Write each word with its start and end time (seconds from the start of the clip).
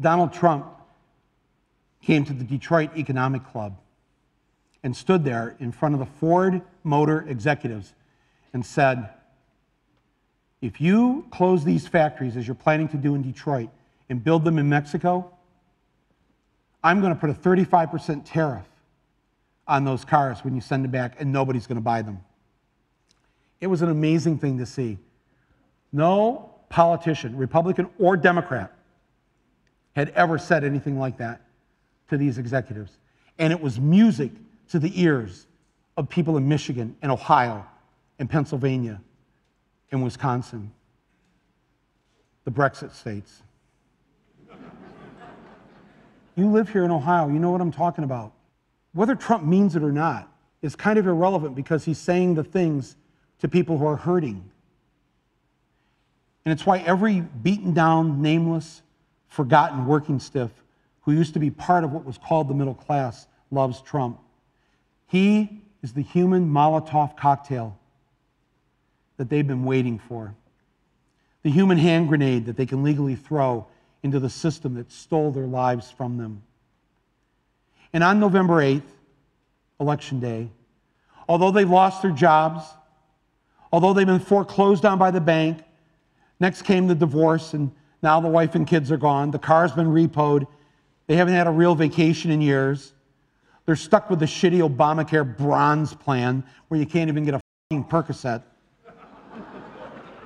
Donald 0.00 0.32
Trump 0.32 0.66
came 2.02 2.24
to 2.24 2.32
the 2.32 2.44
Detroit 2.44 2.96
Economic 2.96 3.44
Club 3.44 3.78
and 4.82 4.96
stood 4.96 5.24
there 5.24 5.56
in 5.60 5.70
front 5.72 5.94
of 5.94 6.00
the 6.00 6.06
Ford 6.06 6.60
Motor 6.82 7.24
executives 7.28 7.94
and 8.52 8.64
said, 8.64 9.08
If 10.60 10.80
you 10.80 11.26
close 11.30 11.64
these 11.64 11.86
factories 11.86 12.36
as 12.36 12.46
you're 12.46 12.54
planning 12.54 12.88
to 12.88 12.96
do 12.96 13.14
in 13.14 13.22
Detroit 13.22 13.70
and 14.08 14.22
build 14.22 14.44
them 14.44 14.58
in 14.58 14.68
Mexico, 14.68 15.30
I'm 16.82 17.00
going 17.00 17.14
to 17.14 17.20
put 17.20 17.30
a 17.30 17.34
35% 17.34 18.22
tariff 18.24 18.66
on 19.68 19.84
those 19.84 20.04
cars 20.04 20.42
when 20.42 20.54
you 20.54 20.60
send 20.60 20.84
them 20.84 20.90
back, 20.90 21.14
and 21.20 21.32
nobody's 21.32 21.68
going 21.68 21.76
to 21.76 21.82
buy 21.82 22.02
them. 22.02 22.20
It 23.60 23.68
was 23.68 23.80
an 23.80 23.90
amazing 23.90 24.38
thing 24.38 24.58
to 24.58 24.66
see. 24.66 24.98
No 25.92 26.50
politician, 26.68 27.36
Republican 27.36 27.88
or 27.98 28.16
Democrat, 28.16 28.72
had 29.94 30.10
ever 30.10 30.38
said 30.38 30.64
anything 30.64 30.98
like 30.98 31.18
that 31.18 31.40
to 32.08 32.16
these 32.16 32.38
executives. 32.38 32.98
And 33.38 33.52
it 33.52 33.60
was 33.60 33.78
music 33.80 34.30
to 34.70 34.78
the 34.78 35.00
ears 35.00 35.46
of 35.96 36.08
people 36.08 36.36
in 36.36 36.48
Michigan 36.48 36.96
and 37.02 37.12
Ohio 37.12 37.66
and 38.18 38.28
Pennsylvania 38.28 39.00
and 39.90 40.02
Wisconsin, 40.02 40.72
the 42.44 42.50
Brexit 42.50 42.92
states. 42.94 43.42
you 46.36 46.48
live 46.48 46.68
here 46.70 46.84
in 46.84 46.90
Ohio, 46.90 47.28
you 47.28 47.38
know 47.38 47.50
what 47.50 47.60
I'm 47.60 47.72
talking 47.72 48.04
about. 48.04 48.32
Whether 48.94 49.14
Trump 49.14 49.44
means 49.44 49.76
it 49.76 49.82
or 49.82 49.92
not 49.92 50.28
is 50.60 50.76
kind 50.76 50.98
of 50.98 51.06
irrelevant 51.06 51.54
because 51.54 51.84
he's 51.84 51.98
saying 51.98 52.34
the 52.34 52.44
things 52.44 52.96
to 53.40 53.48
people 53.48 53.76
who 53.76 53.86
are 53.86 53.96
hurting. 53.96 54.48
And 56.44 56.52
it's 56.52 56.64
why 56.64 56.78
every 56.78 57.20
beaten 57.20 57.72
down, 57.74 58.22
nameless, 58.22 58.82
forgotten 59.32 59.86
working 59.86 60.20
stiff 60.20 60.50
who 61.00 61.12
used 61.12 61.32
to 61.32 61.40
be 61.40 61.50
part 61.50 61.84
of 61.84 61.90
what 61.90 62.04
was 62.04 62.18
called 62.18 62.48
the 62.48 62.54
middle 62.54 62.74
class 62.74 63.26
loves 63.50 63.80
Trump. 63.80 64.20
He 65.06 65.62
is 65.82 65.94
the 65.94 66.02
human 66.02 66.50
Molotov 66.50 67.16
cocktail 67.16 67.78
that 69.16 69.30
they've 69.30 69.46
been 69.46 69.64
waiting 69.64 69.98
for, 69.98 70.34
the 71.42 71.50
human 71.50 71.78
hand 71.78 72.08
grenade 72.08 72.44
that 72.44 72.58
they 72.58 72.66
can 72.66 72.82
legally 72.82 73.14
throw 73.14 73.66
into 74.02 74.20
the 74.20 74.28
system 74.28 74.74
that 74.74 74.92
stole 74.92 75.30
their 75.30 75.46
lives 75.46 75.90
from 75.90 76.18
them. 76.18 76.42
And 77.94 78.04
on 78.04 78.20
November 78.20 78.62
8th, 78.62 78.82
Election 79.80 80.20
Day, 80.20 80.50
although 81.26 81.50
they 81.50 81.64
lost 81.64 82.02
their 82.02 82.10
jobs, 82.10 82.64
although 83.72 83.94
they've 83.94 84.06
been 84.06 84.20
foreclosed 84.20 84.84
on 84.84 84.98
by 84.98 85.10
the 85.10 85.22
bank, 85.22 85.62
next 86.38 86.62
came 86.62 86.86
the 86.86 86.94
divorce, 86.94 87.54
and 87.54 87.70
now 88.02 88.20
the 88.20 88.28
wife 88.28 88.54
and 88.54 88.66
kids 88.66 88.90
are 88.90 88.96
gone. 88.96 89.30
The 89.30 89.38
car's 89.38 89.72
been 89.72 89.88
repoed. 89.88 90.46
They 91.06 91.16
haven't 91.16 91.34
had 91.34 91.46
a 91.46 91.50
real 91.50 91.74
vacation 91.74 92.30
in 92.30 92.40
years. 92.40 92.92
They're 93.66 93.76
stuck 93.76 94.10
with 94.10 94.18
the 94.18 94.26
shitty 94.26 94.68
Obamacare 94.68 95.36
bronze 95.36 95.94
plan 95.94 96.44
where 96.68 96.80
you 96.80 96.86
can't 96.86 97.08
even 97.08 97.24
get 97.24 97.34
a 97.34 97.40
fucking 97.70 97.84
Percocet. 97.84 98.42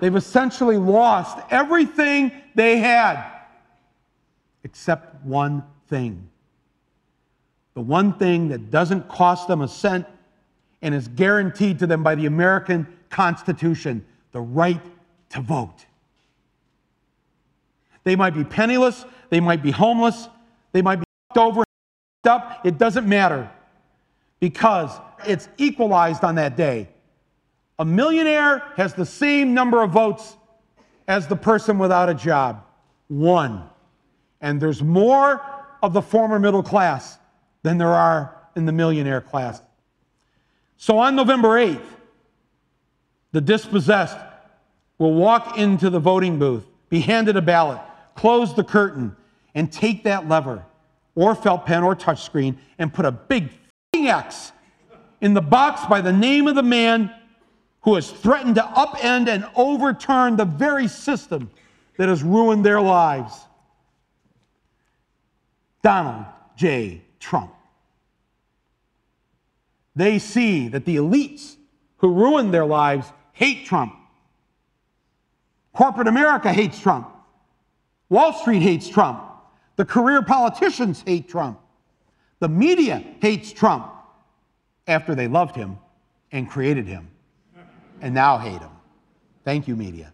They've 0.00 0.16
essentially 0.16 0.76
lost 0.76 1.38
everything 1.50 2.32
they 2.54 2.78
had 2.78 3.32
except 4.64 5.24
one 5.24 5.62
thing. 5.88 6.28
The 7.74 7.80
one 7.80 8.14
thing 8.14 8.48
that 8.48 8.70
doesn't 8.70 9.08
cost 9.08 9.48
them 9.48 9.60
a 9.60 9.68
cent 9.68 10.06
and 10.82 10.94
is 10.94 11.08
guaranteed 11.08 11.78
to 11.78 11.86
them 11.86 12.02
by 12.02 12.14
the 12.14 12.26
American 12.26 12.86
Constitution 13.10 14.04
the 14.32 14.40
right 14.40 14.80
to 15.30 15.40
vote. 15.40 15.85
They 18.06 18.14
might 18.14 18.34
be 18.34 18.44
penniless, 18.44 19.04
they 19.30 19.40
might 19.40 19.64
be 19.64 19.72
homeless, 19.72 20.28
they 20.70 20.80
might 20.80 21.00
be 21.00 21.06
over 21.36 21.64
up. 22.24 22.64
It 22.64 22.78
doesn't 22.78 23.08
matter 23.08 23.50
because 24.38 24.92
it's 25.26 25.48
equalized 25.58 26.22
on 26.22 26.36
that 26.36 26.56
day. 26.56 26.88
A 27.80 27.84
millionaire 27.84 28.62
has 28.76 28.94
the 28.94 29.04
same 29.04 29.54
number 29.54 29.82
of 29.82 29.90
votes 29.90 30.36
as 31.08 31.26
the 31.26 31.34
person 31.34 31.80
without 31.80 32.08
a 32.08 32.14
job 32.14 32.64
one. 33.08 33.68
And 34.40 34.60
there's 34.60 34.84
more 34.84 35.42
of 35.82 35.92
the 35.92 36.02
former 36.02 36.38
middle 36.38 36.62
class 36.62 37.18
than 37.64 37.76
there 37.76 37.92
are 37.92 38.36
in 38.54 38.66
the 38.66 38.72
millionaire 38.72 39.20
class. 39.20 39.62
So 40.76 40.98
on 40.98 41.16
November 41.16 41.48
8th, 41.58 41.82
the 43.32 43.40
dispossessed 43.40 44.16
will 44.96 45.14
walk 45.14 45.58
into 45.58 45.90
the 45.90 45.98
voting 45.98 46.38
booth, 46.38 46.64
be 46.88 47.00
handed 47.00 47.36
a 47.36 47.42
ballot, 47.42 47.80
close 48.16 48.54
the 48.54 48.64
curtain, 48.64 49.14
and 49.54 49.72
take 49.72 50.04
that 50.04 50.28
lever 50.28 50.64
or 51.14 51.34
felt 51.34 51.64
pen 51.64 51.82
or 51.82 51.94
touchscreen 51.96 52.56
and 52.78 52.92
put 52.92 53.06
a 53.06 53.12
big 53.12 53.50
X 53.94 54.52
in 55.20 55.32
the 55.34 55.40
box 55.40 55.86
by 55.86 56.00
the 56.00 56.12
name 56.12 56.46
of 56.46 56.54
the 56.54 56.62
man 56.62 57.10
who 57.80 57.94
has 57.94 58.10
threatened 58.10 58.56
to 58.56 58.62
upend 58.62 59.28
and 59.28 59.46
overturn 59.54 60.36
the 60.36 60.44
very 60.44 60.88
system 60.88 61.50
that 61.96 62.08
has 62.08 62.22
ruined 62.22 62.64
their 62.64 62.80
lives. 62.80 63.32
Donald 65.82 66.26
J. 66.56 67.00
Trump. 67.20 67.54
They 69.94 70.18
see 70.18 70.68
that 70.68 70.84
the 70.84 70.96
elites 70.96 71.56
who 71.98 72.12
ruined 72.12 72.52
their 72.52 72.66
lives 72.66 73.10
hate 73.32 73.64
Trump. 73.64 73.94
Corporate 75.72 76.08
America 76.08 76.52
hates 76.52 76.78
Trump. 76.78 77.15
Wall 78.08 78.32
Street 78.32 78.60
hates 78.60 78.88
Trump. 78.88 79.22
The 79.76 79.84
career 79.84 80.22
politicians 80.22 81.02
hate 81.06 81.28
Trump. 81.28 81.60
The 82.38 82.48
media 82.48 83.02
hates 83.20 83.52
Trump 83.52 83.92
after 84.86 85.14
they 85.14 85.28
loved 85.28 85.56
him 85.56 85.78
and 86.32 86.48
created 86.48 86.86
him 86.86 87.08
and 88.00 88.14
now 88.14 88.38
hate 88.38 88.60
him. 88.60 88.70
Thank 89.44 89.68
you, 89.68 89.76
media. 89.76 90.12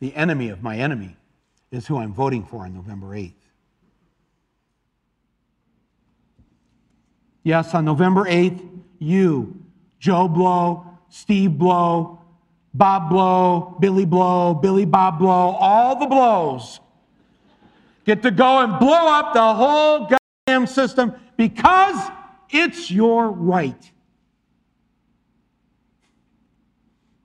The 0.00 0.14
enemy 0.14 0.48
of 0.48 0.62
my 0.62 0.76
enemy 0.76 1.16
is 1.70 1.86
who 1.86 1.98
I'm 1.98 2.12
voting 2.12 2.44
for 2.44 2.64
on 2.64 2.74
November 2.74 3.08
8th. 3.08 3.32
Yes, 7.42 7.74
on 7.74 7.84
November 7.84 8.24
8th, 8.24 8.66
you, 8.98 9.62
Joe 9.98 10.28
Blow, 10.28 10.86
Steve 11.08 11.58
Blow, 11.58 12.20
Bob 12.72 13.10
Blow, 13.10 13.76
Billy 13.80 14.04
Blow, 14.04 14.54
Billy 14.54 14.84
Bob 14.84 15.18
Blow, 15.18 15.56
all 15.60 15.98
the 15.98 16.06
blows 16.06 16.80
get 18.04 18.22
to 18.22 18.30
go 18.30 18.60
and 18.60 18.78
blow 18.78 19.08
up 19.08 19.34
the 19.34 19.54
whole 19.54 20.08
goddamn 20.46 20.66
system 20.66 21.14
because 21.36 21.96
it's 22.50 22.90
your 22.90 23.30
right. 23.30 23.90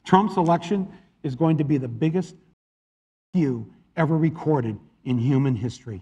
Trump's 0.05 0.37
election 0.37 0.87
is 1.21 1.35
going 1.35 1.57
to 1.57 1.63
be 1.63 1.77
the 1.77 1.87
biggest 1.87 2.35
you 3.33 3.71
ever 3.95 4.17
recorded 4.17 4.79
in 5.03 5.19
human 5.19 5.55
history. 5.55 6.01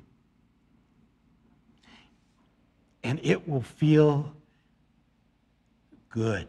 And 3.04 3.20
it 3.24 3.48
will 3.48 3.62
feel 3.62 4.34
good. 6.10 6.48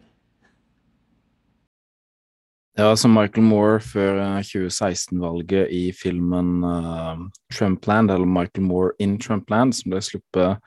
Ja, 2.78 2.93
som 2.94 3.11
Michael 3.11 3.43
Moore 3.43 3.81
før 3.83 4.21
2016-valget 4.47 5.65
eh, 5.65 5.71
i 5.75 5.87
filmen 5.91 6.61
uh, 6.62 7.25
Trumpland, 7.50 8.12
eller 8.15 8.28
Michael 8.31 8.69
Moore 8.69 8.93
in 9.03 9.16
Trumpland, 9.19 9.75
som 9.75 9.91
ble 9.91 9.99
sluppet 10.06 10.62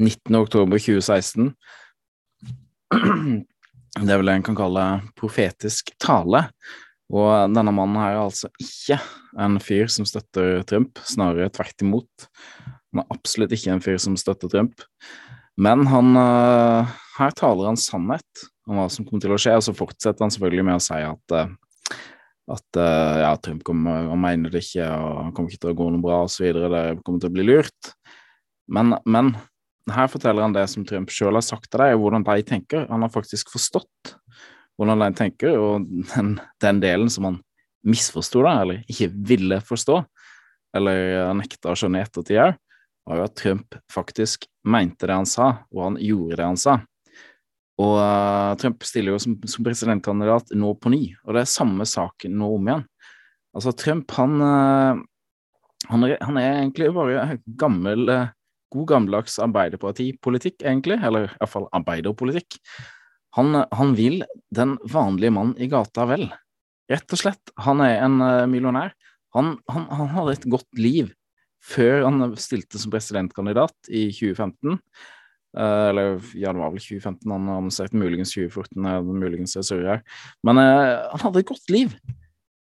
19.10.2016. 0.00 1.50
det 4.00 4.06
er 4.06 4.22
vel 4.22 4.30
det 4.30 4.38
en 4.38 4.46
kan 4.46 4.56
kalle 4.56 4.86
profetisk 5.20 5.92
tale. 6.00 6.46
Og 7.12 7.52
denne 7.52 7.76
mannen 7.76 8.00
her 8.00 8.16
er 8.16 8.22
altså 8.22 8.48
ikke 8.56 8.96
en 9.44 9.60
fyr 9.60 9.92
som 9.92 10.08
støtter 10.08 10.62
Trump, 10.64 10.96
snarere 11.04 11.52
tvert 11.52 11.84
imot. 11.84 12.30
Han 12.94 13.04
er 13.04 13.12
absolutt 13.12 13.52
ikke 13.52 13.76
en 13.76 13.84
fyr 13.84 14.00
som 14.00 14.16
støtter 14.16 14.48
Trump. 14.48 14.80
Men 15.60 15.84
han, 15.92 16.16
uh, 16.16 16.88
her 17.20 17.34
taler 17.36 17.70
han 17.70 17.78
sannhet 17.80 18.46
om 18.68 18.78
hva 18.78 18.86
som 18.92 19.06
kommer 19.06 19.24
til 19.24 19.34
å 19.34 19.40
skje, 19.40 19.56
og 19.58 19.66
så 19.66 19.76
fortsetter 19.76 20.24
han 20.24 20.32
selvfølgelig 20.32 20.66
med 20.68 20.78
å 20.78 20.84
si 20.84 20.98
at, 21.04 21.36
uh, 21.36 22.00
at 22.54 22.80
uh, 22.80 23.20
ja, 23.24 23.34
Trump 23.42 23.64
kommer, 23.66 24.08
han 24.10 24.22
mener 24.22 24.52
det 24.52 24.64
ikke, 24.64 24.86
og 24.86 25.22
han 25.26 25.34
kommer 25.36 25.52
ikke 25.52 25.64
til 25.66 25.74
å 25.74 25.78
gå 25.80 25.88
noe 25.92 26.04
bra 26.04 26.22
osv. 26.26 26.48
Det 26.50 26.84
kommer 27.04 27.22
til 27.22 27.30
å 27.30 27.36
bli 27.36 27.46
lurt. 27.46 27.92
Men, 28.70 28.94
men 29.04 29.34
her 29.90 30.10
forteller 30.10 30.46
han 30.46 30.54
det 30.54 30.66
som 30.70 30.86
Trump 30.86 31.10
sjøl 31.12 31.38
har 31.38 31.44
sagt 31.44 31.70
til 31.70 31.82
deg, 31.82 31.98
hvordan 31.98 32.26
de 32.26 32.46
tenker. 32.46 32.86
Han 32.90 33.06
har 33.06 33.12
faktisk 33.12 33.52
forstått 33.52 34.14
hvordan 34.80 35.02
de 35.02 35.10
tenker, 35.18 35.58
og 35.60 35.84
den, 36.14 36.34
den 36.62 36.80
delen 36.80 37.10
som 37.12 37.26
han 37.28 37.40
misforsto, 37.84 38.44
eller 38.48 38.84
ikke 38.88 39.10
ville 39.28 39.60
forstå, 39.64 39.98
eller 40.76 41.32
nekta 41.36 41.72
å 41.72 41.76
skjønne 41.76 42.00
i 42.00 42.06
ettertid 42.06 42.40
òg, 42.40 42.58
var 43.08 43.18
jo 43.18 43.26
at 43.26 43.36
Trump 43.36 43.76
faktisk 43.90 44.46
mente 44.68 45.08
det 45.08 45.16
han 45.16 45.28
sa, 45.28 45.50
og 45.72 45.82
han 45.84 45.98
gjorde 46.00 46.38
det 46.38 46.46
han 46.46 46.60
sa. 46.60 46.76
Og 47.80 47.94
uh, 47.96 48.56
Trump 48.60 48.84
stiller 48.84 49.14
jo 49.14 49.20
som, 49.22 49.36
som, 49.48 49.64
presidentkandidat 49.64 50.52
nå 50.58 50.74
på 50.76 50.92
ny, 50.92 51.04
og 51.24 51.36
det 51.36 51.44
er 51.44 51.52
samme 51.52 51.86
saken 51.88 52.34
nå 52.40 52.50
om 52.56 52.68
igjen. 52.68 52.84
Altså, 53.56 53.72
Trump, 53.78 54.12
han 54.18 54.36
uh, 54.44 55.00
han 55.88 56.04
er, 56.04 56.18
han 56.20 56.36
er 56.36 56.58
egentlig 56.58 56.90
bare 56.92 57.38
gammel, 57.58 58.04
eh, 58.12 58.32
god 58.70 58.86
gammeldags 58.90 59.38
arbeiderpartipolitikk, 59.42 60.58
egentlig, 60.60 60.98
eller 61.02 61.30
iallfall 61.30 61.70
arbeiderpolitikk. 61.74 62.58
Han, 63.38 63.62
han 63.72 63.94
vil 63.96 64.20
den 64.54 64.76
vanlige 64.92 65.32
mann 65.34 65.54
i 65.56 65.70
gata 65.72 66.04
vel, 66.10 66.28
rett 66.92 67.16
og 67.16 67.22
slett. 67.22 67.54
Han 67.64 67.80
er 67.82 67.96
en 68.04 68.20
millionær. 68.52 68.92
Han, 69.34 69.54
han, 69.72 69.88
han, 69.88 70.12
hadde 70.12 70.36
et 70.36 70.46
godt 70.52 70.78
liv 70.78 71.10
før 71.64 72.04
han 72.06 72.36
stilte 72.40 72.78
som 72.82 72.92
presidentkandidat 72.92 73.90
i 73.90 74.08
2015. 74.12 74.78
Eh, 75.58 75.88
eller 75.90 76.18
ja, 76.38 76.52
det 76.52 76.62
var 76.62 76.72
vel 76.72 76.82
2015, 76.82 77.26
han 77.30 77.50
annonserte 77.50 77.98
muligens 77.98 78.34
2014, 78.36 78.90
muligens 79.10 79.56
jeg 79.58 79.66
surrer 79.66 79.94
her. 79.96 80.02
Men 80.46 80.62
uh, 80.62 81.10
han 81.12 81.24
hadde 81.24 81.42
et 81.42 81.50
godt 81.50 81.72
liv. 81.74 81.94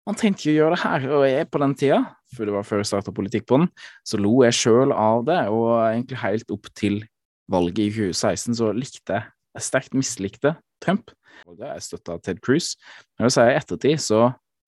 Han 0.09 0.19
trengte 0.19 0.45
ikke 0.45 0.55
å 0.55 0.59
gjøre 0.59 0.77
det 0.77 0.83
her, 0.83 1.07
og 1.15 1.25
jeg 1.29 1.49
på 1.51 1.63
den 1.63 1.77
tida, 1.79 2.01
for 2.35 2.49
det 2.49 2.55
var 2.55 2.67
før 2.67 2.83
jeg 2.83 2.91
starta 2.91 3.15
politikk 3.15 3.47
på 3.51 3.61
den, 3.61 3.69
så 4.07 4.19
lo 4.19 4.33
jeg 4.47 4.57
sjøl 4.57 4.95
av 4.95 5.27
det, 5.29 5.41
og 5.53 5.69
egentlig 5.83 6.23
helt 6.23 6.55
opp 6.55 6.71
til 6.79 7.03
valget 7.51 7.83
i 7.85 7.91
2016 8.15 8.59
så 8.59 8.71
likte 8.77 9.19
jeg, 9.19 9.27
jeg 9.59 9.67
sterkt 9.67 9.97
mislikte 9.99 10.55
Trump. 10.83 11.11
Og 11.49 11.59
det 11.59 11.69
Jeg 11.69 11.85
støtta 11.87 12.19
Ted 12.23 12.41
Cruz. 12.45 12.75
Men 13.17 13.25
jeg 13.25 13.29
vil 13.29 13.35
si 13.35 13.45
i 13.47 13.59
ettertid 13.59 14.03
så 14.03 14.21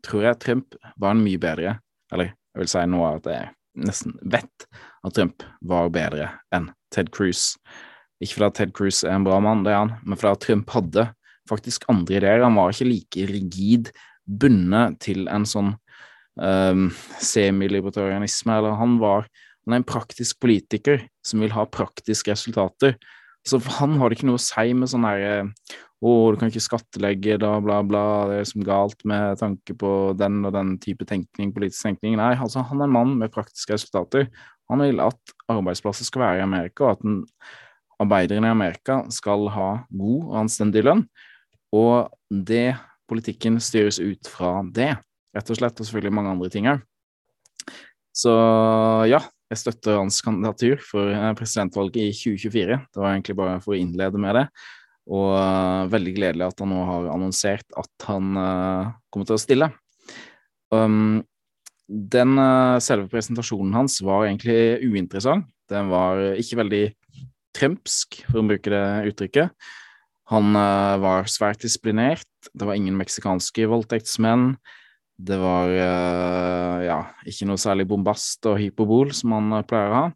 tror 0.06 0.26
jeg 0.26 0.40
Trump 0.42 0.76
var 0.98 1.14
en 1.14 1.22
mye 1.22 1.40
bedre, 1.40 1.76
eller 2.12 2.32
jeg 2.32 2.62
vil 2.62 2.70
si 2.70 2.84
nå 2.90 3.02
at 3.06 3.28
jeg 3.30 3.52
nesten 3.82 4.16
vet 4.22 4.66
at 5.02 5.14
Trump 5.16 5.46
var 5.64 5.90
bedre 5.94 6.28
enn 6.54 6.70
Ted 6.92 7.10
Cruz. 7.14 7.54
Ikke 8.22 8.38
fordi 8.38 8.50
Ted 8.58 8.72
Cruz 8.76 9.02
er 9.04 9.16
en 9.16 9.26
bra 9.26 9.40
mann, 9.42 9.64
det 9.66 9.74
er 9.74 9.82
han, 9.82 9.94
men 10.06 10.18
fordi 10.18 10.46
Trump 10.46 10.70
hadde 10.76 11.08
faktisk 11.50 11.88
andre 11.90 12.20
ideer. 12.20 12.44
Han 12.46 12.58
var 12.58 12.70
ikke 12.70 12.88
like 12.88 13.28
rigid 13.30 13.92
bundet 14.22 15.00
til 15.02 15.26
en 15.26 15.46
sånn 15.48 15.72
um, 16.38 16.84
semilibertarianisme, 17.18 18.60
eller 18.60 18.78
han 18.78 19.00
var 19.02 19.26
han 19.62 19.76
er 19.76 19.82
en 19.82 19.86
praktisk 19.86 20.40
politiker 20.42 21.04
som 21.26 21.42
vil 21.42 21.52
ha 21.54 21.68
praktiske 21.70 22.32
resultater. 22.34 22.96
Så 23.46 23.60
for 23.62 23.78
han 23.78 23.94
har 23.98 24.10
det 24.10 24.18
ikke 24.18 24.28
noe 24.30 24.40
å 24.40 24.42
si 24.42 24.72
med 24.74 24.90
sånn 24.90 25.06
herre 25.06 25.44
å, 26.02 26.32
du 26.34 26.38
kan 26.38 26.50
ikke 26.50 26.64
skattlegge, 26.64 27.36
da, 27.38 27.52
bla, 27.62 27.78
bla, 27.86 28.02
det 28.30 28.40
er 28.40 28.48
som 28.50 28.64
galt 28.66 29.04
med 29.06 29.38
tanke 29.38 29.76
på 29.78 29.90
den 30.18 30.40
og 30.48 30.54
den 30.56 30.74
type 30.82 31.06
tenkning, 31.06 31.52
politisk 31.54 31.86
tenkning. 31.86 32.16
Nei, 32.18 32.32
altså, 32.34 32.64
han 32.66 32.82
er 32.82 32.88
en 32.88 32.96
mann 32.96 33.12
med 33.20 33.30
praktiske 33.34 33.76
resultater. 33.76 34.26
Han 34.70 34.82
vil 34.82 34.98
at 35.04 35.34
arbeidsplasser 35.52 36.08
skal 36.08 36.24
være 36.24 36.40
i 36.40 36.46
Amerika, 36.48 36.88
og 36.88 36.96
at 36.96 37.06
en 37.06 37.20
arbeideren 38.02 38.46
i 38.46 38.52
Amerika 38.52 39.02
skal 39.14 39.48
ha 39.54 39.68
god 39.88 40.24
og 40.28 40.38
anstendig 40.44 40.84
lønn. 40.86 41.04
Og 41.72 42.12
det 42.30 42.74
politikken 43.08 43.58
styres 43.62 44.00
ut 44.02 44.28
fra 44.30 44.60
det, 44.74 44.94
rett 45.36 45.52
og 45.52 45.58
slett, 45.58 45.78
og 45.78 45.88
selvfølgelig 45.88 46.16
mange 46.16 46.34
andre 46.34 46.50
ting 46.52 46.68
òg. 46.70 46.82
Så 48.12 48.32
ja, 49.08 49.22
jeg 49.52 49.60
støtter 49.60 49.98
hans 50.00 50.20
kandidatur 50.24 50.80
for 50.84 51.12
eh, 51.12 51.32
presidentvalget 51.36 51.98
i 52.02 52.12
2024. 52.16 52.78
Det 52.92 53.00
var 53.00 53.12
egentlig 53.12 53.36
bare 53.38 53.58
for 53.64 53.74
å 53.74 53.80
innlede 53.80 54.20
med 54.20 54.36
det. 54.38 54.46
Og 55.12 55.32
uh, 55.34 55.90
veldig 55.90 56.12
gledelig 56.14 56.46
at 56.46 56.60
han 56.62 56.70
nå 56.70 56.82
har 56.86 57.08
annonsert 57.10 57.74
at 57.80 58.06
han 58.06 58.36
uh, 58.38 58.92
kommer 59.10 59.28
til 59.28 59.34
å 59.34 59.42
stille. 59.42 59.68
Um, 60.70 61.24
den 61.88 62.36
uh, 62.38 62.78
selve 62.80 63.10
presentasjonen 63.10 63.74
hans 63.74 63.98
var 64.06 64.28
egentlig 64.28 64.78
uinteressant. 64.86 65.48
Den 65.72 65.90
var 65.90 66.22
ikke 66.38 66.60
veldig 66.62 66.84
trempsk, 67.56 68.22
for 68.28 68.42
å 68.42 68.46
bruke 68.48 68.72
det 68.72 68.84
uttrykket. 69.12 69.54
Han 70.32 70.54
uh, 70.56 71.00
var 71.02 71.28
svært 71.30 71.64
disiplinert. 71.64 72.28
Det 72.52 72.66
var 72.68 72.78
ingen 72.78 72.96
meksikanske 72.98 73.66
voldtektsmenn. 73.70 74.54
Det 75.22 75.36
var 75.38 75.72
uh, 75.72 76.78
ja, 76.86 77.00
ikke 77.28 77.48
noe 77.50 77.60
særlig 77.60 77.86
bombast 77.90 78.46
og 78.48 78.58
hyperbol 78.60 79.12
som 79.16 79.34
han 79.36 79.58
uh, 79.58 79.66
pleier 79.66 79.92
å 79.92 79.98
ha. 79.98 80.06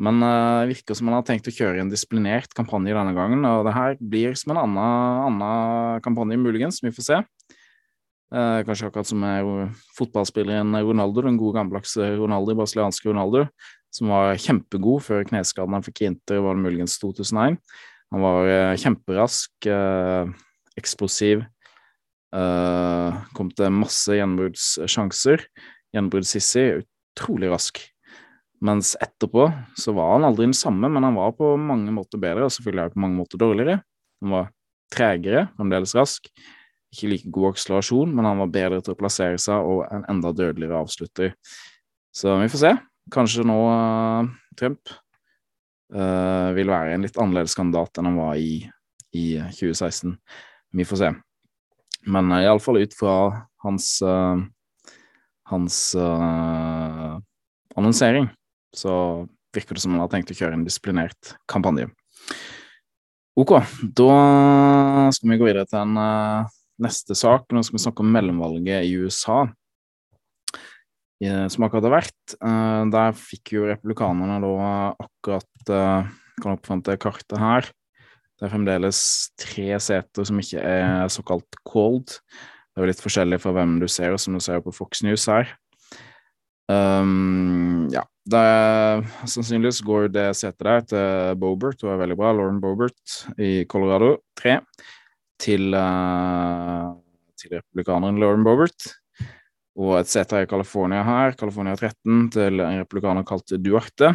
Men 0.00 0.22
det 0.22 0.70
virker 0.70 0.96
som 0.96 1.10
han 1.10 1.18
har 1.18 1.24
tenkt 1.28 1.50
å 1.50 1.52
kjøre 1.52 1.82
en 1.82 1.90
disiplinert 1.92 2.54
kampanje 2.56 2.94
denne 2.96 3.12
gangen, 3.12 3.42
og 3.44 3.66
det 3.66 3.74
her 3.76 3.98
blir 4.00 4.32
som 4.38 4.54
en 4.54 4.60
annen, 4.62 5.42
kampanje, 6.00 6.38
muligens. 6.40 6.78
Vi 6.80 6.88
får 6.96 7.04
se. 7.04 7.18
kanskje 8.64 8.88
akkurat 8.88 9.10
som 9.10 9.20
med 9.20 9.74
fotballspilleren 9.98 10.72
Ronaldo, 10.86 11.26
den 11.26 11.36
gode 11.36 11.58
gammeldagse 11.58 12.14
Ronaldo, 12.16 12.56
brasilianske 12.56 13.10
Ronaldo, 13.10 13.44
som 13.94 14.10
var 14.12 14.38
kjempegod 14.38 15.02
før 15.06 15.24
kneskaden 15.28 15.74
han 15.76 15.86
fikk 15.86 16.02
i 16.02 16.10
Inter, 16.12 16.42
var 16.44 16.56
det 16.56 16.64
muligens 16.64 16.96
2001. 17.02 17.58
Han 18.14 18.24
var 18.24 18.50
uh, 18.50 18.78
kjemperask, 18.78 19.70
uh, 19.70 20.30
eksplosiv. 20.78 21.44
Uh, 22.30 23.18
kom 23.34 23.50
til 23.54 23.74
masse 23.74 24.14
gjennombruddssjanser. 24.14 25.46
Gjennombruddssissy, 25.94 26.66
utrolig 26.82 27.50
rask. 27.50 27.82
Mens 28.60 28.92
etterpå 29.00 29.48
så 29.78 29.94
var 29.96 30.16
han 30.16 30.26
aldri 30.28 30.46
den 30.50 30.56
samme, 30.56 30.90
men 30.92 31.06
han 31.06 31.16
var 31.16 31.32
på 31.38 31.54
mange 31.58 31.94
måter 31.96 32.20
bedre, 32.20 32.46
og 32.46 32.54
selvfølgelig 32.54 32.94
på 32.94 33.04
mange 33.06 33.18
måter 33.22 33.40
dårligere. 33.40 33.80
Han 34.20 34.34
var 34.36 34.50
tregere, 34.92 35.46
fremdeles 35.56 35.94
rask. 35.96 36.28
Ikke 36.90 37.12
like 37.12 37.30
god 37.32 37.54
akselerasjon, 37.54 38.12
men 38.14 38.26
han 38.26 38.42
var 38.42 38.52
bedre 38.52 38.82
til 38.84 38.94
å 38.94 38.98
plassere 39.00 39.38
seg 39.40 39.64
og 39.64 39.84
en 39.88 40.04
enda 40.10 40.34
dødeligere 40.34 40.82
avslutter. 40.82 41.34
Så 42.14 42.34
vi 42.42 42.50
får 42.50 42.64
se. 42.64 42.72
Kanskje 43.10 43.46
nå 43.48 43.58
Trump 44.58 44.92
uh, 45.94 46.50
vil 46.56 46.70
være 46.70 46.94
en 46.94 47.06
litt 47.06 47.18
annerledes 47.18 47.56
kandidat 47.58 47.98
enn 47.98 48.10
han 48.10 48.20
var 48.20 48.38
i, 48.38 48.62
i 49.16 49.26
2016. 49.56 50.14
Vi 50.78 50.86
får 50.86 51.02
se. 51.02 51.10
Men 52.06 52.30
uh, 52.30 52.42
iallfall 52.44 52.80
ut 52.84 52.96
fra 52.96 53.16
hans 53.64 53.96
uh, 54.06 54.38
hans 55.50 55.94
uh, 55.98 57.18
annonsering, 57.76 58.28
så 58.76 59.26
virker 59.54 59.74
det 59.74 59.82
som 59.82 59.96
han 59.96 60.04
har 60.04 60.10
tenkt 60.12 60.30
å 60.30 60.38
kjøre 60.38 60.58
en 60.58 60.66
disiplinert 60.66 61.34
kampanje. 61.50 61.88
Ok, 63.38 63.56
da 63.98 64.10
skal 65.14 65.32
vi 65.32 65.38
gå 65.40 65.48
videre 65.48 65.66
til 65.68 65.80
en 65.82 65.98
uh, 65.98 66.50
neste 66.82 67.16
sak. 67.18 67.48
Nå 67.50 67.64
skal 67.66 67.78
vi 67.78 67.84
snakke 67.86 68.04
om 68.04 68.12
mellomvalget 68.14 68.86
i 68.86 68.94
USA 69.00 69.42
som 71.20 71.66
akkurat 71.66 71.84
har 71.84 71.92
vært. 71.98 72.34
Uh, 72.40 72.88
der 72.92 73.12
fikk 73.16 73.52
jo 73.58 73.66
republikanerne 73.68 74.38
da 74.40 74.70
akkurat 75.04 75.72
uh, 75.74 76.08
Kan 76.40 76.56
oppfante 76.56 76.94
kartet 76.96 77.36
her. 77.36 77.66
Det 78.40 78.46
er 78.46 78.52
fremdeles 78.54 79.00
tre 79.36 79.74
seter 79.84 80.24
som 80.24 80.38
ikke 80.40 80.62
er 80.64 81.10
såkalt 81.12 81.58
called. 81.68 82.14
Det 82.72 82.80
er 82.80 82.88
litt 82.88 83.02
forskjellig 83.04 83.36
fra 83.42 83.52
hvem 83.52 83.74
du 83.82 83.84
ser, 83.92 84.16
som 84.16 84.32
du 84.32 84.40
ser 84.40 84.62
på 84.64 84.72
Fox 84.72 85.02
News 85.04 85.26
her. 85.28 85.50
Um, 86.70 87.90
ja, 87.92 88.06
det 88.30 88.46
sannsynligvis 89.28 89.82
går 89.84 90.08
det 90.14 90.28
setet 90.38 90.64
der 90.64 90.86
til 90.88 91.36
Bobert, 91.42 91.82
hun 91.82 91.92
er 91.92 92.00
veldig 92.00 92.16
bra, 92.16 92.30
Lauren 92.36 92.62
Bobert 92.62 93.16
i 93.42 93.66
Colorado, 93.68 94.14
3, 94.40 94.56
til, 95.42 95.74
uh, 95.74 96.94
til 97.36 97.58
republikaneren 97.58 98.22
Lauren 98.22 98.46
Bobert 98.46 98.94
og 99.80 99.94
et 99.96 100.10
sete 100.10 100.42
i 100.42 100.48
California 100.48 101.00
her, 101.06 101.32
California 101.38 101.76
13, 101.76 102.28
til 102.34 102.60
en 102.60 102.82
republikaner 102.82 103.24
kalt 103.26 103.54
Duarte. 103.64 104.12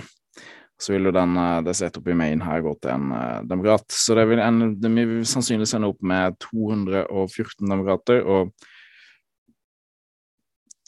Så 0.81 0.91
vil 0.91 1.07
jo 1.07 1.13
den, 1.15 1.37
eh, 1.39 1.61
det 1.63 1.75
setet 1.77 2.01
oppe 2.01 2.11
i 2.11 2.17
Maine 2.19 2.43
her 2.43 2.61
gå 2.61 2.73
til 2.83 2.91
en 2.91 3.11
uh, 3.15 3.41
demokrat. 3.47 3.87
Så 3.89 4.15
det 4.17 4.25
vil, 4.27 4.41
en, 4.43 4.75
det 4.81 4.91
vil 4.91 5.23
sannsynligvis 5.25 5.73
ende 5.77 5.87
opp 5.93 6.01
med 6.03 6.35
214 6.43 7.71
demokrater 7.71 8.27
og 8.27 8.51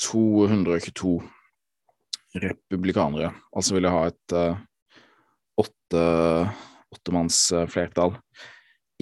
222 0.03 1.15
republikanere. 2.43 3.31
Altså 3.55 3.77
vil 3.77 3.88
jeg 3.88 3.96
ha 3.96 4.03
et 4.12 4.36
uh, 4.36 4.60
åtte, 5.63 6.05
åttemannsflertall 6.93 8.17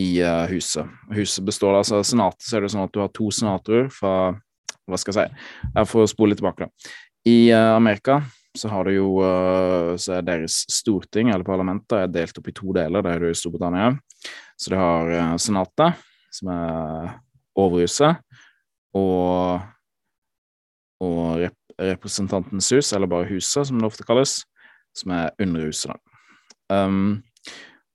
i 0.05 0.09
uh, 0.21 0.45
huset. 0.53 0.85
Huset 1.17 1.49
består 1.49 1.81
altså 1.81 2.03
Senatet 2.05 2.45
så 2.45 2.59
er 2.59 2.67
det 2.67 2.75
sånn 2.75 2.85
at 2.85 2.93
du 2.93 3.01
har 3.01 3.11
to 3.15 3.33
senatorer 3.33 3.89
fra 3.89 4.15
hva 4.89 4.99
skal 5.01 5.15
jeg 5.15 5.29
si? 5.29 5.45
Jeg 5.75 5.89
får 5.91 6.09
spole 6.11 6.33
litt 6.33 6.41
tilbake, 6.41 6.67
da. 6.67 6.95
I 7.25 7.37
uh, 7.51 7.73
Amerika 7.75 8.19
så 8.55 8.69
har 8.71 8.87
du 8.87 8.95
jo 8.95 9.07
uh, 9.19 9.95
så 9.99 10.19
er 10.19 10.27
deres 10.27 10.61
storting, 10.71 11.31
eller 11.33 11.47
parlamentet, 11.47 11.97
er 11.97 12.11
delt 12.11 12.37
opp 12.39 12.49
i 12.51 12.55
to 12.55 12.75
deler. 12.75 13.03
Det 13.03 13.15
er 13.15 13.27
i 13.29 13.37
Storbritannia. 13.37 13.91
Så 14.61 14.71
det 14.71 14.79
har 14.79 15.11
uh, 15.11 15.35
Senatet, 15.41 16.05
som 16.37 16.51
er 16.53 17.15
overhuset, 17.59 18.21
og, 18.95 19.61
og 21.03 21.21
rep 21.43 21.61
Representantens 21.75 22.69
hus, 22.71 22.93
eller 22.95 23.09
bare 23.11 23.27
Huset, 23.27 23.67
som 23.67 23.81
det 23.81 23.87
ofte 23.89 24.05
kalles, 24.07 24.37
som 24.95 25.11
er 25.11 25.33
underhuset, 25.43 25.91
da. 25.91 25.97
Um, 26.71 27.17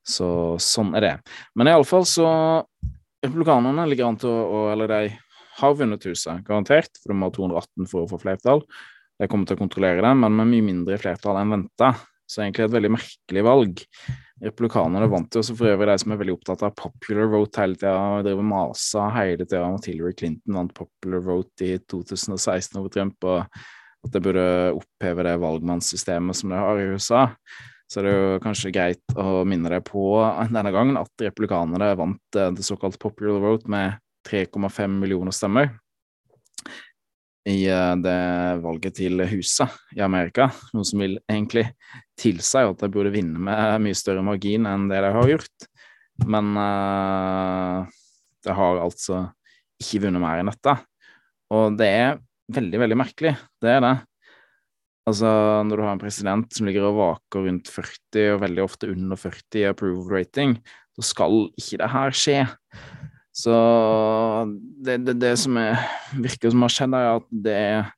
Så 0.03 0.27
sånn 0.61 0.93
er 0.97 1.05
det. 1.05 1.13
Men 1.55 1.69
iallfall 1.71 2.05
så 2.09 2.27
Republikanerne 3.23 3.85
ligger 3.87 4.09
an 4.09 4.17
til 4.19 4.33
å 4.33 4.65
Eller 4.73 4.89
de 4.91 5.13
har 5.61 5.75
vunnet 5.77 6.03
huset, 6.09 6.41
garantert, 6.47 6.97
for 6.99 7.13
de 7.13 7.21
har 7.21 7.31
218 7.35 7.87
for 7.87 8.03
å 8.03 8.09
få 8.09 8.17
flertall. 8.19 8.63
De 9.21 9.29
kommer 9.29 9.45
til 9.47 9.55
å 9.55 9.61
kontrollere 9.61 10.01
det, 10.01 10.13
men 10.17 10.33
med 10.33 10.49
mye 10.49 10.65
mindre 10.65 10.97
flertall 10.97 11.37
enn 11.39 11.53
venta. 11.53 11.91
Så 12.33 12.41
egentlig 12.41 12.65
et 12.65 12.73
veldig 12.73 12.89
merkelig 12.95 13.43
valg. 13.45 13.81
Republikanerne 14.43 15.07
vant 15.11 15.35
jo 15.35 15.43
også 15.43 15.55
for 15.59 15.69
øvrig 15.69 15.91
de 15.91 15.97
som 16.01 16.13
er 16.13 16.19
veldig 16.19 16.33
opptatt 16.33 16.63
av 16.65 16.73
popular 16.79 17.29
vote 17.29 17.61
hele 17.61 17.77
tida, 17.77 17.93
og 17.93 18.25
driver 18.25 18.47
masa 18.49 19.05
hele 19.19 19.45
tida 19.45 19.61
om 19.67 19.77
at 19.77 19.89
Hillary 19.89 20.15
Clinton 20.17 20.57
vant 20.57 20.73
popular 20.75 21.21
vote 21.27 21.67
i 21.67 21.77
2016 21.93 22.79
over 22.81 22.89
Trump, 22.93 23.29
og 23.29 23.43
at 24.03 24.15
det 24.15 24.23
burde 24.25 24.47
oppheve 24.79 25.27
det 25.29 25.35
valgmannssystemet 25.43 26.39
som 26.39 26.51
de 26.51 26.59
har 26.59 26.81
i 26.81 26.89
USA. 26.95 27.27
Så 27.87 28.01
det 28.01 28.09
er 28.09 28.17
jo 28.17 28.41
kanskje 28.41 28.73
greit 28.73 29.15
å 29.19 29.43
minne 29.45 29.69
deg 29.69 29.85
på 29.85 30.01
denne 30.49 30.73
gangen 30.73 30.97
at 30.97 31.23
republikanerne 31.23 31.93
vant 31.99 32.39
det 32.57 32.65
såkalt 32.65 32.97
popular 32.99 33.37
vote 33.43 33.69
med 33.69 33.99
3,5 34.27 34.97
millioner 35.03 35.35
stemmer 35.35 35.69
i 37.47 37.67
det 37.67 38.19
valget 38.63 38.95
til 38.97 39.19
huset 39.27 39.71
i 39.97 40.01
Amerika, 40.03 40.47
noe 40.73 40.87
som 40.87 41.01
vil 41.03 41.17
egentlig 41.27 41.65
tilsi 42.19 42.63
at 42.63 42.81
de 42.81 42.89
burde 42.93 43.13
vinne 43.13 43.39
med 43.41 43.83
mye 43.83 43.97
større 43.97 44.23
margin 44.25 44.67
enn 44.69 44.89
det 44.91 45.01
de 45.03 45.11
har 45.15 45.31
gjort. 45.31 45.67
Men 46.29 46.53
uh, 46.57 47.89
de 48.45 48.55
har 48.57 48.81
altså 48.81 49.25
ikke 49.81 50.05
vunnet 50.05 50.23
mer 50.23 50.41
enn 50.41 50.51
dette. 50.51 50.75
Og 51.53 51.77
det 51.79 51.89
er 51.89 52.19
veldig, 52.53 52.81
veldig 52.83 52.99
merkelig. 52.99 53.35
Det 53.61 53.71
er 53.71 53.81
det. 53.83 53.95
Altså, 55.09 55.27
når 55.67 55.75
du 55.75 55.83
har 55.83 55.95
en 55.97 56.01
president 56.01 56.55
som 56.55 56.67
ligger 56.67 56.85
og 56.87 56.99
vaker 56.99 57.47
rundt 57.47 57.71
40, 57.71 58.35
og 58.35 58.43
veldig 58.45 58.63
ofte 58.63 58.91
under 58.93 59.19
40 59.19 59.59
i 59.59 59.65
approval 59.67 60.13
rating, 60.13 60.55
så 60.95 61.07
skal 61.09 61.47
ikke 61.59 61.81
det 61.81 61.89
her 61.91 62.15
skje. 62.15 62.37
Så 63.33 63.53
det, 64.85 65.01
det, 65.07 65.17
det 65.19 65.33
som 65.41 65.57
er, 65.59 65.81
virker 66.13 66.53
som 66.53 66.63
har 66.63 66.73
skjedd, 66.73 66.95
er 66.95 67.09
at 67.17 67.27
det 67.47 67.57
er 67.57 67.89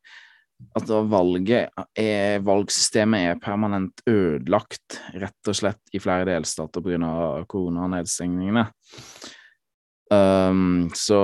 at 0.76 0.92
valget 1.12 1.72
er, 2.00 2.44
valgsystemet 2.44 3.30
er 3.30 3.40
permanent 3.44 4.04
ødelagt, 4.08 5.00
rett 5.16 5.50
og 5.52 5.58
slett, 5.58 5.82
i 5.96 6.02
flere 6.04 6.28
delstater 6.30 6.84
pga. 6.84 7.44
koronanedstengningene. 7.52 8.68
Um, 10.12 10.92
så 10.96 11.20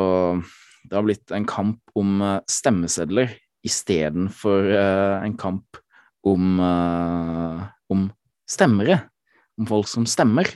det 0.87 0.97
har 0.97 1.05
blitt 1.05 1.31
en 1.35 1.45
kamp 1.47 1.79
om 1.95 2.23
stemmesedler 2.49 3.35
istedenfor 3.67 4.71
uh, 4.73 5.21
en 5.23 5.37
kamp 5.37 5.79
om, 6.27 6.59
uh, 6.59 7.69
om 7.91 8.09
stemmere. 8.49 9.01
Om 9.59 9.67
folk 9.69 9.87
som 9.91 10.07
stemmer. 10.09 10.47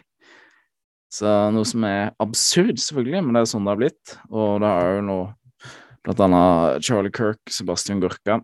Så 1.13 1.29
noe 1.53 1.67
som 1.67 1.83
er 1.87 2.15
absurd, 2.23 2.79
selvfølgelig, 2.81 3.21
men 3.23 3.35
det 3.35 3.43
er 3.43 3.49
sånn 3.51 3.67
det 3.67 3.75
har 3.75 3.81
blitt. 3.83 4.15
Og 4.31 4.63
det 4.63 4.71
har 4.71 4.97
jo 4.97 5.03
nå 5.05 5.19
blant 6.05 6.23
annet 6.25 6.85
Charlie 6.85 7.13
Kirk, 7.13 7.41
Sebastian 7.51 8.01
Gorka, 8.03 8.39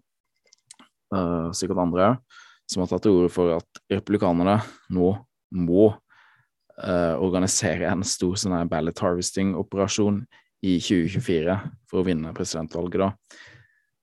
sikkert 1.58 1.82
andre 1.84 2.06
òg, 2.12 2.39
som 2.72 2.84
har 2.84 2.91
tatt 2.91 3.03
til 3.03 3.18
orde 3.20 3.32
for 3.34 3.58
at 3.58 3.82
republikanerne 3.91 4.62
nå 4.96 5.12
må 5.60 5.89
uh, 5.91 7.15
organisere 7.20 7.89
en 7.89 8.03
stor 8.08 8.38
sånn 8.39 8.56
her 8.56 8.70
ballot 8.72 9.01
harvesting-operasjon 9.03 10.22
i 10.63 10.77
2024 10.80 11.58
for 11.89 12.01
å 12.01 12.06
vinne 12.08 12.32
presidentvalget, 12.38 13.01
da. 13.03 13.12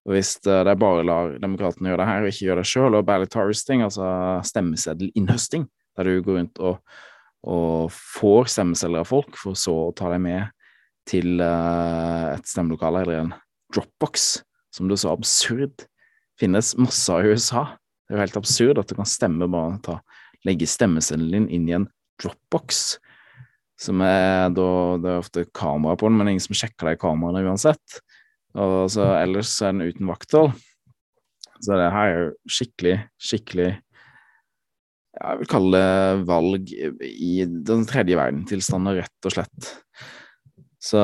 Og 0.09 0.15
Hvis 0.17 0.37
uh, 0.45 0.61
de 0.69 0.77
bare 0.81 1.07
lar 1.07 1.37
demokratene 1.41 1.93
gjøre 1.93 2.03
det 2.03 2.11
her, 2.11 2.25
og 2.25 2.33
ikke 2.33 2.49
gjøre 2.49 2.65
det 2.65 2.73
sjøl, 2.73 2.99
og 2.99 3.09
ballot 3.09 3.39
harvesting, 3.41 3.85
altså 3.87 4.09
stemmeseddelinnhøsting, 4.53 5.69
der 5.99 6.11
du 6.11 6.19
går 6.25 6.43
rundt 6.43 6.61
og 6.65 6.83
og 7.47 7.93
får 7.95 8.49
stemmesedler 8.51 9.05
av 9.05 9.11
folk, 9.13 9.37
for 9.39 9.55
så 9.59 9.71
å 9.87 9.93
ta 9.97 10.09
dem 10.11 10.25
med 10.27 10.49
til 11.09 11.39
et 11.41 12.51
stemmelokale 12.51 13.05
eller 13.05 13.21
en 13.23 13.31
dropbox, 13.73 14.41
som 14.75 14.91
det 14.91 14.99
så 15.01 15.13
absurd 15.13 15.87
finnes 16.41 16.75
masse 16.79 17.13
av 17.13 17.25
i 17.25 17.35
USA. 17.35 17.65
Det 18.07 18.15
er 18.15 18.19
jo 18.19 18.25
helt 18.25 18.41
absurd 18.41 18.81
at 18.81 18.91
du 18.91 18.97
kan 18.99 19.09
stemme 19.09 19.51
bare 19.51 19.79
ta, 19.85 19.99
legge 20.47 20.69
stemmeseddelen 20.71 21.49
din 21.49 21.51
inn 21.59 21.69
i 21.69 21.77
en 21.77 21.89
dropbox, 22.23 22.99
som 23.79 24.03
er 24.03 24.49
da 24.51 24.71
Det 24.99 25.11
er 25.11 25.21
ofte 25.21 25.45
kamera 25.55 25.99
på 25.99 26.09
den, 26.09 26.19
men 26.19 26.33
ingen 26.33 26.43
som 26.43 26.57
sjekker 26.59 26.91
de 26.91 26.99
kameraene 26.99 27.45
uansett. 27.47 28.01
Og 28.59 28.89
så 28.91 29.05
ellers 29.21 29.53
er 29.63 29.75
den 29.75 29.93
uten 29.93 30.09
vakthold. 30.11 30.57
Så 31.63 31.77
det 31.79 31.93
her 31.95 32.09
er 32.09 32.19
jo 32.19 32.33
skikkelig, 32.55 32.97
skikkelig 33.23 33.71
jeg 35.19 35.41
vil 35.41 35.49
kalle 35.51 35.79
det 35.79 36.27
valg 36.29 36.71
i 36.71 37.33
den 37.43 37.83
tredje 37.89 38.19
verden-tilstander, 38.19 39.01
rett 39.03 39.27
og 39.27 39.35
slett. 39.35 39.71
Så 40.79 41.01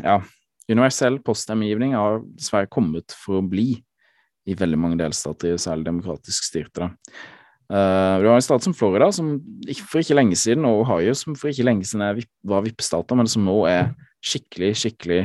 ja. 0.00 0.16
Universell 0.70 1.20
poststemmegivning 1.24 1.94
har 1.94 2.20
dessverre 2.36 2.70
kommet 2.70 3.14
for 3.14 3.40
å 3.40 3.46
bli 3.46 3.72
i 4.46 4.54
veldig 4.54 4.78
mange 4.78 4.98
delstater, 5.00 5.56
særlig 5.58 5.88
demokratisk 5.88 6.46
styrte. 6.46 6.90
Uh, 7.66 8.22
du 8.22 8.28
har 8.28 8.36
en 8.36 8.44
stat 8.44 8.62
som 8.62 8.74
Florida, 8.78 9.08
som 9.14 9.36
for 9.88 10.02
ikke 10.02 10.18
lenge 10.18 10.38
siden, 10.38 10.66
og 10.68 10.84
Ohio, 10.84 11.14
som 11.18 11.34
for 11.38 11.50
ikke 11.50 11.66
lenge 11.66 11.86
siden 11.88 12.22
var 12.46 12.62
vippestater, 12.66 13.18
men 13.18 13.30
som 13.30 13.46
nå 13.46 13.56
er 13.70 13.90
skikkelig, 14.26 14.74
skikkelig 14.78 15.24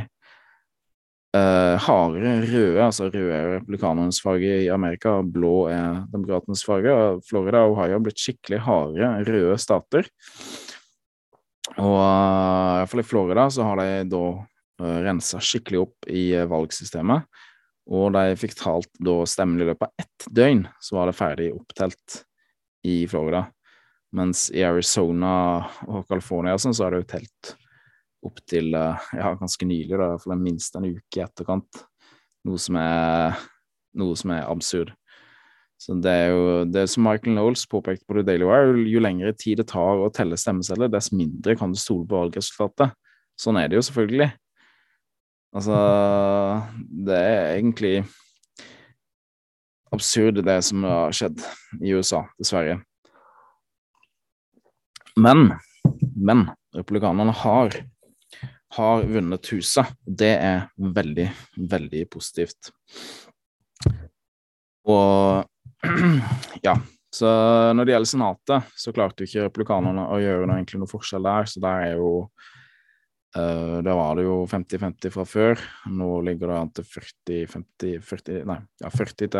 Uh, 1.31 1.77
harde 1.79 2.31
røde, 2.43 2.81
altså 2.83 3.05
røde 3.07 3.31
er 3.31 3.53
republikanernes 3.53 4.17
farge 4.19 4.49
i 4.65 4.67
Amerika, 4.67 5.13
blå 5.23 5.69
er 5.71 6.01
demokratenes 6.11 6.65
farge. 6.67 6.91
og 6.91 7.21
Florida 7.23 7.61
og 7.63 7.77
Ohio 7.77 7.95
har 7.95 8.03
blitt 8.03 8.19
skikkelig 8.19 8.59
harde, 8.65 9.11
røde 9.29 9.55
stater. 9.63 10.09
Og 11.77 11.95
uh, 11.95 12.81
iallfall 12.81 12.99
i 12.99 13.07
Florida 13.07 13.45
så 13.47 13.63
har 13.63 13.79
de 13.79 13.87
da 14.11 14.25
eh, 14.27 14.50
rensa 14.81 15.39
skikkelig 15.43 15.81
opp 15.85 16.09
i 16.11 16.31
uh, 16.35 16.47
valgsystemet. 16.51 17.27
Og 17.91 18.11
de 18.15 18.37
fikk 18.39 18.53
talt 18.59 18.91
da 19.03 19.15
stemmen 19.27 19.61
i 19.61 19.67
løpet 19.67 19.89
av 19.89 20.03
ett 20.05 20.27
døgn, 20.29 20.65
så 20.79 20.99
var 20.99 21.09
det 21.09 21.17
ferdig 21.17 21.49
opptelt 21.55 22.21
i 22.87 23.01
Florida. 23.09 23.47
Mens 24.15 24.49
i 24.51 24.63
Arizona 24.67 25.33
og 25.87 26.05
California 26.09 26.57
sånn, 26.59 26.75
så 26.75 26.87
er 26.87 26.93
det 26.93 27.01
jo 27.01 27.09
telt 27.15 27.53
opp 28.27 28.41
til 28.49 28.75
eh, 28.77 29.11
ja, 29.17 29.31
ganske 29.39 29.65
nylig, 29.65 29.95
da, 29.95 30.11
iallfall 30.11 30.37
minst 30.39 30.75
en 30.77 30.89
uke 30.89 31.19
i 31.19 31.23
etterkant. 31.23 31.83
Noe 32.47 32.59
som 32.61 32.77
er, 32.79 33.39
noe 33.97 34.17
som 34.19 34.33
er 34.35 34.49
absurd. 34.49 34.93
Så 35.81 35.95
det 35.97 36.11
er 36.13 36.27
jo 36.29 36.41
det 36.69 36.83
som 36.91 37.07
Michael 37.07 37.33
Knowles 37.33 37.63
påpekte 37.69 38.05
på 38.05 38.19
The 38.19 38.25
Daily 38.27 38.45
Wire, 38.45 38.83
jo 38.85 39.01
lengre 39.01 39.33
tid 39.33 39.63
det 39.63 39.71
tar 39.71 40.03
å 40.03 40.11
telle 40.13 40.37
stemmesedler, 40.37 40.91
dess 40.93 41.09
mindre 41.15 41.55
kan 41.57 41.73
du 41.73 41.79
stole 41.81 42.05
på 42.05 42.19
valgresultatet. 42.19 42.93
Sånn 43.39 43.57
er 43.57 43.71
det 43.71 43.79
jo 43.79 43.87
selvfølgelig. 43.87 44.29
Altså, 45.51 45.77
det 47.07 47.17
er 47.17 47.55
egentlig 47.57 47.95
absurd, 49.91 50.39
det 50.47 50.59
som 50.63 50.85
har 50.87 51.15
skjedd 51.15 51.43
i 51.81 51.91
USA, 51.91 52.23
dessverre. 52.39 52.79
Men, 55.19 55.51
men 56.15 56.45
republikanerne 56.77 57.35
har 57.43 57.75
har 58.75 59.03
vunnet 59.03 59.51
huset. 59.51 59.85
Det 60.05 60.31
er 60.31 60.69
veldig, 60.75 61.27
veldig 61.69 62.05
positivt. 62.11 62.71
Og 64.87 65.43
ja, 66.67 66.77
Så 67.11 67.27
når 67.75 67.85
det 67.85 67.93
gjelder 67.93 68.07
Senatet, 68.07 68.69
så 68.79 68.93
klarte 68.95 69.25
jo 69.25 69.27
ikke 69.27 69.49
republikanerne 69.49 70.05
å 70.07 70.19
gjøre 70.21 70.47
noe, 70.47 70.61
egentlig 70.61 70.79
noe 70.79 70.91
forskjell 70.91 71.27
der, 71.27 71.49
så 71.51 71.59
der 71.63 71.87
er 71.89 71.97
jo 71.99 72.11
uh, 73.37 73.79
Der 73.85 73.97
var 73.97 74.17
det 74.17 74.25
jo 74.25 74.41
50-50 74.49 75.13
fra 75.13 75.25
før. 75.27 75.63
Nå 75.91 76.09
ligger 76.27 76.51
det 76.51 76.57
an 76.57 76.73
til 76.75 76.87
40-50 76.87 78.01
40, 78.07 78.43
Nei, 78.49 78.59
ja, 78.83 78.91
40 78.91 79.17
til, 79.21 79.39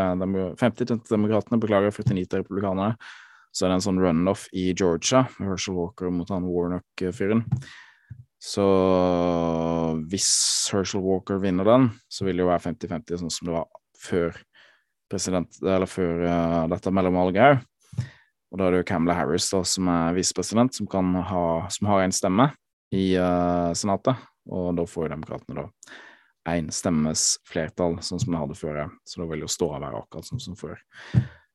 50 0.62 0.90
til 0.90 1.02
demokratene, 1.10 1.62
beklager, 1.62 1.94
49 1.96 2.26
til 2.26 2.44
republikanerne. 2.44 2.96
Så 3.52 3.66
er 3.66 3.72
det 3.72 3.80
en 3.82 3.84
sånn 3.84 4.00
runoff 4.00 4.46
i 4.56 4.70
Georgia, 4.72 5.26
med 5.38 5.52
Herschel 5.52 5.76
Walker 5.76 6.12
mot 6.14 6.30
han 6.32 6.48
Warnock-fyren. 6.48 7.44
Så 8.42 8.64
hvis 10.10 10.30
Herschel 10.72 11.04
Walker 11.04 11.42
vinner 11.44 11.68
den, 11.68 11.90
så 12.10 12.26
vil 12.26 12.40
det 12.40 12.46
jo 12.46 12.50
være 12.50 12.64
50-50, 12.72 13.20
sånn 13.20 13.34
som 13.34 13.50
det 13.50 13.58
var 13.58 13.68
før 14.02 14.40
president, 15.12 15.60
eller 15.62 15.90
før 15.90 16.24
uh, 16.24 16.64
dette 16.72 16.96
mellomvalget 16.96 17.44
òg. 17.50 17.68
Og 18.52 18.60
da 18.60 18.66
er 18.66 18.74
det 18.74 18.82
jo 18.82 18.88
Camela 18.90 19.16
Harris 19.16 19.48
da, 19.52 19.62
som 19.68 19.88
er 19.92 20.16
visepresident, 20.16 20.76
som, 20.76 20.88
som 20.88 21.92
har 21.92 22.04
en 22.04 22.16
stemme 22.16 22.50
i 22.96 23.06
uh, 23.18 23.72
Senatet. 23.78 24.20
Og 24.52 24.72
da 24.78 24.86
får 24.90 25.06
jo 25.06 25.14
demokratene 25.14 25.64
da 25.64 25.68
én 26.52 26.72
stemmes 26.74 27.36
flertall, 27.46 28.00
sånn 28.02 28.22
som 28.22 28.34
de 28.34 28.40
hadde 28.40 28.58
før. 28.58 28.80
Så 29.06 29.22
da 29.22 29.28
vil 29.30 29.44
jo 29.46 29.52
ståa 29.52 29.82
være 29.82 30.02
akkurat 30.02 30.28
sånn 30.28 30.42
som 30.42 30.58
før. 30.58 30.80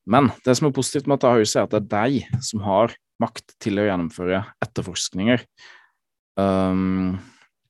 Men 0.07 0.29
det 0.45 0.55
som 0.55 0.69
er 0.69 0.75
positivt 0.75 1.09
med 1.09 1.19
dette 1.19 1.33
huset, 1.41 1.59
er 1.59 1.65
at 1.67 1.73
det 1.75 1.99
er 1.99 2.13
de 2.13 2.43
som 2.47 2.63
har 2.63 2.95
makt 3.21 3.57
til 3.63 3.81
å 3.81 3.87
gjennomføre 3.89 4.39
etterforskninger. 4.63 5.43
Um, 6.39 7.17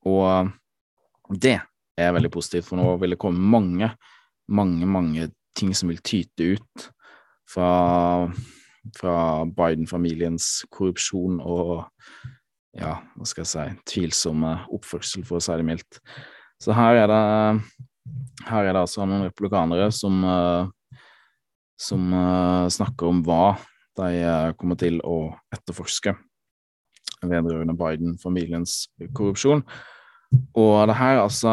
og 0.06 0.52
det 1.34 1.58
er 1.98 2.14
veldig 2.14 2.32
positivt, 2.32 2.68
for 2.70 2.78
nå 2.80 2.94
vil 3.02 3.16
det 3.16 3.22
komme 3.22 3.42
mange, 3.42 3.90
mange, 4.46 4.86
mange 4.86 5.32
ting 5.58 5.74
som 5.74 5.90
vil 5.90 6.04
tyte 6.06 6.54
ut 6.54 6.88
fra, 7.50 8.30
fra 9.00 9.18
Biden-familiens 9.58 10.68
korrupsjon 10.70 11.42
og 11.42 11.88
ja, 12.78 12.98
hva 13.18 13.28
skal 13.28 13.44
jeg 13.44 13.52
si, 13.52 13.66
tvilsomme 13.94 14.54
oppførsel, 14.74 15.26
for 15.28 15.40
å 15.40 15.44
si 15.44 15.56
det 15.58 15.66
mildt. 15.66 16.00
Så 16.62 16.74
her 16.78 17.04
er 17.04 17.12
det, 17.12 17.24
her 18.48 18.70
er 18.70 18.74
det 18.74 18.84
altså 18.84 19.06
noen 19.06 19.28
republikanere 19.28 19.90
som, 19.94 20.24
uh, 20.26 21.02
som 21.80 22.14
uh, 22.14 22.70
snakker 22.74 23.10
om 23.10 23.22
hva 23.26 23.58
de 23.98 24.24
uh, 24.24 24.56
kommer 24.58 24.80
til 24.80 25.02
å 25.06 25.20
etterforske 25.54 26.16
vedrørende 27.26 27.74
Biden-familiens 27.78 28.86
korrupsjon. 29.18 29.64
Og 30.58 30.74
det 30.90 30.98
her, 31.00 31.22
altså 31.24 31.52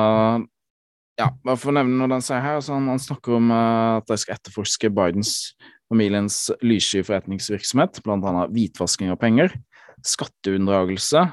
ja, 1.17 1.29
bare 1.47 1.61
for 1.61 1.71
å 1.71 1.77
nevne 1.77 1.97
noe 2.01 2.11
den 2.11 2.25
sier 2.25 2.43
her, 2.43 2.59
altså 2.59 2.75
han, 2.75 2.89
han, 2.91 3.01
snakker 3.01 3.39
om 3.39 3.53
at 3.55 4.09
de 4.11 4.19
skal 4.21 4.37
etterforske 4.37 4.91
Bidens 4.93 5.55
familiens 5.89 6.49
lyssky 6.65 7.05
forretningsvirksomhet, 7.07 8.01
annet 8.09 8.53
hvitvasking 8.57 9.13
av 9.15 9.21
penger, 9.23 9.55
skatteunndragelse 10.05 11.27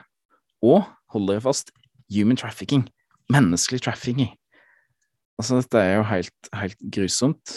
og, 0.65 0.85
hold 1.11 1.29
dere 1.29 1.43
fast, 1.43 1.73
human 2.11 2.39
trafficking, 2.39 2.85
menneskelig 3.31 3.81
trafficking. 3.85 4.31
Altså, 5.39 5.61
dette 5.61 5.79
er 5.79 5.95
jo 5.97 6.07
helt, 6.09 6.51
helt 6.55 6.83
grusomt, 6.93 7.55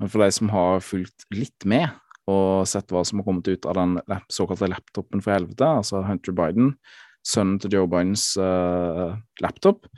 men 0.00 0.10
for 0.10 0.24
de 0.24 0.32
som 0.34 0.50
har 0.52 0.82
fulgt 0.84 1.28
litt 1.34 1.68
med 1.68 1.88
og 2.30 2.66
sett 2.70 2.90
hva 2.94 3.02
som 3.06 3.18
har 3.18 3.26
kommet 3.26 3.48
ut 3.50 3.66
av 3.66 3.74
den 3.78 3.96
såkalte 4.30 4.68
laptopen 4.70 5.22
for 5.22 5.34
helvete, 5.34 5.66
altså 5.66 6.04
Hunter 6.06 6.34
Biden, 6.38 6.76
sønnen 7.26 7.58
til 7.62 7.74
Joe 7.74 7.90
Bidens 7.90 8.32
uh, 8.38 9.18
laptop, 9.42 9.88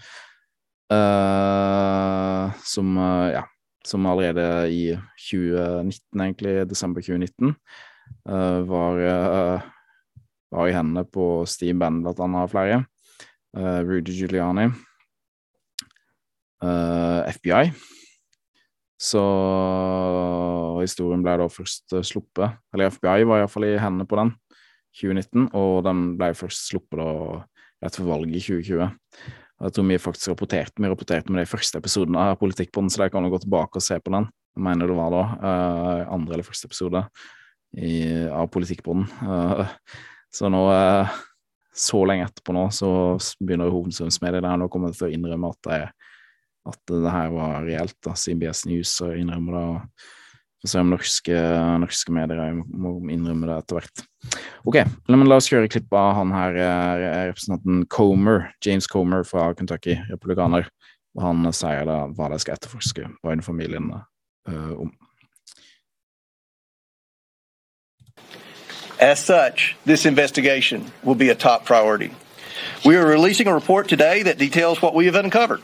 Uh, 0.93 2.53
som, 2.61 2.97
uh, 2.99 3.33
ja, 3.33 3.45
som 3.87 4.07
allerede 4.07 4.45
i 4.71 4.83
2019, 5.31 6.21
egentlig, 6.21 6.55
desember 6.69 7.01
2019, 7.01 7.55
uh, 8.29 8.35
eh, 8.35 8.61
var, 8.69 9.01
var, 10.55 10.69
i 10.71 10.77
hendene 10.77 11.05
på 11.05 11.45
Steve 11.51 11.77
Bannon, 11.81 12.05
blant 12.07 12.23
annet, 12.25 12.53
flere. 12.53 12.83
Rudy 13.55 14.15
Giuliani. 14.15 14.69
FBI. 17.35 17.69
Så 18.99 19.21
historien 20.81 21.23
ble 21.25 21.37
da 21.43 21.49
først 21.53 21.93
sluppet, 22.07 22.57
eller 22.73 22.91
FBI 22.95 23.27
var 23.29 23.43
iallfall 23.43 23.67
i 23.69 23.77
hendene 23.81 24.07
på 24.09 24.19
den, 24.19 24.33
2019, 24.97 25.49
og 25.59 25.83
den 25.87 26.05
ble 26.19 26.31
først 26.39 26.71
sluppet 26.71 27.03
da 27.03 27.11
rett 27.85 27.99
før 27.99 28.11
valget 28.15 28.39
i 28.39 28.45
2020. 28.47 28.89
Jeg 29.65 29.75
tror 29.77 29.87
vi 29.89 30.01
faktisk 30.03 30.33
rapporterte 30.33 30.83
vi 30.83 30.91
rapporterte 30.91 31.33
med 31.33 31.45
de 31.45 31.51
første 31.51 31.79
episodene 31.79 32.21
av 32.21 32.39
Politikkpodden, 32.41 32.91
så 32.91 33.05
dere 33.05 33.15
kan 33.15 33.27
jo 33.27 33.35
gå 33.35 33.43
tilbake 33.45 33.81
og 33.81 33.87
se 33.87 33.99
på 34.03 34.13
den. 34.15 34.27
Jeg 34.55 34.65
mener 34.67 34.91
det 34.91 34.97
var 34.99 35.15
da 35.15 35.23
uh, 35.35 36.15
andre 36.15 36.37
eller 36.37 36.47
første 36.47 36.69
episode 36.71 37.05
i, 37.79 37.95
av 38.31 38.51
Politikkpodden. 38.55 39.07
Uh, 39.23 39.79
så 40.35 40.51
nå, 40.51 40.65
uh, 40.71 41.15
så 41.75 42.03
lenge 42.07 42.27
etterpå 42.29 42.55
nå, 42.57 42.67
så 42.75 42.91
begynner 43.41 43.73
hovedstrømsmediet 43.75 44.45
der 44.45 44.59
nå 44.61 44.69
kommer 44.73 44.95
til 44.95 45.09
å 45.09 45.15
innrømme 45.15 45.53
at 45.55 45.69
det, 45.69 45.81
at 46.71 46.93
det 46.93 47.15
her 47.15 47.33
var 47.35 47.65
reelt. 47.67 47.97
da, 48.05 48.15
CBS 48.19 48.65
News 48.71 48.97
og 49.05 49.17
innrømmer 49.19 49.59
det. 49.59 49.65
og 49.65 50.13
Får 50.65 50.71
se 50.73 50.81
om 50.81 50.93
norske, 50.95 51.41
norske 51.83 52.13
medier 52.17 52.55
må 52.57 52.95
innrømme 53.13 53.51
det 53.51 53.57
etter 53.61 53.77
hvert. 53.77 54.05
Ok, 54.65 54.79
la 55.13 55.37
oss 55.37 55.51
kjøre 55.53 55.69
klipp 55.69 55.93
av 55.93 56.15
han 56.17 56.31
her, 56.33 56.57
eh, 56.57 57.27
representanten 57.29 57.83
Comer, 57.93 58.47
James 58.65 58.89
Comer 58.89 59.27
fra 59.29 59.51
Kentucky, 59.53 59.99
republikaner. 60.09 60.71
Og 61.19 61.21
han 61.21 61.53
sier 61.53 61.85
da 61.85 62.07
hva 62.09 62.31
de 62.33 62.39
skal 62.41 62.57
etterforske 62.57 63.11
Biden-familien 63.21 63.93
uh, 63.93 64.73
om. 64.81 64.89
As 69.05 69.23
such, 69.23 69.77
this 69.85 70.07
investigation 70.07 70.91
will 71.03 71.15
be 71.15 71.29
a 71.29 71.35
top 71.35 71.67
priority. 71.67 72.11
We 72.87 72.97
are 72.97 73.07
releasing 73.07 73.47
a 73.47 73.53
report 73.53 73.87
today 73.87 74.23
that 74.23 74.39
details 74.39 74.81
what 74.81 74.95
we 74.95 75.05
have 75.05 75.15
uncovered. 75.15 75.61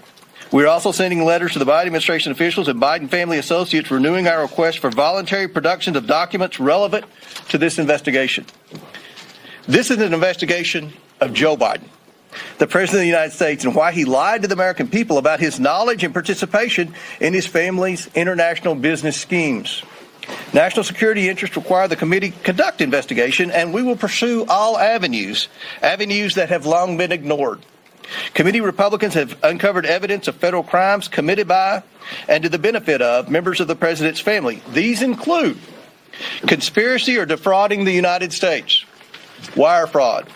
We 0.53 0.63
are 0.65 0.67
also 0.67 0.93
sending 0.93 1.25
letters 1.25 1.55
to 1.55 1.59
the 1.59 1.65
Biden 1.65 1.87
administration 1.87 2.33
officials 2.33 2.69
and 2.69 2.79
Biden 2.79 3.09
family 3.09 3.39
associates 3.39 3.91
renewing 3.91 4.29
our 4.29 4.43
request 4.43 4.81
for 4.81 4.91
voluntary 4.91 5.49
production 5.49 5.97
of 5.97 6.07
documents 6.07 6.61
relevant 6.61 7.07
to 7.49 7.57
this 7.57 7.79
investigation. 7.79 8.45
This 9.67 9.91
is 9.91 9.97
an 9.97 10.13
investigation 10.13 10.93
of 11.23 11.33
Joe 11.33 11.57
Biden, 11.57 11.89
the 12.59 12.67
President 12.67 12.97
of 12.97 13.05
the 13.05 13.07
United 13.07 13.33
States, 13.33 13.65
and 13.65 13.75
why 13.75 13.93
he 13.93 14.05
lied 14.05 14.43
to 14.43 14.49
the 14.49 14.55
American 14.55 14.87
people 14.87 15.17
about 15.17 15.41
his 15.41 15.59
knowledge 15.59 16.05
and 16.05 16.13
participation 16.13 16.95
in 17.21 17.33
his 17.33 17.47
family's 17.47 18.07
international 18.15 18.75
business 18.75 19.19
schemes. 19.19 19.83
National 20.53 20.85
security 20.85 21.29
interests 21.29 21.57
require 21.57 21.89
the 21.89 21.97
committee 21.97 22.33
conduct 22.43 22.81
investigation, 22.81 23.51
and 23.51 23.73
we 23.73 23.83
will 23.83 23.97
pursue 23.97 24.45
all 24.49 24.79
avenues, 24.79 25.49
avenues 25.83 26.35
that 26.35 26.49
have 26.49 26.67
long 26.67 26.97
been 26.97 27.13
ignored. 27.13 27.61
Committee 28.35 28.61
Republicans 28.61 29.15
have 29.15 29.39
uncovered 29.45 29.87
evidence 29.87 30.27
of 30.27 30.35
federal 30.37 30.63
crimes 30.63 31.07
committed 31.07 31.47
by 31.47 31.83
and 32.29 32.43
to 32.43 32.49
the 32.49 32.59
benefit 32.59 33.01
of 33.01 33.31
members 33.31 33.61
of 33.61 33.69
the 33.69 33.77
president's 33.77 34.21
family. 34.21 34.63
These 34.73 35.03
include 35.03 35.59
conspiracy 36.47 37.17
or 37.17 37.27
defrauding 37.27 37.85
the 37.85 37.93
United 37.93 38.33
States, 38.33 38.85
wire 39.57 39.87
fraud, 39.87 40.29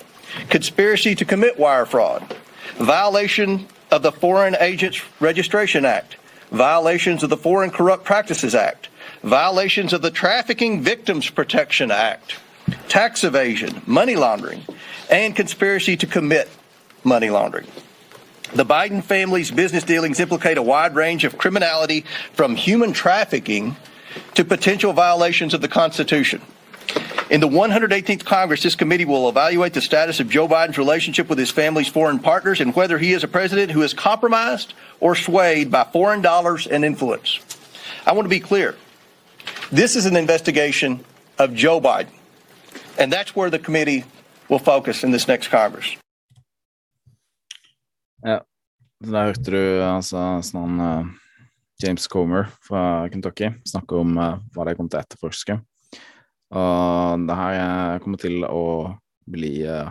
conspiracy 0.49 1.15
to 1.17 1.25
commit 1.25 1.59
wire 1.59 1.87
fraud, 1.87 2.37
violation 2.77 3.67
of 3.91 4.03
the 4.03 4.13
Foreign 4.13 4.57
Agents 4.61 5.03
Registration 5.21 5.85
Act, 5.85 6.17
violations 6.51 7.23
of 7.23 7.31
the 7.31 7.37
Foreign 7.37 7.71
Corrupt 7.71 8.05
Practices 8.05 8.55
Act, 8.55 8.89
violations 9.25 9.95
of 9.95 10.03
the 10.03 10.11
Trafficking 10.11 10.83
Victims 10.83 11.31
Protection 11.31 11.91
Act, 11.91 12.37
tax 12.89 13.25
evasion, 13.25 13.81
money 13.87 14.17
laundering, 14.17 14.63
and 15.11 15.35
conspiracy 15.35 15.97
to 15.97 16.07
commit 16.07 16.49
money 17.05 17.31
laundering. 17.31 17.67
The 18.55 18.67
Biden 18.67 19.03
family's 19.03 19.51
business 19.51 19.83
dealings 19.83 20.21
implicate 20.21 20.59
a 20.59 20.63
wide 20.63 20.95
range 20.95 21.25
of 21.25 21.39
criminality 21.39 22.05
from 22.35 22.55
human 22.55 22.93
trafficking 22.93 23.77
to 24.35 24.45
potential 24.45 24.93
violations 24.93 25.55
of 25.55 25.63
the 25.63 25.69
Constitution. 25.69 26.43
In 27.31 27.41
the 27.41 27.49
118th 27.49 28.27
Congress, 28.27 28.63
this 28.63 28.77
committee 28.77 29.07
will 29.07 29.31
evaluate 29.31 29.73
the 29.73 29.81
status 29.81 30.21
of 30.21 30.29
Joe 30.29 30.47
Biden's 30.47 30.77
relationship 30.77 31.31
with 31.31 31.39
his 31.39 31.51
family's 31.51 31.89
foreign 31.89 32.19
partners 32.19 32.61
and 32.61 32.77
whether 32.77 32.99
he 32.99 33.15
is 33.15 33.25
a 33.25 33.29
president 33.29 33.71
who 33.71 33.83
is 33.83 33.95
compromised 33.95 34.75
or 35.01 35.17
swayed 35.17 35.71
by 35.71 35.85
foreign 35.85 36.21
dollars 36.21 36.67
and 36.67 36.85
influence. 36.85 37.41
I 38.07 38.13
want 38.13 38.27
to 38.27 38.31
be 38.31 38.41
clear. 38.41 38.77
This 39.73 39.97
is 39.97 40.07
an 40.07 40.17
investigation 40.17 41.01
of 41.39 41.55
Joe 41.55 41.81
Biden, 41.81 42.13
and 42.99 43.13
that's 43.13 43.35
where 43.35 43.51
the 43.51 43.59
committee 43.59 44.05
will 44.49 44.59
focus 44.59 45.03
in 45.05 45.11
this 45.11 45.27
next 45.27 45.49
Congress. 45.49 45.97
Ja. 48.23 48.41
Der 49.05 49.29
hørte 49.29 49.51
du 49.53 49.63
altså 49.85 50.21
sånn 50.45 50.79
uh, 50.81 51.05
James 51.83 52.07
Comer 52.09 52.47
fra 52.65 53.09
Kentucky 53.13 53.51
snakke 53.69 53.99
om 54.01 54.15
uh, 54.17 54.39
hva 54.55 54.65
de 54.69 54.77
kommer 54.77 54.93
til 54.93 55.01
å 55.01 55.05
etterforske. 55.05 55.57
Og 56.55 57.27
det 57.29 57.37
her 57.37 58.05
kommer 58.05 58.21
til 58.21 58.47
å 58.49 58.65
bli 59.29 59.59
uh, 59.69 59.91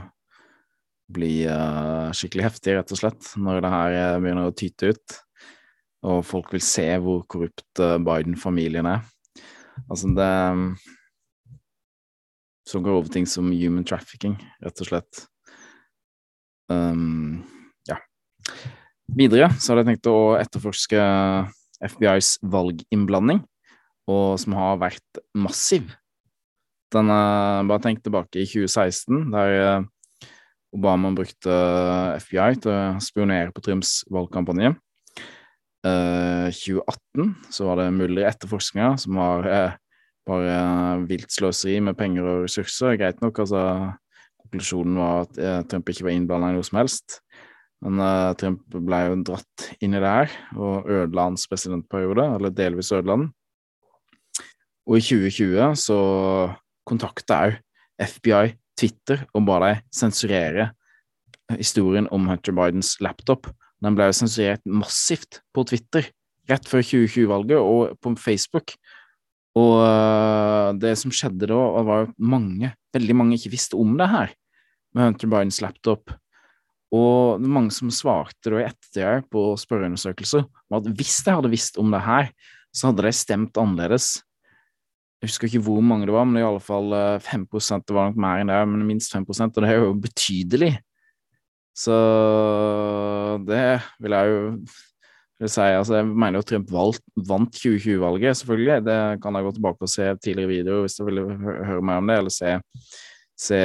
bli 1.14 1.44
skikkelig 2.16 2.46
heftig, 2.48 2.78
rett 2.78 2.94
og 2.96 2.98
slett, 2.98 3.34
når 3.38 3.60
det 3.62 3.70
her 3.74 3.98
begynner 4.24 4.50
å 4.50 4.56
tyte 4.58 4.94
ut. 4.96 5.18
Og 6.10 6.24
folk 6.26 6.54
vil 6.56 6.64
se 6.64 6.88
hvor 7.04 7.22
korrupt 7.30 7.82
Biden-familien 8.08 8.88
er. 8.90 9.04
Altså, 9.88 10.10
det 10.16 10.32
som 12.68 12.84
går 12.84 13.00
over 13.00 13.12
ting 13.12 13.28
som 13.28 13.52
human 13.52 13.86
trafficking, 13.88 14.38
rett 14.64 14.84
og 14.84 14.90
slett. 14.90 15.26
Um, 16.72 17.44
ja. 17.90 17.98
Videre 19.12 19.52
så 19.60 19.74
hadde 19.74 19.84
jeg 19.84 19.90
tenkt 19.94 20.12
å 20.12 20.36
etterforske 20.40 21.02
FBIs 21.84 22.38
valginnblanding, 22.48 23.44
og 24.12 24.40
som 24.42 24.56
har 24.58 24.80
vært 24.82 25.24
massiv. 25.36 25.92
Den, 26.94 27.12
uh, 27.12 27.66
bare 27.68 27.84
tenk 27.84 28.04
tilbake 28.06 28.44
i 28.44 28.48
2016, 28.48 29.28
der 29.34 29.58
uh, 29.60 30.30
Obama 30.74 31.12
brukte 31.14 31.54
FBI 32.24 32.62
til 32.64 32.72
å 32.74 32.82
spionere 33.04 33.54
på 33.54 33.62
Trumps 33.66 34.00
valgkampanje. 34.14 34.74
Uh, 35.84 36.48
2018 36.56 37.34
så 37.52 37.66
var 37.68 37.82
det 37.82 37.90
mulige 37.92 38.30
etterforskninger 38.30 38.94
som 39.04 39.18
var 39.20 39.48
eh, 39.52 39.74
bare 40.24 40.54
vilt 41.10 41.34
sløseri 41.36 41.82
med 41.84 41.98
penger 42.00 42.24
og 42.24 42.46
ressurser. 42.46 42.96
Greit 43.00 43.20
nok, 43.20 43.42
altså 43.44 43.92
konklusjonen 44.46 44.96
var 45.02 45.26
at 45.26 45.42
eh, 45.42 45.60
Trump 45.68 45.92
ikke 45.92 46.08
var 46.08 46.16
innblanda 46.16 46.54
i 46.54 46.56
noe 46.56 46.68
som 46.68 46.80
helst. 46.80 47.20
Men 47.84 48.00
Trump 48.40 48.62
ble 48.72 49.00
jo 49.10 49.16
dratt 49.28 49.66
inn 49.84 49.98
i 49.98 50.00
det 50.00 50.08
her 50.08 50.36
og 50.56 50.86
ødela 50.88 51.26
hans 51.28 51.44
presidentperiode, 51.52 52.30
eller 52.38 52.54
delvis 52.56 52.94
ødela 52.96 53.18
den. 53.20 53.26
Og 54.88 55.02
i 55.02 55.04
2020 55.04 55.76
så 55.84 55.98
kontakta 56.88 57.42
òg 57.50 57.60
FBI 58.00 58.54
Twitter 58.80 59.26
og 59.36 59.46
ba 59.48 59.60
dem 59.64 59.84
sensurere 59.94 60.70
historien 61.60 62.08
om 62.12 62.28
Hunter 62.30 62.56
Bidens 62.56 62.96
laptop. 63.04 63.48
Den 63.84 63.98
ble 63.98 64.08
jo 64.10 64.16
sensurert 64.16 64.64
massivt 64.64 65.42
på 65.56 65.66
Twitter 65.68 66.08
rett 66.50 66.68
før 66.68 66.84
2020-valget 66.84 67.60
og 67.60 67.96
på 68.04 68.14
Facebook. 68.20 68.76
Og 69.60 69.76
uh, 69.84 70.74
det 70.80 70.96
som 71.00 71.14
skjedde 71.14 71.50
da, 71.52 71.60
var 71.86 72.08
at 72.08 72.18
mange, 72.18 72.72
veldig 72.96 73.16
mange 73.20 73.38
ikke 73.38 73.54
visste 73.54 73.78
om 73.80 73.96
det 74.00 74.10
her 74.10 74.34
med 74.94 75.12
Hunter 75.12 75.30
Bidens 75.30 75.62
laptop. 75.64 76.14
Og 76.94 77.42
det 77.42 77.48
var 77.48 77.56
mange 77.56 77.74
som 77.74 77.90
svarte 77.94 78.54
da 78.54 78.62
i 78.62 78.68
ettertid 78.68 79.30
på 79.34 79.46
spørreundersøkelser 79.58 80.46
om 80.46 80.78
at 80.78 80.90
hvis 80.98 81.22
de 81.26 81.34
hadde 81.34 81.52
visst 81.54 81.80
om 81.82 81.90
det 81.94 82.04
her, 82.06 82.30
så 82.74 82.90
hadde 82.90 83.06
de 83.06 83.14
stemt 83.14 83.58
annerledes. 83.58 84.20
Jeg 85.22 85.32
husker 85.32 85.48
ikke 85.48 85.64
hvor 85.66 85.82
mange 85.86 86.10
det 86.10 86.14
var, 86.14 86.28
men 86.28 86.42
i 86.42 86.46
alle 86.46 86.62
fall 86.62 86.94
5 87.24 87.48
Det 87.50 87.96
var 87.96 88.10
nok 88.12 88.20
mer 88.20 88.42
enn 88.42 88.52
det, 88.52 88.62
men 88.68 88.86
minst 88.86 89.14
5% 89.14 89.56
og 89.56 89.62
det 89.64 89.70
er 89.70 89.80
jo 89.80 89.94
betydelig. 89.96 90.74
Så 91.74 91.94
det 93.48 93.68
vil 94.00 94.14
jeg 94.14 94.34
jo 94.34 94.42
vil 95.44 95.52
si, 95.52 95.64
altså 95.66 95.96
Jeg 95.98 96.08
mener 96.08 96.40
jo 96.40 96.48
Trump 96.48 96.72
valgt, 96.72 97.04
vant 97.28 97.56
2020-valget, 97.58 98.38
selvfølgelig. 98.40 98.86
Det 98.86 98.98
kan 99.24 99.36
jeg 99.36 99.48
gå 99.48 99.54
tilbake 99.56 99.88
og 99.88 99.90
se 99.92 100.10
tidligere 100.24 100.52
videoer 100.52 100.86
hvis 100.86 101.00
du 101.00 101.06
vil 101.08 101.24
høre 101.34 101.82
mer 101.82 102.04
om 102.04 102.12
det, 102.12 102.20
eller 102.22 102.34
se, 102.34 102.54
se 103.48 103.62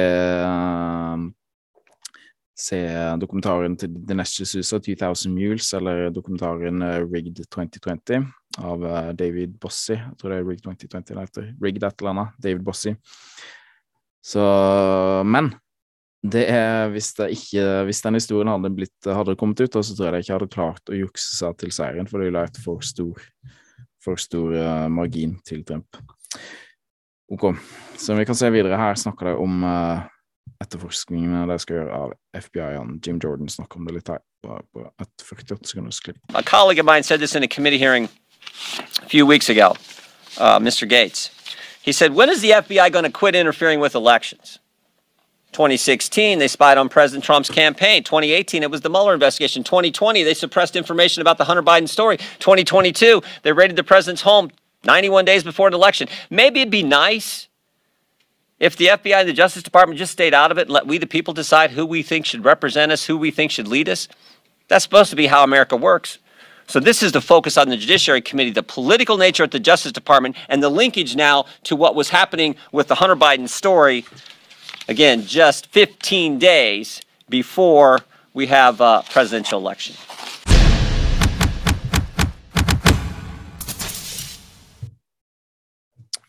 se 2.59 2.79
dokumentaren 3.21 3.77
til 3.79 3.93
Dinesh 4.07 4.41
D'Souza, 4.41 4.81
2000 4.83 5.31
Mules, 5.31 5.69
eller 5.77 6.09
dokumentaren 6.11 6.83
uh, 6.83 7.05
Rigged 7.07 7.39
2020 7.47 8.25
av 8.59 8.83
uh, 8.83 9.11
David 9.15 9.55
Bossy. 9.61 9.95
Jeg 9.95 10.17
tror 10.19 10.33
det 10.33 10.41
er 10.41 10.49
Rigged 10.49 10.65
2020 10.67 11.07
det 11.07 11.23
heter. 11.23 11.47
Rigged 11.63 11.87
et 11.87 12.03
eller 12.03 12.11
annet. 12.11 12.35
David 12.43 12.65
Bossy. 12.67 12.95
Så 14.19 14.43
Men 15.23 15.53
det 16.19 16.45
er 16.51 16.89
hvis, 16.91 17.13
det 17.15 17.29
ikke, 17.31 17.65
hvis 17.87 18.01
den 18.03 18.17
historien 18.19 18.51
hadde, 18.51 18.71
blitt, 18.75 19.07
hadde 19.07 19.37
kommet 19.39 19.61
ut, 19.63 19.77
så 19.79 19.95
tror 19.95 20.09
jeg 20.09 20.13
de 20.13 20.25
ikke 20.25 20.35
hadde 20.35 20.51
klart 20.51 20.91
å 20.91 20.97
jukse 20.97 21.37
seg 21.37 21.55
til 21.61 21.71
seieren, 21.71 22.09
for 22.09 22.19
det 22.19 22.27
ville 22.27 22.43
vært 22.43 22.59
for 22.59 22.83
stor, 22.83 23.27
for 24.03 24.19
stor 24.19 24.55
uh, 24.57 24.87
margin 24.91 25.37
til 25.47 25.63
Trump. 25.67 26.01
Ok, 27.31 27.53
så 27.95 28.17
vi 28.17 28.25
kan 28.27 28.35
se 28.35 28.49
videre 28.51 28.79
her 28.79 28.99
snakker 28.99 29.31
de 29.31 29.35
om 29.39 29.63
uh, 29.63 30.03
etterforskningene 30.59 31.45
de 31.47 31.59
skal 31.61 31.79
gjøre 31.79 32.01
av 32.03 32.13
FBI-en. 32.35 32.97
Jim 33.05 33.19
Jordan 33.23 33.51
snakker 33.51 33.79
om 33.79 33.87
det 33.87 33.99
litt 33.99 34.11
her. 34.11 34.23
Bare 34.43 34.63
på 34.73 34.85
et 34.87 35.23
48 35.23 35.67
sekunders 35.67 35.99
klipp. 36.03 36.19
A 36.33 36.43
colleague 36.43 36.79
of 36.79 36.87
mine 36.87 37.03
said 37.03 37.19
this 37.19 37.35
in 37.35 37.43
a 37.43 37.47
committee 37.47 37.77
hearing 37.77 38.07
a 39.03 39.07
few 39.07 39.25
weeks 39.25 39.49
uh, 39.49 40.59
Mr. 40.59 40.87
Gates. 40.87 41.29
He 41.81 41.91
said, 41.91 42.13
when 42.13 42.29
is 42.29 42.41
the 42.41 42.51
FBI 42.51 42.91
going 42.91 43.05
to 43.05 43.11
quit 43.11 43.35
interfering 43.35 43.79
with 43.79 43.95
elections? 43.95 44.59
2016, 45.51 46.39
they 46.39 46.47
spied 46.47 46.77
on 46.77 46.89
President 46.89 47.23
Trump's 47.23 47.49
campaign. 47.49 48.03
2018, 48.03 48.63
it 48.63 48.69
was 48.69 48.81
the 48.81 48.89
Mueller 48.89 49.13
investigation. 49.13 49.63
2020, 49.63 50.23
they 50.23 50.33
suppressed 50.33 50.75
information 50.75 51.21
about 51.21 51.37
the 51.37 51.45
Hunter 51.45 51.63
Biden 51.63 51.89
story. 51.89 52.17
2022, 52.17 53.21
they 53.41 53.51
raided 53.51 53.75
the 53.75 53.83
president's 53.83 54.21
home 54.21 54.51
91 54.83 55.25
days 55.25 55.43
before 55.43 55.67
an 55.67 55.73
election. 55.73 56.07
Maybe 56.29 56.61
it'd 56.61 56.71
be 56.71 56.83
nice 56.83 57.47
if 58.59 58.75
the 58.75 58.87
FBI 58.87 59.21
and 59.21 59.29
the 59.29 59.33
Justice 59.33 59.63
Department 59.63 59.97
just 59.97 60.11
stayed 60.11 60.33
out 60.33 60.51
of 60.51 60.57
it 60.57 60.63
and 60.63 60.71
let 60.71 60.85
we, 60.85 60.97
the 60.97 61.07
people, 61.07 61.33
decide 61.33 61.71
who 61.71 61.85
we 61.85 62.03
think 62.03 62.25
should 62.25 62.45
represent 62.45 62.91
us, 62.91 63.05
who 63.05 63.17
we 63.17 63.31
think 63.31 63.51
should 63.51 63.67
lead 63.67 63.89
us. 63.89 64.07
That's 64.67 64.83
supposed 64.83 65.09
to 65.09 65.15
be 65.15 65.27
how 65.27 65.43
America 65.43 65.75
works. 65.75 66.19
So 66.67 66.79
this 66.79 67.01
is 67.01 67.13
the 67.13 67.21
focus 67.21 67.57
on 67.57 67.69
the 67.69 67.77
Judiciary 67.77 68.21
Committee, 68.21 68.51
the 68.51 68.61
political 68.61 69.17
nature 69.17 69.43
at 69.43 69.49
the 69.49 69.59
Justice 69.59 69.91
Department, 69.91 70.35
and 70.49 70.61
the 70.61 70.69
linkage 70.69 71.15
now 71.15 71.45
to 71.63 71.75
what 71.75 71.95
was 71.95 72.09
happening 72.09 72.55
with 72.71 72.87
the 72.87 72.95
Hunter 72.95 73.15
Biden 73.15 73.49
story 73.49 74.05
Again, 74.89 75.21
just 75.21 75.67
15 75.67 76.39
days 76.39 77.01
before 77.29 77.99
we 78.33 78.47
have 78.47 78.81
a 78.81 79.03
presidential 79.13 79.59
election. 79.61 79.95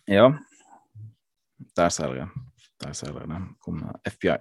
Ja, 0.05 0.35
der 1.77 1.89
ser 1.89 2.13
dere. 2.13 2.29
Der 2.85 2.93
ser 2.93 3.15
dere 3.15 3.27
det. 3.27 3.41
Kommer 3.65 3.97
FBI. 4.05 4.37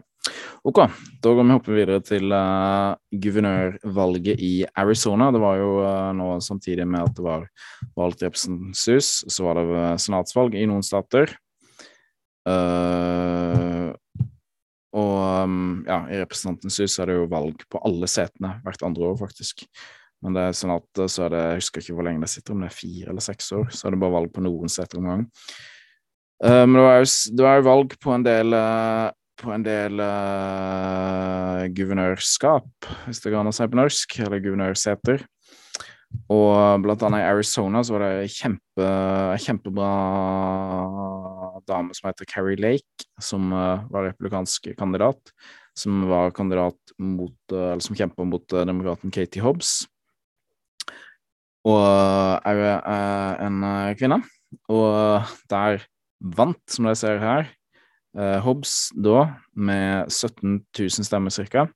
Ok, 0.63 0.83
da 1.23 1.31
går 1.33 1.43
vi 1.43 1.55
hoppe 1.55 1.71
videre 1.71 2.03
til 2.03 2.33
uh, 2.35 2.99
guvernørvalget 3.23 4.43
i 4.43 4.65
Arizona. 4.75 5.31
Det 5.31 5.39
var 5.39 5.61
jo 5.63 5.73
uh, 5.79 6.11
nå 6.11 6.33
samtidig 6.43 6.87
med 6.87 7.07
at 7.07 7.15
det 7.15 7.23
var 7.23 7.47
valgt 7.95 8.27
representanthus, 8.27 9.23
så 9.31 9.47
var 9.47 9.61
det 9.61 9.69
uh, 9.71 9.95
senatsvalg 9.95 10.59
i 10.59 10.67
noen 10.67 10.83
stater. 10.83 11.37
Uh, 12.43 13.78
og 14.97 15.45
um, 15.45 15.81
ja, 15.87 16.01
i 16.09 16.19
Representantens 16.21 16.79
hus 16.81 16.97
er 16.99 17.11
det 17.11 17.19
jo 17.19 17.29
valg 17.29 17.61
på 17.69 17.81
alle 17.85 18.09
setene 18.09 18.55
hvert 18.65 18.85
andre 18.87 19.11
år, 19.11 19.19
faktisk. 19.19 19.67
Men 20.25 20.35
det 20.35 20.45
er 20.45 20.57
sånn 20.57 20.73
at 20.75 21.03
så 21.07 21.27
er 21.27 21.33
det, 21.35 21.43
jeg 21.45 21.61
husker 21.61 21.83
ikke 21.83 21.97
hvor 21.99 22.07
lenge 22.07 22.25
det 22.25 22.31
sitter, 22.33 22.55
om 22.55 22.63
det 22.63 22.71
er 22.71 22.79
fire 22.79 23.13
eller 23.13 23.23
seks 23.23 23.51
år, 23.55 23.69
så 23.71 23.87
er 23.87 23.95
det 23.95 24.01
bare 24.01 24.17
valg 24.17 24.33
på 24.35 24.43
noen 24.43 24.71
seter 24.71 24.99
om 24.99 25.07
gangen. 25.11 25.29
Uh, 26.43 26.65
men 26.65 26.79
det 26.79 26.85
var, 26.87 26.99
jo, 26.99 27.13
det 27.37 27.45
var 27.45 27.59
jo 27.59 27.67
valg 27.69 27.95
på 28.03 28.15
en 28.15 28.25
del 28.27 28.57
uh, 28.57 29.07
på 29.39 29.53
en 29.55 29.63
del 29.63 30.01
uh, 30.03 31.63
guvernørskap, 31.71 32.89
hvis 33.05 33.21
det 33.23 33.31
går 33.31 33.39
an 33.41 33.51
å 33.51 33.55
si 33.55 33.67
på 33.71 33.79
norsk, 33.79 34.17
eller 34.25 34.43
guvernørseter. 34.43 35.23
Og 36.29 36.81
blant 36.83 37.03
annet 37.05 37.21
i 37.21 37.29
Arizona 37.29 37.81
så 37.85 37.95
var 37.95 38.05
det 38.05 38.31
kjempe, 38.33 38.87
kjempebra 39.41 39.89
dame 41.69 41.93
som 41.93 42.09
heter 42.09 42.27
Carrie 42.29 42.59
Lake, 42.59 43.07
som 43.21 43.53
uh, 43.53 43.85
var 43.93 44.09
republikansk 44.09 44.71
kandidat. 44.79 45.33
Som 45.77 46.07
var 46.09 46.33
kandidat 46.35 46.77
mot, 46.99 47.37
uh, 47.53 47.73
eller 47.73 47.85
som 47.85 47.97
kjempa 47.97 48.25
mot 48.27 48.45
uh, 48.53 48.65
demokraten 48.67 49.13
Katie 49.13 49.43
Hobbs. 49.43 49.83
Og 51.67 51.81
er 52.47 52.59
en 53.43 53.57
kvinne. 53.99 54.21
Og 54.71 55.27
der 55.51 55.83
vant, 56.37 56.61
som 56.71 56.87
dere 56.87 56.97
ser 56.97 57.19
her, 57.21 57.49
Hobbs 58.41 58.93
da 58.95 59.25
med 59.53 60.07
17 60.07 60.63
000 60.71 61.05
stemmer 61.05 61.35
ca. 61.51 61.67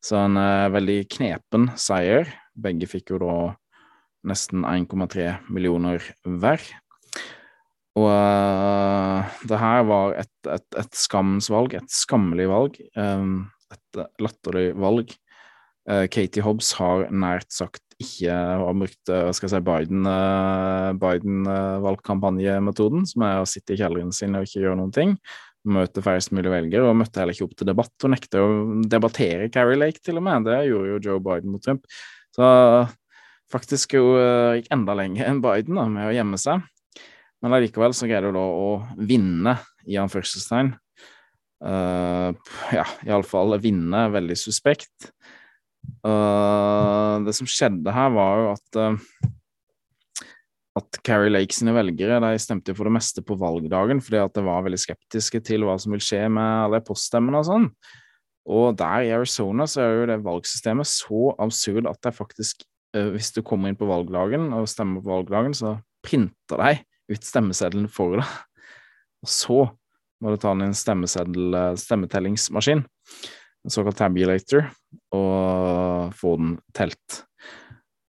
Så 0.00 0.16
en 0.22 0.38
veldig 0.72 1.00
knepen 1.12 1.66
seier. 1.76 2.30
Begge 2.54 2.88
fikk 2.90 3.14
jo 3.14 3.22
da 3.22 3.36
nesten 4.28 4.66
1,3 4.68 5.32
millioner 5.50 6.04
hver. 6.22 6.62
Og 7.98 8.06
uh, 8.08 9.32
det 9.48 9.58
her 9.60 9.82
var 9.88 10.14
et, 10.22 10.32
et, 10.48 10.66
et 10.80 10.94
skammens 10.96 11.50
et 11.52 11.90
skammelig 11.92 12.48
valg. 12.48 12.78
Um, 12.96 13.50
et 13.72 14.04
latterlig 14.22 14.72
valg. 14.80 15.12
Uh, 15.88 16.06
Katie 16.06 16.42
Hobbs 16.44 16.72
har 16.78 17.08
nært 17.10 17.52
sagt 17.52 17.82
ikke 18.02 18.34
har 18.34 18.74
brukt 18.74 19.06
skal 19.06 19.46
jeg 19.46 19.50
si, 19.52 19.60
Biden, 19.62 20.06
uh, 20.08 20.92
Biden-valgkampanjemetoden, 20.98 23.06
som 23.06 23.22
er 23.28 23.42
å 23.42 23.48
sitte 23.48 23.74
i 23.74 23.76
kjelleren 23.78 24.12
sin 24.14 24.36
og 24.38 24.44
ikke 24.46 24.60
gjøre 24.64 24.78
noen 24.80 24.94
ting. 24.94 25.10
Møte 25.62 26.02
færrest 26.02 26.32
mulig 26.34 26.50
velgere, 26.50 26.88
og 26.88 26.96
møtte 26.98 27.20
heller 27.22 27.34
ikke 27.36 27.46
opp 27.46 27.56
til 27.58 27.68
debatt. 27.68 27.94
Hun 28.02 28.10
nekter 28.16 28.38
å 28.42 28.48
debattere 28.90 29.52
Carrie 29.54 29.78
Lake, 29.78 30.00
til 30.02 30.18
og 30.18 30.24
med. 30.26 30.48
Det 30.48 30.66
gjorde 30.66 30.90
jo 30.90 31.02
Joe 31.04 31.20
Biden 31.22 31.54
mot 31.54 31.62
Trump. 31.62 31.86
Så 32.32 32.46
faktisk 33.52 33.96
jo 33.98 34.14
gikk 34.56 34.70
enda 34.72 34.94
lenger 34.96 35.28
enn 35.28 35.42
Biden 35.44 35.76
da, 35.76 35.88
med 35.90 36.08
å 36.08 36.14
gjemme 36.14 36.40
seg. 36.40 36.62
Men 37.42 37.56
allikevel 37.56 37.94
så 37.96 38.08
greide 38.08 38.30
hun 38.30 38.38
da 38.38 38.46
å 38.46 38.70
vinne, 38.96 39.58
i 39.90 39.98
anførselstegn. 39.98 40.76
Uh, 41.62 42.30
ja, 42.74 42.86
iallfall 43.06 43.56
vinne, 43.62 44.06
veldig 44.14 44.36
suspekt. 44.38 45.10
Uh, 46.06 47.18
det 47.26 47.34
som 47.34 47.48
skjedde 47.50 47.94
her, 47.94 48.12
var 48.14 48.38
jo 48.38 48.50
at 48.52 48.78
uh, 48.78 49.28
at 50.78 51.00
Carrie 51.04 51.32
Lake 51.32 51.52
sine 51.52 51.74
velgere 51.76 52.20
de 52.22 52.38
stemte 52.40 52.72
for 52.76 52.88
det 52.88 52.94
meste 52.94 53.24
på 53.26 53.36
valgdagen 53.36 54.00
fordi 54.00 54.22
at 54.22 54.32
de 54.38 54.44
var 54.46 54.62
veldig 54.64 54.80
skeptiske 54.80 55.42
til 55.44 55.66
hva 55.68 55.74
som 55.80 55.92
vil 55.92 56.00
skje 56.04 56.22
med 56.32 56.68
alle 56.68 56.80
poststemmene 56.86 57.42
og 57.42 57.48
sånn. 57.48 57.66
Og 58.50 58.76
der 58.78 59.06
i 59.06 59.12
Arizona 59.14 59.66
så 59.70 59.84
er 59.84 59.92
jo 60.00 60.06
det 60.10 60.22
valgsystemet 60.24 60.88
så 60.90 61.32
absurd 61.42 61.86
at 61.90 62.00
det 62.02 62.14
faktisk, 62.16 62.64
eh, 62.96 63.12
hvis 63.14 63.30
du 63.36 63.42
kommer 63.46 63.70
inn 63.70 63.78
på 63.78 63.88
valgdagen 63.90 64.50
og 64.56 64.70
stemmer 64.70 65.02
på 65.02 65.12
valgdagen, 65.14 65.54
så 65.54 65.76
printer 66.02 66.58
de 66.58 66.80
ut 67.12 67.28
stemmeseddelen 67.28 67.88
for 67.92 68.18
deg. 68.18 68.34
Og 69.22 69.30
så 69.30 69.60
må 70.22 70.32
du 70.32 70.38
ta 70.42 70.54
den 70.54 70.66
i 70.66 70.70
en 70.70 70.78
stemmeseddel, 70.78 71.54
eh, 71.54 71.74
stemmetellingsmaskin, 71.78 72.82
en 73.62 73.70
såkalt 73.70 73.98
tabulator, 73.98 74.66
og 75.14 76.14
få 76.18 76.36
den 76.40 76.56
telt. 76.74 77.22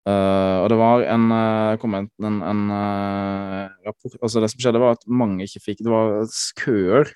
Uh, 0.08 0.64
og 0.64 0.70
det 0.72 0.78
var 0.80 1.02
en 1.12 1.26
uh, 1.28 1.76
komment, 1.78 2.08
en, 2.24 2.38
en 2.40 2.60
uh, 2.72 3.68
rapport 3.84 4.14
Altså, 4.24 4.40
det 4.40 4.48
som 4.48 4.62
skjedde, 4.62 4.80
var 4.80 4.96
at 4.96 5.02
mange 5.04 5.44
ikke 5.44 5.60
fikk 5.60 5.82
Det 5.84 5.92
var 5.92 6.24
køer, 6.56 7.10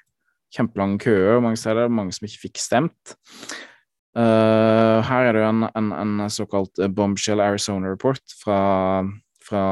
kjempelange 0.54 1.00
køer 1.02 1.42
mange 1.42 1.58
steder, 1.60 1.90
mange 1.92 2.14
som 2.14 2.28
ikke 2.28 2.46
fikk 2.48 2.60
stemt. 2.62 3.16
her 4.14 5.26
er 5.26 5.32
det 5.34 5.40
jo 5.42 5.48
en, 5.50 5.64
en, 5.74 5.88
en 5.92 6.30
såkalt 6.30 6.78
Bombshell 6.94 7.40
Arizona 7.42 7.90
Report 7.90 8.22
fra, 8.38 8.58
fra 9.42 9.64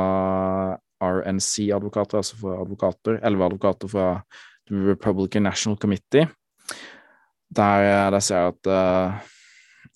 RNC-advokater, 0.99 2.19
altså 2.19 2.41
fra 2.41 2.57
advokater, 2.65 3.21
elleve 3.23 3.47
advokater 3.47 3.89
fra 3.89 4.09
The 4.67 4.81
Republican 4.89 5.47
National 5.47 5.79
Committee, 5.79 6.27
der 7.55 8.11
de 8.11 8.21
ser 8.21 8.51
at 8.51 8.73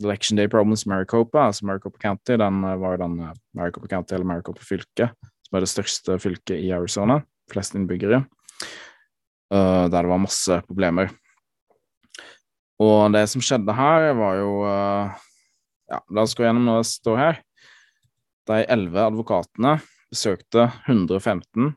Election 0.03 0.37
Day 0.37 0.49
Problems 0.49 0.87
Maricopa, 0.87 1.47
altså 1.47 1.67
Maricopa 1.67 1.99
County, 2.03 2.37
den 2.37 2.65
eh, 2.65 2.81
var 2.81 2.97
den 3.01 3.21
eh, 3.21 3.35
Maricopa 3.55 3.89
County 3.89 4.15
eller 4.15 4.27
Maricopa 4.27 4.65
fylke, 4.65 5.11
som 5.47 5.57
er 5.57 5.65
det 5.65 5.73
største 5.73 6.19
fylket 6.21 6.59
i 6.61 6.73
Arizona, 6.75 7.21
flest 7.53 7.77
innbyggere, 7.79 8.25
uh, 8.25 8.86
der 9.53 9.93
det 9.93 10.11
var 10.11 10.19
masse 10.19 10.57
problemer. 10.67 11.13
Og 12.83 13.13
det 13.15 13.23
som 13.31 13.45
skjedde 13.45 13.77
her, 13.77 14.11
var 14.19 14.41
jo 14.41 14.51
uh, 14.67 15.23
Ja, 15.87 16.01
la 16.11 16.25
oss 16.27 16.35
gå 16.35 16.43
gjennom 16.43 16.67
når 16.67 16.83
det 16.83 16.91
står 16.91 17.21
her. 17.21 17.39
De 18.51 18.65
elleve 18.75 19.05
advokatene 19.07 19.77
besøkte 20.11 20.67
115 20.89 21.71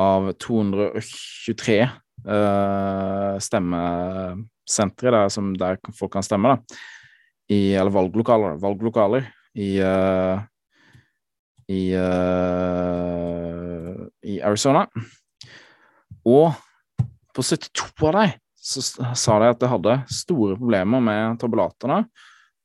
av 0.00 0.28
223 0.44 1.78
uh, 1.88 3.40
stemmesentre 3.40 5.16
der, 5.16 5.32
der 5.56 5.80
folk 5.96 6.12
kan 6.18 6.26
stemme. 6.26 6.52
da 6.52 6.60
i 7.50 7.74
Eller 7.74 7.90
valglokaler, 7.90 8.60
valglokaler 8.62 9.24
i 9.58 9.72
uh, 9.82 10.38
i, 11.70 11.94
uh, 11.94 13.94
i 14.26 14.40
Arizona. 14.42 14.82
Og 16.26 16.50
på 17.40 17.46
72 17.48 18.08
av 18.10 18.16
dem 18.20 18.38
så 18.60 18.82
sa 19.16 19.38
de 19.40 19.48
at 19.48 19.60
de 19.62 19.68
hadde 19.72 19.94
store 20.12 20.56
problemer 20.58 21.00
med 21.00 21.38
tabulatene, 21.40 22.02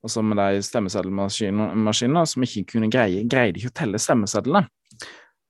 altså 0.03 0.23
med 0.27 0.37
de 0.41 0.63
stemmeseddelmaskinene 0.67 2.23
som 2.27 2.45
ikke 2.45 2.65
kunne 2.73 2.91
greie 2.91 3.23
greide 3.31 3.61
ikke 3.61 3.71
å 3.71 3.77
telle 3.79 4.01
stemmesedlene. 4.01 4.65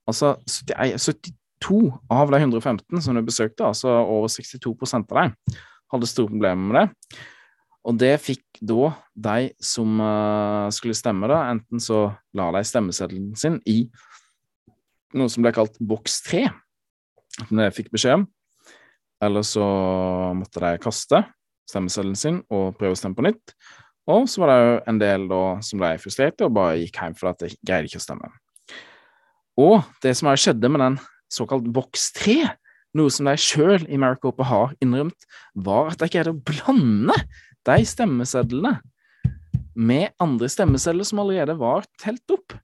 Altså 0.05 0.35
72 0.45 1.79
av 2.13 2.33
de 2.33 2.41
115 2.43 3.01
som 3.01 3.17
de 3.17 3.25
besøkte, 3.25 3.65
altså 3.65 3.89
over 3.89 4.29
62 4.29 4.93
av 4.93 5.07
dem, 5.09 5.33
hadde 5.95 6.11
store 6.11 6.29
problemer 6.35 6.69
med 6.69 6.77
det. 6.77 7.17
Og 7.85 7.97
det 8.01 8.13
fikk 8.21 8.61
da 8.65 8.93
de 9.27 9.49
som 9.61 9.97
uh, 10.01 10.69
skulle 10.73 10.97
stemme, 10.97 11.29
da, 11.29 11.43
enten 11.53 11.81
så 11.81 12.07
la 12.37 12.51
de 12.53 12.63
stemmeseddelen 12.65 13.33
sin 13.37 13.59
i 13.69 13.83
noe 15.15 15.29
som 15.31 15.45
ble 15.45 15.53
kalt 15.55 15.77
boks 15.81 16.21
3, 16.29 16.47
som 17.45 17.61
de 17.61 17.69
fikk 17.73 17.91
beskjed 17.93 18.21
om, 18.21 18.25
eller 19.23 19.45
så 19.47 19.65
måtte 20.35 20.61
de 20.63 20.75
kaste 20.83 21.21
stemmeseddelen 21.69 22.17
sin 22.19 22.41
og 22.53 22.75
prøve 22.79 22.95
å 22.95 22.99
stemme 22.99 23.17
på 23.17 23.25
nytt. 23.25 23.55
Og 24.11 24.27
så 24.29 24.41
var 24.43 24.51
det 24.51 24.57
jo 24.61 24.73
en 24.91 24.99
del 25.01 25.27
da 25.29 25.43
som 25.65 25.81
ble 25.81 25.95
frustrerte 26.01 26.45
og 26.45 26.53
bare 26.57 26.77
gikk 26.81 26.99
hjem 27.01 27.15
for 27.17 27.31
at 27.31 27.41
de 27.41 27.49
greide 27.65 27.89
ikke 27.89 28.01
å 28.01 28.05
stemme. 28.05 28.29
Og 29.61 29.79
det 30.03 30.13
som 30.17 30.29
skjedde 30.35 30.69
med 30.69 30.83
den 30.83 30.97
såkalt 31.31 31.65
boks 31.73 32.11
3, 32.19 32.37
noe 32.95 33.11
som 33.11 33.27
de 33.27 33.35
sjøl 33.39 33.87
i 33.91 33.97
Maricopa 33.99 34.45
har 34.47 34.75
innrømt, 34.83 35.25
var 35.55 35.93
at 35.93 36.03
de 36.03 36.11
greide 36.11 36.35
å 36.35 36.43
blande 36.45 37.15
de 37.65 37.87
stemmesedlene 37.87 38.77
med 39.75 40.13
andre 40.23 40.47
stemmesedler 40.51 41.07
som 41.07 41.23
allerede 41.23 41.57
var 41.59 41.87
telt 41.99 42.31
opp. 42.31 42.55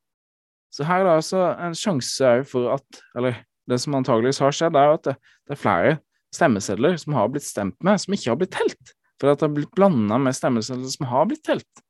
Så 0.71 0.85
her 0.87 1.01
er 1.01 1.09
det 1.09 1.17
altså 1.17 1.41
en 1.59 1.73
sjanse 1.75 2.29
for 2.47 2.69
at 2.77 3.01
Eller 3.17 3.41
det 3.67 3.81
som 3.83 3.95
antageligvis 3.97 4.39
har 4.39 4.55
skjedd, 4.55 4.77
er 4.77 4.93
at 4.95 5.03
det, 5.09 5.15
det 5.47 5.57
er 5.57 5.59
flere 5.59 5.97
stemmesedler 6.35 6.97
som 7.01 7.15
har 7.17 7.29
blitt 7.31 7.45
stemt 7.45 7.77
med, 7.83 7.99
som 8.01 8.15
ikke 8.15 8.31
har 8.31 8.39
blitt 8.39 8.53
telt. 8.55 8.93
For 9.21 9.31
at 9.31 9.41
det 9.41 9.47
har 9.49 9.55
blitt 9.55 9.75
blanda 9.77 10.17
med 10.21 10.35
stemmesedler 10.35 10.89
som 10.93 11.09
har 11.11 11.27
blitt 11.29 11.43
telt. 11.45 11.83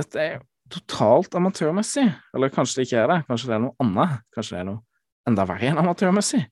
Dette 0.00 0.22
er 0.22 0.44
totalt 0.72 1.34
amatørmessig. 1.38 2.06
Eller 2.36 2.52
kanskje 2.52 2.80
det 2.80 2.88
ikke 2.88 3.02
er 3.02 3.12
det. 3.12 3.20
Kanskje 3.28 3.50
det 3.50 3.56
er 3.56 3.64
noe 3.64 3.76
annet. 3.82 4.20
Kanskje 4.34 4.56
det 4.56 4.62
er 4.62 4.68
noe 4.70 4.82
enda 5.26 5.46
verre 5.48 5.70
enn 5.70 5.80
amatørmessig. 5.82 6.42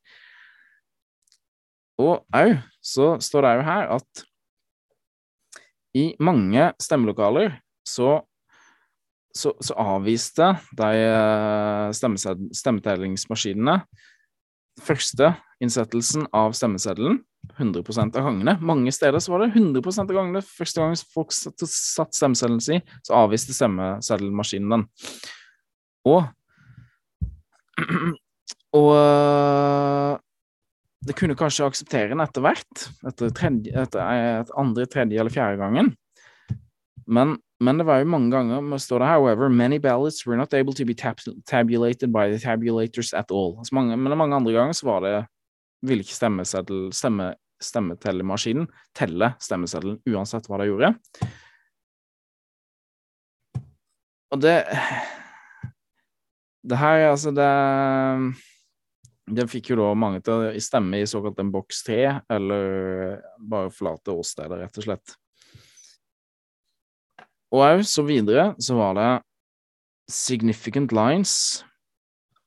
Og 2.02 2.24
au, 2.34 2.54
så 2.82 3.14
står 3.22 3.46
det 3.46 3.52
jo 3.54 3.66
her 3.68 3.90
at 4.00 4.24
i 5.94 6.08
mange 6.18 6.72
stemmelokaler 6.82 7.52
så, 7.86 8.16
så, 9.30 9.52
så 9.62 9.76
avviste 9.78 10.48
de 10.74 11.04
eh, 11.04 11.92
stemmetellingsmaskinene 12.58 13.76
første 14.82 15.34
innsettelsen 15.62 16.26
av 16.34 16.54
stemmeseddelen 16.56 17.20
100 17.58 17.82
av 18.16 18.24
gangene. 18.24 18.56
Mange 18.64 18.92
steder 18.92 19.20
så 19.22 19.34
var 19.34 19.44
det 19.44 19.52
100 19.54 19.82
av 20.00 20.12
gangene 20.16 20.42
første 20.44 20.80
gang 20.80 20.96
folk 21.14 21.32
satt 21.34 22.16
stemmeseddelen 22.16 22.62
sin, 22.64 22.84
så 23.04 23.18
avviste 23.18 23.54
stemmeseddelmaskinen 23.56 24.74
den. 24.74 24.86
Og 26.08 26.24
og 28.78 28.90
eh, 28.96 30.12
det 31.04 31.16
kunne 31.18 31.36
kanskje 31.38 31.66
akseptere 31.68 32.12
den 32.14 32.22
etter 32.24 32.44
hvert, 32.44 32.86
etter, 33.06 33.32
tredje, 33.36 33.74
etter 33.76 34.40
et 34.40 34.52
andre, 34.60 34.86
tredje 34.90 35.20
eller 35.20 35.34
fjerde 35.34 35.60
gangen. 35.60 35.92
Men, 37.04 37.36
men, 37.60 37.78
det 37.78 37.86
var 37.86 38.00
jo 38.02 38.08
mange 38.10 38.30
ganger 38.32 38.60
med 38.60 38.82
står 38.82 38.98
det 39.02 39.08
however, 39.08 39.48
many 39.48 39.78
ballots 39.78 40.26
were 40.26 40.36
not 40.36 40.54
able 40.54 40.74
to 40.74 40.84
be 40.84 40.94
tab 40.94 41.20
tabulated 41.46 42.12
by 42.12 42.30
the 42.30 42.38
tabulators 42.38 43.12
at 43.14 43.30
all. 43.30 43.54
Altså 43.58 43.74
mange, 43.74 43.96
men 43.96 44.18
mange 44.18 44.36
andre 44.36 44.52
ganger 44.52 44.72
så 44.72 44.86
var 44.86 45.00
det 45.00 45.14
ville 45.84 46.02
ikke 46.04 46.16
stemmeseddel, 46.16 46.88
stemme, 46.96 47.34
stemmetellemaskinen 47.62 48.66
telle 48.96 49.34
stemmeseddelen 49.42 50.00
uansett 50.10 50.48
hva 50.48 50.60
de 50.60 50.70
gjorde. 50.70 50.94
Og 54.32 54.40
det 54.42 54.64
Det 56.64 56.78
her, 56.80 57.10
altså, 57.10 57.28
det 57.30 57.44
den 59.24 59.48
fikk 59.48 59.70
jo 59.70 59.76
da 59.76 59.90
mange 59.96 60.20
til 60.24 60.46
å 60.48 60.60
stemme 60.60 61.00
i 61.00 61.08
såkalt 61.08 61.38
en 61.40 61.52
boks 61.52 61.82
tre, 61.86 62.00
eller 62.32 63.20
bare 63.40 63.72
forlate 63.72 64.12
åstedet, 64.12 64.58
rett 64.60 64.80
og 64.80 64.86
slett. 64.86 65.14
Og 67.54 67.62
òg 67.62 67.84
så 67.86 68.02
videre 68.02 68.50
så 68.62 68.74
var 68.78 68.96
det 68.98 69.10
significant 70.10 70.92
lines 70.92 71.62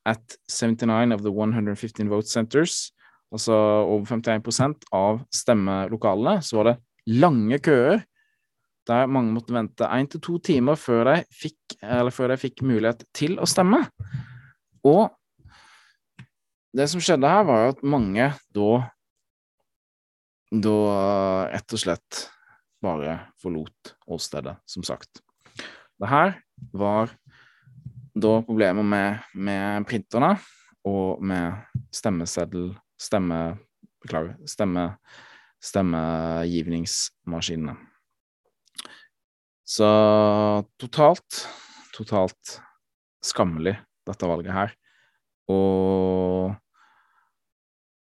at 0.08 0.36
79 0.48 1.14
of 1.16 1.24
the 1.24 1.32
115 1.32 2.08
vote 2.10 2.28
centers, 2.28 2.90
altså 3.32 3.56
over 3.88 4.04
51% 4.04 4.86
av 4.94 5.22
stemmelokalene, 5.34 6.38
så 6.44 6.60
var 6.60 6.70
det 6.70 6.78
lange 7.18 7.58
køer 7.64 8.04
der 8.88 9.08
mange 9.12 9.34
måtte 9.34 9.52
vente 9.52 9.84
én 9.84 10.06
til 10.08 10.20
to 10.24 10.38
timer 10.40 10.78
før 10.80 11.10
de, 11.10 11.16
fikk, 11.28 11.76
før 12.12 12.32
de 12.32 12.38
fikk 12.40 12.62
mulighet 12.64 13.04
til 13.16 13.36
å 13.36 13.48
stemme. 13.48 13.82
Og 14.88 15.10
det 16.72 16.86
som 16.88 17.02
skjedde 17.02 17.28
her, 17.28 17.44
var 17.48 17.64
jo 17.64 17.74
at 17.74 17.84
mange 17.84 18.30
da 18.56 18.70
da 20.48 20.76
rett 21.52 21.74
og 21.76 21.80
slett 21.82 22.22
bare 22.82 23.18
forlot 23.42 23.94
åstedet, 24.06 24.56
som 24.68 24.82
sagt. 24.86 25.22
Det 25.98 26.08
her 26.08 26.34
var 26.72 27.10
da 28.18 28.42
problemer 28.46 28.82
med, 28.82 29.18
med 29.34 29.86
printerne 29.88 30.38
og 30.86 31.22
med 31.22 31.52
stemmeseddel 31.94 32.76
Stemme 32.98 33.58
Beklager. 34.02 34.34
Stemme, 34.46 34.96
stemmegivningsmaskinene. 35.62 37.76
Så 39.68 39.88
totalt, 40.80 41.48
totalt 41.94 42.60
skammelig, 43.22 43.78
dette 44.06 44.26
valget 44.30 44.52
her. 44.54 44.72
Og 45.50 46.54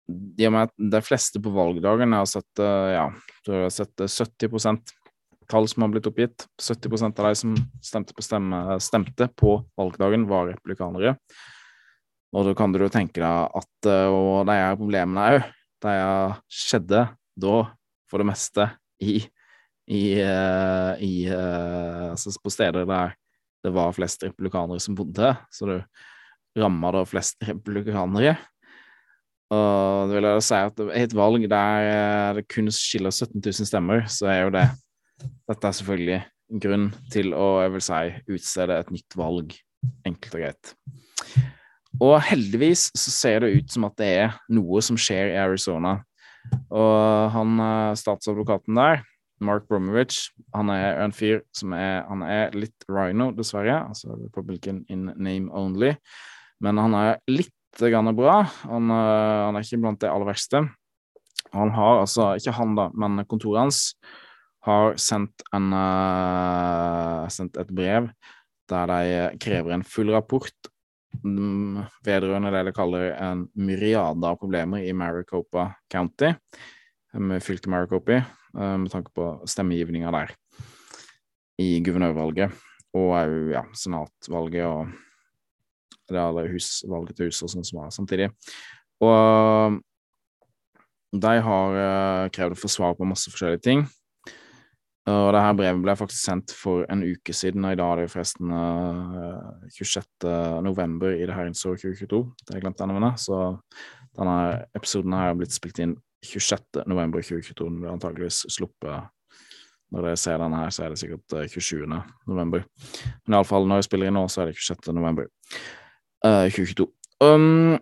i 0.07 0.47
og 0.47 0.55
med 0.55 0.69
at 0.69 0.75
de 0.95 1.01
fleste 1.03 1.41
på 1.43 1.51
valgdagen 1.55 2.15
har 2.15 2.29
sett 2.31 2.63
eh, 2.63 2.93
ja, 2.95 3.09
har 3.49 3.73
sett 3.75 4.05
70 4.07 4.47
eh, 4.55 4.79
tall 5.51 5.69
som 5.71 5.85
har 5.85 5.93
blitt 5.95 6.07
oppgitt. 6.11 6.47
70% 6.63 7.21
av 7.21 7.29
de 7.29 7.35
som 7.39 7.55
stemte 7.85 8.15
på, 8.15 8.25
stemme, 8.25 8.79
stemte 8.83 9.29
på 9.39 9.59
valgdagen, 9.79 10.27
var 10.31 10.51
republikanere. 10.51 11.17
Og 12.37 12.49
da 12.49 12.55
kan 12.59 12.75
du 12.75 12.83
jo 12.83 12.93
tenke 12.93 13.23
deg 13.23 13.61
at 13.61 13.91
eh, 13.91 14.09
og 14.11 14.47
de 14.49 14.59
her 14.59 14.79
problemene 14.79 15.29
òg, 15.37 15.53
de 15.85 15.95
skjedde 16.51 17.07
da, 17.37 17.57
for 18.11 18.23
det 18.23 18.29
meste, 18.31 18.71
i, 19.03 19.19
i, 19.93 20.03
eh, 20.23 20.93
i 21.05 21.15
eh, 21.29 22.05
Altså 22.09 22.33
på 22.41 22.53
steder 22.53 22.87
der 22.89 23.17
det 23.67 23.73
var 23.75 23.95
flest 23.97 24.23
republikanere 24.23 24.81
som 24.81 24.95
bodde, 24.95 25.33
så 25.51 25.67
du 25.67 25.75
ramma 26.57 26.93
da 26.95 27.03
flest 27.09 27.43
republikanere. 27.45 28.37
Og 29.55 30.09
det 30.11 30.17
vil 30.19 30.27
jeg 30.27 30.45
si 30.47 30.59
at 30.59 30.81
i 30.87 31.03
et 31.05 31.15
valg 31.15 31.45
der 31.51 32.39
det 32.39 32.47
kun 32.51 32.71
skiller 32.75 33.15
17 33.15 33.39
000 33.39 33.69
stemmer, 33.69 34.07
så 34.11 34.31
er 34.33 34.41
jo 34.47 34.55
det 34.59 34.67
Dette 35.49 35.69
er 35.69 35.77
selvfølgelig 35.79 36.19
grunn 36.61 36.91
til 37.13 37.33
å, 37.33 37.63
jeg 37.65 37.73
vil 37.73 37.85
si, 37.87 38.01
utstede 38.37 38.75
et 38.77 38.91
nytt 38.93 39.17
valg, 39.17 39.55
enkelt 40.07 40.35
og 40.37 40.43
greit. 40.43 40.73
Og 41.97 42.19
heldigvis 42.29 42.91
så 42.93 43.13
ser 43.15 43.41
det 43.43 43.55
ut 43.57 43.73
som 43.73 43.87
at 43.89 43.97
det 43.97 44.11
er 44.27 44.37
noe 44.53 44.83
som 44.85 44.99
skjer 45.01 45.33
i 45.33 45.39
Arizona. 45.41 45.97
Og 46.69 47.33
han 47.33 47.63
statsadvokaten 47.97 48.77
der, 48.77 49.01
Mark 49.41 49.67
Bromovich, 49.69 50.31
han 50.55 50.71
er 50.73 51.03
en 51.05 51.13
fyr 51.13 51.43
som 51.57 51.75
er 51.77 52.07
Han 52.09 52.23
er 52.25 52.55
litt 52.57 52.87
rhino, 52.89 53.31
dessverre, 53.37 53.83
altså 53.89 54.17
Republican 54.17 54.85
in 54.89 55.11
name 55.17 55.53
only, 55.53 55.95
men 56.61 56.81
han 56.81 56.95
er 56.97 57.19
litt 57.29 57.56
grann 57.81 58.13
bra. 58.17 58.41
Han, 58.67 58.91
han 58.91 59.57
er 59.57 59.65
ikke 59.65 59.81
blant 59.83 60.01
de 60.03 60.09
aller 60.11 60.29
verste. 60.29 60.63
Han 61.53 61.73
har 61.77 62.03
altså, 62.03 62.33
ikke 62.39 62.55
han 62.57 62.77
da, 62.79 62.89
men 62.97 63.25
kontoret 63.29 63.67
hans 63.67 63.83
har 64.67 64.97
sendt, 64.99 65.45
en, 65.55 65.71
uh, 65.75 67.27
sendt 67.33 67.59
et 67.61 67.71
brev 67.75 68.11
der 68.67 68.91
de 68.91 69.39
krever 69.39 69.77
en 69.77 69.85
full 69.87 70.11
rapport 70.11 70.71
um, 71.23 71.85
vedrørende 72.07 72.51
det 72.51 72.65
de 72.67 72.75
kaller 72.75 73.13
en 73.15 73.45
myriade 73.55 74.27
av 74.27 74.41
problemer 74.41 74.83
i 74.83 74.95
Maricopa 74.97 75.69
County, 75.93 76.33
med 77.15 77.45
fylket 77.45 77.71
Maricopa, 77.71 78.25
uh, 78.59 78.75
med 78.83 78.91
tanke 78.91 79.15
på 79.15 79.31
stemmegivninga 79.47 80.13
der 80.19 80.35
i 81.63 81.77
guvernørvalget 81.81 82.53
og 82.97 83.13
òg 83.17 83.37
ja, 83.55 83.63
senatvalget 83.77 84.67
og 84.67 84.91
det 86.13 86.49
hus, 86.53 86.85
valget 86.89 87.19
til 87.19 87.31
hus 87.31 87.43
og 87.43 87.53
sånn 87.53 87.67
som 87.67 87.83
var 87.83 87.93
samtidig. 87.95 88.31
Og 89.05 89.79
de 91.17 91.37
har 91.47 91.79
uh, 91.79 92.29
krevd 92.35 92.57
å 92.57 92.61
få 92.61 92.71
svar 92.71 92.97
på 92.97 93.09
masse 93.09 93.31
forskjellige 93.33 93.65
ting. 93.65 93.87
Og 95.07 95.29
det 95.31 95.39
her 95.39 95.53
brevet 95.55 95.85
ble 95.85 95.95
faktisk 95.95 96.19
sendt 96.19 96.53
for 96.57 96.83
en 96.91 97.05
uke 97.07 97.31
siden, 97.37 97.63
og 97.63 97.77
i 97.77 97.79
dag 97.79 97.93
er 97.93 98.01
det 98.03 98.11
forresten 98.11 98.51
uh, 98.51 99.69
26. 99.71 100.27
november 100.67 101.15
i 101.15 101.23
det 101.23 101.37
herrens 101.37 101.63
år 101.69 101.79
2022. 101.79 102.25
Det 102.43 102.51
har 102.51 102.59
jeg 102.59 102.65
glemt 102.65 102.83
å 102.83 102.89
nevne, 102.91 103.13
så 103.23 103.39
denne 104.19 104.39
episoden 104.75 105.15
her 105.15 105.31
har 105.31 105.39
blitt 105.39 105.55
spilt 105.55 105.79
inn 105.85 105.95
26. 106.27 106.83
november 106.91 107.23
2022. 107.23 107.69
Den 107.71 107.79
blir 107.85 107.95
antageligvis 107.95 108.43
sluppet 108.51 109.13
når 109.95 110.09
dere 110.09 110.19
ser 110.19 110.41
denne 110.43 110.59
her, 110.59 110.73
så 110.75 110.83
er 110.83 110.93
det 110.93 110.99
sikkert 110.99 111.35
27. 111.53 111.87
november. 112.27 112.65
Men 113.27 113.39
iallfall 113.39 113.69
når 113.69 113.85
jeg 113.85 113.89
spiller 113.89 114.11
inn 114.11 114.19
nå, 114.19 114.25
så 114.33 114.43
er 114.43 114.51
det 114.51 114.59
26. 114.59 114.91
november 114.97 115.31
2022. 116.53 116.89
Um, 117.25 117.79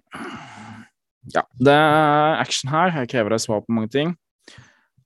ja, 1.34 1.42
det 1.58 1.72
er 1.72 2.40
action 2.42 2.70
her. 2.72 2.92
Her 2.94 3.08
krever 3.10 3.34
det 3.34 3.42
svar 3.44 3.64
på 3.64 3.74
mange 3.74 3.90
ting. 3.92 4.14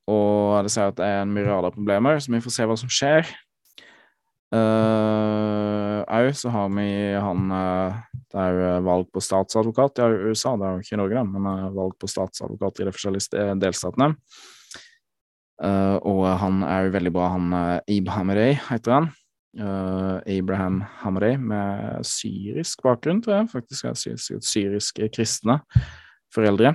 Og 0.08 0.64
det 0.64 0.72
sier 0.72 0.90
at 0.90 0.96
det 0.98 1.06
er 1.06 1.22
en 1.22 1.34
myriade 1.34 1.68
av 1.68 1.76
problemer, 1.76 2.18
så 2.20 2.32
vi 2.32 2.42
får 2.42 2.54
se 2.54 2.66
hva 2.68 2.76
som 2.80 2.90
skjer. 2.92 3.28
Au, 4.48 6.24
uh, 6.24 6.32
så 6.32 6.48
har 6.48 6.70
vi 6.72 6.86
han 7.20 7.50
uh, 7.52 7.98
Det 8.32 8.38
er 8.40 8.54
jo 8.56 8.70
valg 8.86 9.10
på 9.12 9.20
statsadvokat 9.20 10.00
i 10.00 10.06
USA, 10.30 10.54
det 10.56 10.64
er 10.64 10.78
jo 10.78 10.84
ikke 10.86 10.96
i 10.96 11.00
Norge, 11.02 11.18
da, 11.18 11.24
men 11.28 11.48
uh, 11.48 11.66
valg 11.76 11.98
på 12.00 12.08
statsadvokat 12.08 12.80
i 12.80 12.86
de 12.88 12.94
forskjellige 12.96 13.50
delstatene. 13.60 14.14
og 15.58 16.20
han 16.38 16.62
er 16.62 16.84
jo 16.86 16.92
veldig 16.94 17.12
bra, 17.12 17.28
han 17.34 17.54
Ibrahim 17.90 18.30
Rey 18.30 18.54
heter 18.68 18.94
han. 18.94 19.08
Abraham 19.58 20.82
Hamarey 21.00 21.38
med 21.40 22.04
syrisk 22.06 22.82
bakgrunn, 22.86 23.22
tror 23.24 23.40
jeg. 23.40 23.48
Faktisk 23.52 23.88
er 23.88 23.96
syriske 24.44 25.08
kristne 25.14 25.58
foreldre, 26.34 26.74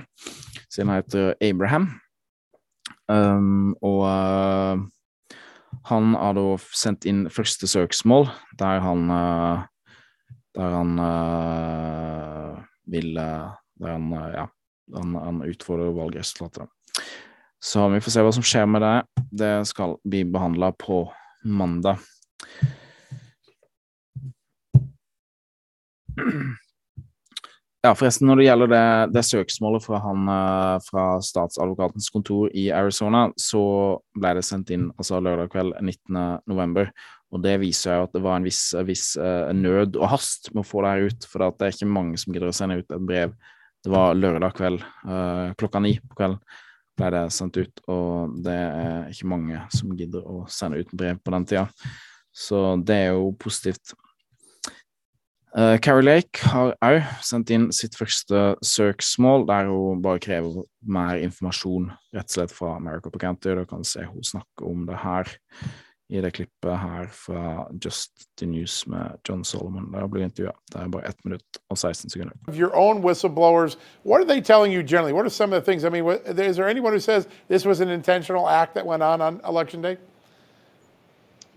siden 0.68 0.90
han 0.90 1.02
heter 1.02 1.34
Abraham. 1.44 1.88
Um, 3.08 3.74
og 3.84 4.00
uh, 4.08 4.80
han 5.90 6.14
har 6.16 6.36
da 6.36 6.44
sendt 6.72 7.04
inn 7.08 7.26
første 7.32 7.68
søksmål, 7.68 8.30
der 8.60 8.80
han 8.84 9.10
uh, 9.12 9.64
Der 10.54 10.70
han 10.70 10.98
uh, 11.02 12.62
vil 12.86 13.16
Der 13.18 13.90
han, 13.90 14.12
ja, 14.32 14.46
han, 14.94 15.14
han 15.18 15.42
utfordrer 15.42 15.90
valgresultatet. 15.96 16.68
Så 17.64 17.88
vi 17.90 18.00
får 18.04 18.12
se 18.12 18.22
hva 18.22 18.32
som 18.36 18.44
skjer 18.44 18.66
med 18.70 18.84
det. 18.84 19.24
Det 19.32 19.52
skal 19.66 19.96
bli 20.04 20.22
behandla 20.30 20.70
på 20.78 21.00
mandag. 21.44 21.98
Ja, 27.84 27.90
forresten, 27.92 28.24
når 28.30 28.38
det 28.40 28.44
gjelder 28.46 28.70
det, 28.72 28.84
det 29.12 29.22
søksmålet 29.28 29.84
fra, 29.84 29.98
han, 30.00 30.28
eh, 30.32 30.76
fra 30.86 31.02
statsadvokatens 31.20 32.06
kontor 32.14 32.48
i 32.56 32.70
Arizona, 32.72 33.26
så 33.36 33.60
ble 34.16 34.30
det 34.38 34.44
sendt 34.48 34.72
inn 34.72 34.86
altså 34.94 35.18
lørdag 35.20 35.50
kveld 35.52 35.74
19. 35.82 36.16
november. 36.48 36.88
Og 37.28 37.42
det 37.44 37.58
viser 37.60 37.98
jo 37.98 38.06
at 38.06 38.14
det 38.16 38.22
var 38.24 38.38
en 38.38 38.46
viss, 38.48 38.62
viss 38.88 39.18
uh, 39.20 39.52
nød 39.52 39.98
og 39.98 40.06
hast 40.14 40.48
med 40.54 40.62
å 40.62 40.64
få 40.64 40.80
det 40.80 40.94
her 40.94 41.10
ut, 41.10 41.26
for 41.28 41.44
det 41.44 41.66
er 41.66 41.76
ikke 41.76 41.90
mange 41.92 42.22
som 42.22 42.32
gidder 42.32 42.54
å 42.54 42.56
sende 42.56 42.78
ut 42.80 42.94
et 42.94 43.04
brev. 43.10 43.34
Det 43.84 43.92
var 43.92 44.16
lørdag 44.16 44.56
kveld 44.56 44.80
uh, 45.04 45.52
klokka 45.60 45.82
ni 45.84 45.98
på 45.98 46.22
kvelden 46.22 46.40
ble 46.94 47.10
det 47.10 47.24
sendt 47.34 47.58
ut, 47.58 47.84
og 47.90 48.36
det 48.46 48.54
er 48.54 49.10
ikke 49.10 49.28
mange 49.30 49.60
som 49.74 49.92
gidder 49.98 50.24
å 50.30 50.44
sende 50.52 50.80
ut 50.80 50.94
brev 50.94 51.18
på 51.20 51.34
den 51.34 51.46
tida. 51.50 51.66
Så 52.34 52.60
det 52.86 53.00
er 53.08 53.18
jo 53.18 53.32
positivt. 53.38 53.96
Uh, 55.54 55.78
Carrie 55.78 56.02
Lake 56.02 56.40
har 56.50 56.72
òg 56.82 57.04
sendt 57.22 57.50
inn 57.54 57.68
sitt 57.70 57.94
første 57.94 58.56
søksmål, 58.66 59.44
der 59.46 59.68
hun 59.70 60.00
bare 60.02 60.18
krever 60.18 60.64
mer 60.82 61.20
informasjon 61.22 61.92
rett 62.14 62.26
og 62.26 62.34
slett 62.34 62.54
fra 62.54 62.72
America 62.74 63.12
County. 63.14 63.52
Dere 63.52 63.66
kan 63.70 63.86
se 63.86 64.02
hun 64.02 64.26
snakke 64.26 64.66
om 64.66 64.82
det 64.88 64.98
her 65.04 65.30
i 66.10 66.20
det 66.20 66.32
klippet 66.34 66.74
her 66.78 67.06
fra 67.14 67.68
Just 67.84 68.26
the 68.36 68.46
News 68.46 68.86
med 68.86 69.14
John 69.28 69.44
Solomon. 69.44 69.92
Der 69.92 70.06
blir 70.06 70.24
intervjua. 70.26 70.52
Det 70.72 70.80
er 70.80 70.88
bare 70.88 71.08
1 71.08 71.24
minutt 71.24 71.58
og 71.70 71.78
16 71.78 72.10
sekunder. 72.10 72.34
Your 72.52 72.74
own 72.74 73.02
whistleblowers, 73.02 73.78
what 74.04 74.20
are 74.20 74.26
they 74.26 74.40
telling 74.40 74.74
you 74.74 74.82
generally? 74.82 75.12
What 75.12 75.24
are 75.24 75.30
some 75.30 75.52
of 75.52 75.62
the 75.62 75.72
things? 75.72 75.84
I 75.84 75.88
mean, 75.88 76.04
is 76.26 76.56
there 76.56 76.68
anyone 76.68 76.92
who 76.92 77.00
says 77.00 77.28
this 77.48 77.64
was 77.64 77.80
an 77.80 77.88
intentional 77.88 78.48
act 78.48 78.74
that 78.74 78.86
went 78.86 79.02
on 79.02 79.20
on 79.20 79.40
election 79.48 79.82
day? 79.82 79.98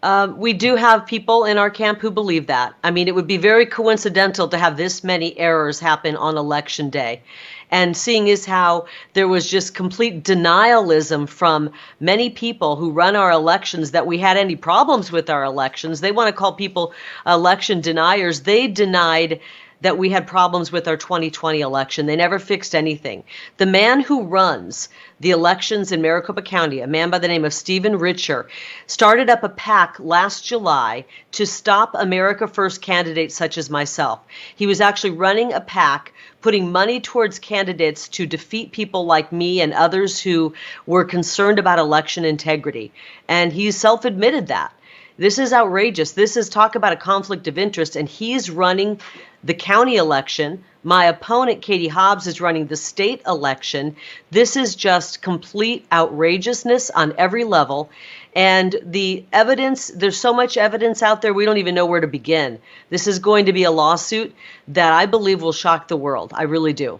Um, 0.03 0.37
we 0.37 0.53
do 0.53 0.75
have 0.75 1.07
people 1.07 1.45
in 1.45 1.57
our 1.57 1.69
camp 1.69 1.99
who 1.99 2.11
believe 2.11 2.47
that. 2.47 2.75
I 2.83 2.91
mean, 2.91 3.07
it 3.07 3.15
would 3.15 3.27
be 3.27 3.37
very 3.37 3.65
coincidental 3.65 4.47
to 4.49 4.57
have 4.57 4.77
this 4.77 5.03
many 5.03 5.37
errors 5.39 5.79
happen 5.79 6.15
on 6.15 6.37
election 6.37 6.89
day. 6.89 7.23
And 7.71 7.97
seeing 7.97 8.29
as 8.29 8.45
how 8.45 8.85
there 9.13 9.27
was 9.27 9.49
just 9.49 9.75
complete 9.75 10.23
denialism 10.23 11.27
from 11.27 11.71
many 11.99 12.29
people 12.29 12.75
who 12.75 12.91
run 12.91 13.15
our 13.15 13.31
elections 13.31 13.91
that 13.91 14.07
we 14.07 14.17
had 14.17 14.37
any 14.37 14.55
problems 14.55 15.11
with 15.11 15.29
our 15.29 15.43
elections, 15.43 15.99
they 15.99 16.11
want 16.11 16.27
to 16.27 16.39
call 16.39 16.53
people 16.53 16.93
election 17.25 17.81
deniers. 17.81 18.41
They 18.41 18.67
denied 18.67 19.41
that 19.81 19.97
we 19.97 20.09
had 20.09 20.25
problems 20.25 20.71
with 20.71 20.87
our 20.87 20.97
2020 20.97 21.61
election. 21.61 22.05
They 22.05 22.15
never 22.15 22.39
fixed 22.39 22.73
anything. 22.73 23.23
The 23.57 23.65
man 23.65 24.01
who 24.01 24.23
runs 24.23 24.89
the 25.19 25.31
elections 25.31 25.91
in 25.91 26.01
Maricopa 26.01 26.41
County, 26.41 26.79
a 26.79 26.87
man 26.87 27.09
by 27.09 27.19
the 27.19 27.27
name 27.27 27.45
of 27.45 27.53
Stephen 27.53 27.97
Richer, 27.97 28.47
started 28.87 29.29
up 29.29 29.43
a 29.43 29.49
PAC 29.49 29.97
last 29.99 30.45
July 30.45 31.05
to 31.33 31.45
stop 31.45 31.91
America 31.93 32.47
First 32.47 32.81
candidates 32.81 33.35
such 33.35 33.57
as 33.57 33.69
myself. 33.69 34.19
He 34.55 34.67
was 34.67 34.81
actually 34.81 35.11
running 35.11 35.53
a 35.53 35.61
PAC 35.61 36.13
putting 36.41 36.71
money 36.71 36.99
towards 36.99 37.39
candidates 37.39 38.07
to 38.07 38.25
defeat 38.25 38.71
people 38.71 39.05
like 39.05 39.31
me 39.31 39.61
and 39.61 39.73
others 39.73 40.19
who 40.19 40.53
were 40.85 41.03
concerned 41.03 41.59
about 41.59 41.79
election 41.79 42.25
integrity. 42.25 42.91
And 43.27 43.51
he 43.51 43.71
self 43.71 44.05
admitted 44.05 44.47
that. 44.47 44.73
This 45.19 45.39
is 45.39 45.51
outrageous. 45.51 46.11
This 46.11 46.37
is 46.37 46.47
talk 46.47 46.75
about 46.75 46.93
a 46.93 46.97
conflict 46.97 47.47
of 47.47 47.57
interest, 47.57 47.95
and 47.95 48.07
he's 48.07 48.51
running 48.51 48.99
the 49.43 49.53
county 49.53 49.95
election. 49.95 50.63
My 50.83 51.05
opponent, 51.05 51.61
Katie 51.61 51.87
Hobbs, 51.87 52.27
is 52.27 52.39
running 52.39 52.67
the 52.67 52.75
state 52.75 53.21
election. 53.27 53.95
This 54.31 54.55
is 54.55 54.75
just 54.75 55.21
complete 55.21 55.85
outrageousness 55.91 56.89
on 56.91 57.13
every 57.17 57.43
level. 57.43 57.89
And 58.35 58.75
the 58.83 59.25
evidence, 59.33 59.87
there's 59.87 60.17
so 60.17 60.33
much 60.33 60.57
evidence 60.57 61.01
out 61.01 61.21
there, 61.21 61.33
we 61.33 61.45
don't 61.45 61.57
even 61.57 61.75
know 61.75 61.85
where 61.85 62.01
to 62.01 62.07
begin. 62.07 62.59
This 62.89 63.07
is 63.07 63.19
going 63.19 63.45
to 63.45 63.53
be 63.53 63.63
a 63.63 63.71
lawsuit 63.71 64.33
that 64.69 64.93
I 64.93 65.05
believe 65.05 65.41
will 65.41 65.51
shock 65.53 65.87
the 65.87 65.97
world. 65.97 66.31
I 66.33 66.43
really 66.43 66.73
do. 66.73 66.99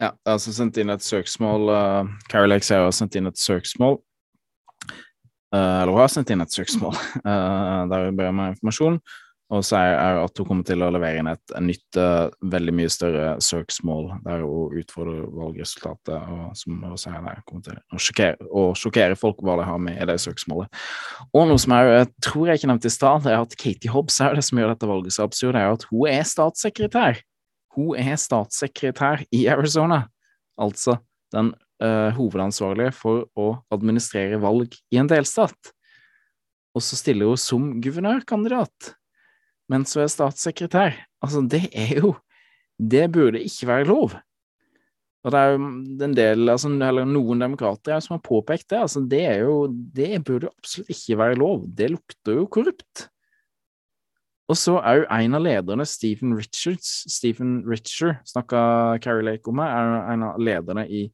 Ja, 0.00 0.10
det 0.10 0.28
er 0.28 0.32
altså 0.32 0.52
sendt 0.52 0.76
inn 0.76 0.90
et 0.90 1.02
søksmål. 1.02 1.70
Uh, 1.72 2.08
Carol 2.28 2.52
X 2.52 2.68
har 2.68 2.90
sendt 2.90 3.14
inn 3.16 3.26
et 3.26 3.38
søksmål 3.38 3.96
Eh, 5.54 5.82
eller 5.82 5.92
hun 5.92 6.00
har 6.00 6.10
sendt 6.10 6.32
inn 6.34 6.42
et 6.42 6.52
søksmål 6.52 6.96
uh, 6.96 7.82
der 7.90 8.08
hun 8.08 8.18
ber 8.18 8.32
om 8.32 8.42
informasjon. 8.48 8.98
Og 9.54 9.62
så 9.62 9.76
er, 9.78 9.92
er 9.94 10.16
at 10.24 10.40
hun 10.40 10.46
kommer 10.48 10.66
til 10.66 10.82
å 10.82 10.88
levere 10.90 11.20
inn 11.20 11.28
et, 11.30 11.52
nytt, 11.62 11.98
uh, 12.00 12.26
veldig 12.50 12.72
mye 12.74 12.90
større 12.90 13.26
søksmål 13.44 14.08
der 14.24 14.42
hun 14.42 14.74
utfordrer 14.80 15.28
valgresultatet, 15.36 16.16
og 16.34 16.56
som 16.58 16.82
også 16.88 17.12
er 17.12 17.20
der, 17.28 17.44
kommer 17.46 17.62
til 17.68 17.78
å 17.78 18.00
sjokkere, 18.02 18.48
å 18.50 18.64
sjokkere 18.78 19.18
folk 19.20 19.44
hva 19.46 19.54
de 19.60 19.68
har 19.68 19.78
med 19.84 20.00
i 20.02 20.08
det 20.10 20.18
søksmålet. 20.24 20.82
Og 21.30 21.46
noe 21.46 21.62
som 21.62 21.76
jeg 21.78 22.10
tror 22.26 22.50
jeg 22.50 22.60
ikke 22.60 22.72
nevnte 22.72 22.90
i 22.90 22.96
stad, 22.96 23.30
er 23.30 23.38
at 23.44 23.54
Katie 23.62 23.94
Hobbs 23.94 24.18
er 24.24 24.34
det 24.34 24.42
som 24.48 24.58
gjør 24.58 24.74
dette 24.74 24.90
valget 24.90 25.14
så 25.14 25.28
absurd, 25.28 25.60
er 25.62 25.76
at 25.76 25.86
hun 25.92 26.10
er 26.10 26.26
statssekretær. 26.26 27.22
Hun 27.78 27.94
er 28.02 28.18
statssekretær 28.18 29.22
i 29.30 29.46
Arizona, 29.52 30.02
altså 30.58 30.98
den 31.34 31.54
uh, 31.84 32.10
hovedansvarlige 32.18 32.98
for 32.98 33.28
å 33.38 33.52
administrere 33.70 34.42
valg 34.42 34.74
i 34.90 34.98
en 34.98 35.10
delstat. 35.10 35.74
Og 36.74 36.82
så 36.82 36.98
stiller 36.98 37.30
hun 37.30 37.40
som 37.40 37.74
guvernørkandidat 37.84 38.96
mens 39.72 39.94
hun 39.96 40.04
er 40.04 40.12
statssekretær. 40.12 40.96
Altså, 41.24 41.42
det 41.42 41.66
er 41.72 41.98
jo 42.02 42.16
Det 42.76 43.06
burde 43.08 43.40
ikke 43.40 43.66
være 43.70 43.88
lov. 43.88 44.12
Og 45.24 45.32
det 45.32 45.38
er 45.40 45.54
jo 45.54 45.68
en 46.04 46.14
del, 46.14 46.50
altså, 46.52 46.68
eller 46.68 47.06
noen 47.08 47.40
demokrater 47.40 48.02
som 48.04 48.18
har 48.18 48.22
påpekt 48.22 48.68
det. 48.70 48.78
altså 48.84 49.00
Det 49.00 49.22
er 49.24 49.38
jo, 49.48 49.66
det 49.66 50.20
burde 50.24 50.50
absolutt 50.52 50.92
ikke 50.92 51.18
være 51.18 51.38
lov. 51.40 51.64
Det 51.66 51.88
lukter 51.90 52.36
jo 52.36 52.44
korrupt. 52.46 53.08
Og 54.46 54.58
så 54.60 54.76
er 54.78 55.00
jo 55.00 55.06
en 55.10 55.34
av 55.34 55.42
lederne, 55.42 55.86
Stephen 55.88 56.36
Richards, 56.38 56.90
Stephen 57.10 57.64
Richer, 57.66 58.20
snakka 58.28 59.00
Carrie 59.02 59.26
Lake 59.26 59.50
om 59.50 59.58
er 59.64 59.96
en 60.12 60.22
av 60.28 60.38
lederne 60.38 60.84
i, 60.86 61.08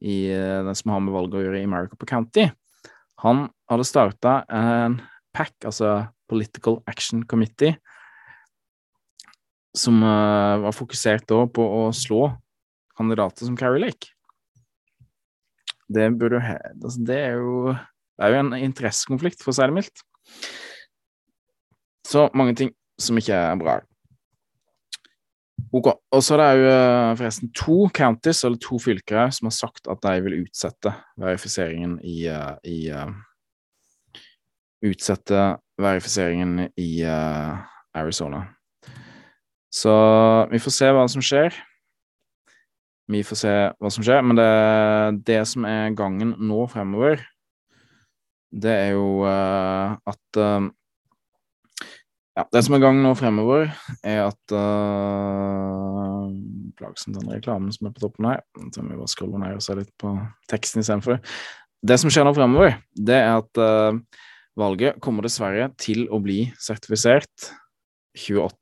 i 0.00 0.16
eh, 0.32 0.62
den 0.64 0.78
som 0.78 0.94
har 0.94 1.02
med 1.04 1.12
valget 1.12 1.36
å 1.36 1.42
gjøre 1.44 1.60
i 1.60 1.68
Maricopa 1.68 2.08
County. 2.08 2.46
Han 3.26 3.48
hadde 3.68 3.84
starta 3.84 4.38
en 4.48 4.96
PAC, 5.36 5.52
altså 5.68 5.92
Political 6.30 6.80
Action 6.88 7.26
Committee, 7.28 7.76
som 9.78 10.02
uh, 10.02 10.58
var 10.64 10.76
fokusert 10.76 11.26
da 11.30 11.42
på 11.50 11.64
å 11.64 11.82
slå 11.96 12.28
kandidater 12.98 13.46
som 13.46 13.56
Carrie 13.58 13.82
Lake. 13.82 14.12
Det 15.88 16.10
burde 16.20 16.42
altså 16.42 17.00
Det 17.00 17.16
er 17.16 17.38
jo 17.40 17.72
Det 17.72 18.26
er 18.26 18.34
jo 18.34 18.40
en 18.42 18.56
interessekonflikt, 18.58 19.42
for 19.42 19.52
å 19.52 19.56
si 19.56 19.62
det 19.62 19.76
mildt. 19.76 20.02
Så 22.08 22.26
mange 22.36 22.56
ting 22.58 22.72
som 22.98 23.20
ikke 23.20 23.36
er 23.36 23.60
bra. 23.60 23.76
Ok. 25.70 25.92
Og 25.92 26.24
så 26.24 26.34
er 26.34 26.42
det 26.42 26.48
jo 26.58 26.72
uh, 26.72 27.14
forresten 27.20 27.52
to 27.54 27.78
counties, 27.94 28.42
eller 28.44 28.58
to 28.64 28.80
fylker 28.82 29.30
som 29.36 29.46
har 29.46 29.54
sagt 29.54 29.86
at 29.92 30.02
de 30.02 30.16
vil 30.26 30.40
utsette 30.42 30.92
verifiseringen 31.20 31.98
i, 32.02 32.26
uh, 32.26 33.14
Utsette 34.78 35.46
verifiseringen 35.78 36.68
i 36.78 36.90
Arizona. 37.98 38.44
Så 39.74 39.92
vi 40.52 40.60
får 40.62 40.74
se 40.74 40.92
hva 40.96 41.04
som 41.12 41.24
skjer. 41.24 41.56
Vi 43.08 43.22
får 43.24 43.40
se 43.40 43.52
hva 43.80 43.90
som 43.92 44.04
skjer, 44.04 44.24
men 44.24 44.36
det, 44.36 44.48
det 45.28 45.40
som 45.48 45.64
er 45.68 45.94
gangen 45.96 46.34
nå 46.44 46.64
fremover, 46.72 47.22
det 48.48 48.72
er 48.72 48.90
jo 48.96 49.22
uh, 49.28 49.96
at 50.08 50.40
uh, 50.40 50.68
Ja, 52.38 52.44
det 52.54 52.62
som 52.64 52.76
er 52.76 52.82
gangen 52.84 53.04
nå 53.04 53.12
fremover, 53.18 53.72
er 54.06 54.22
at 54.28 54.54
uh, 54.54 56.28
Plagsomt 56.78 57.18
den 57.18 57.32
reklamen 57.32 57.72
som 57.74 57.88
er 57.88 57.94
på 57.96 58.04
toppen 58.04 58.28
her. 58.30 58.44
Så 58.70 58.84
må 58.84 58.92
vi 58.92 59.00
bare 59.00 59.10
scrolle 59.10 59.40
ned 59.42 59.56
og 59.58 59.64
se 59.64 59.74
litt 59.74 59.90
på 60.00 60.14
teksten 60.52 60.84
istedenfor. 60.84 61.18
Det 61.82 61.96
som 62.00 62.12
skjer 62.12 62.24
nå 62.28 62.32
fremover, 62.36 62.76
det 62.94 63.18
er 63.18 63.40
at 63.40 63.60
uh, 63.60 63.98
valget 64.58 65.00
kommer 65.04 65.26
dessverre 65.26 65.72
til 65.80 66.06
å 66.14 66.20
bli 66.22 66.44
sertifisert 66.62 67.50
28. 68.18 68.58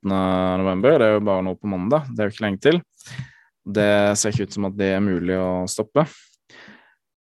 november. 0.61 0.97
Det 0.99 1.09
er 1.09 1.17
jo 1.17 1.25
bare 1.27 1.43
nå 1.45 1.55
på 1.57 1.71
mandag, 1.71 2.07
det 2.13 2.23
er 2.23 2.29
jo 2.29 2.35
ikke 2.35 2.45
lenge 2.45 2.63
til. 2.63 2.79
Det 3.67 3.91
ser 4.15 4.31
ikke 4.31 4.47
ut 4.47 4.55
som 4.55 4.69
at 4.69 4.77
det 4.79 4.93
er 4.95 5.03
mulig 5.03 5.35
å 5.35 5.65
stoppe. 5.71 6.05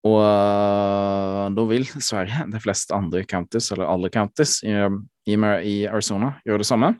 Og 0.07 0.17
uh, 0.17 1.45
da 1.53 1.65
vil 1.69 1.85
Sverige, 2.01 2.47
de 2.49 2.61
fleste 2.61 2.95
andre 2.97 3.21
counties, 3.29 3.69
eller 3.73 3.89
alle 3.89 4.09
counties 4.13 4.57
i, 4.65 4.73
i, 5.29 5.37
i 5.37 5.75
Arizona, 5.85 6.33
gjøre 6.47 6.63
det 6.63 6.69
samme. 6.71 6.95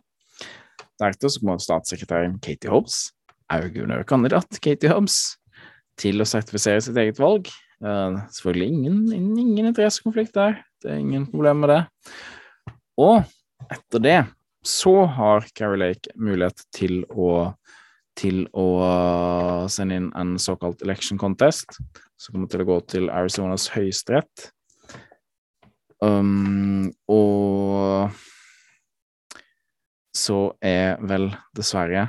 Deretter 1.02 1.34
så 1.34 1.42
kommer 1.42 1.62
statssekretæren 1.64 2.38
Katie 2.46 2.70
Hobbs, 2.70 3.08
er 3.52 3.66
jo 3.66 3.74
guvernørkandidat 3.80 4.62
Katie 4.62 4.94
Hobbs, 4.94 5.40
til 6.00 6.22
å 6.22 6.30
sertifisere 6.30 6.84
sitt 6.86 6.98
eget 7.02 7.18
valg. 7.22 7.50
Uh, 7.82 8.22
selvfølgelig 8.30 8.70
ingen, 8.70 9.02
ingen 9.18 9.72
interessekonflikt 9.72 10.38
der, 10.38 10.60
det 10.84 10.94
er 10.94 11.02
ingen 11.02 11.26
problem 11.32 11.66
med 11.66 11.74
det. 11.74 11.82
Og 13.02 13.26
etter 13.74 14.04
det 14.04 14.20
så 14.66 15.06
har 15.06 15.46
Carrie 15.58 15.80
Lake 15.82 16.14
mulighet 16.16 16.64
til 16.76 17.02
å, 17.10 17.54
til 18.18 18.44
å 18.54 18.68
sende 19.72 19.98
inn 19.98 20.10
en 20.18 20.36
såkalt 20.42 20.84
election 20.86 21.20
contest, 21.22 21.78
som 22.22 22.36
kommer 22.36 22.52
til 22.52 22.64
å 22.64 22.70
gå 22.70 22.80
til 22.94 23.10
Arizonas 23.10 23.72
høyesterett. 23.74 24.52
Um, 26.02 26.90
og 27.10 28.10
så 30.18 30.40
er 30.66 31.02
vel 31.06 31.30
dessverre 31.58 32.08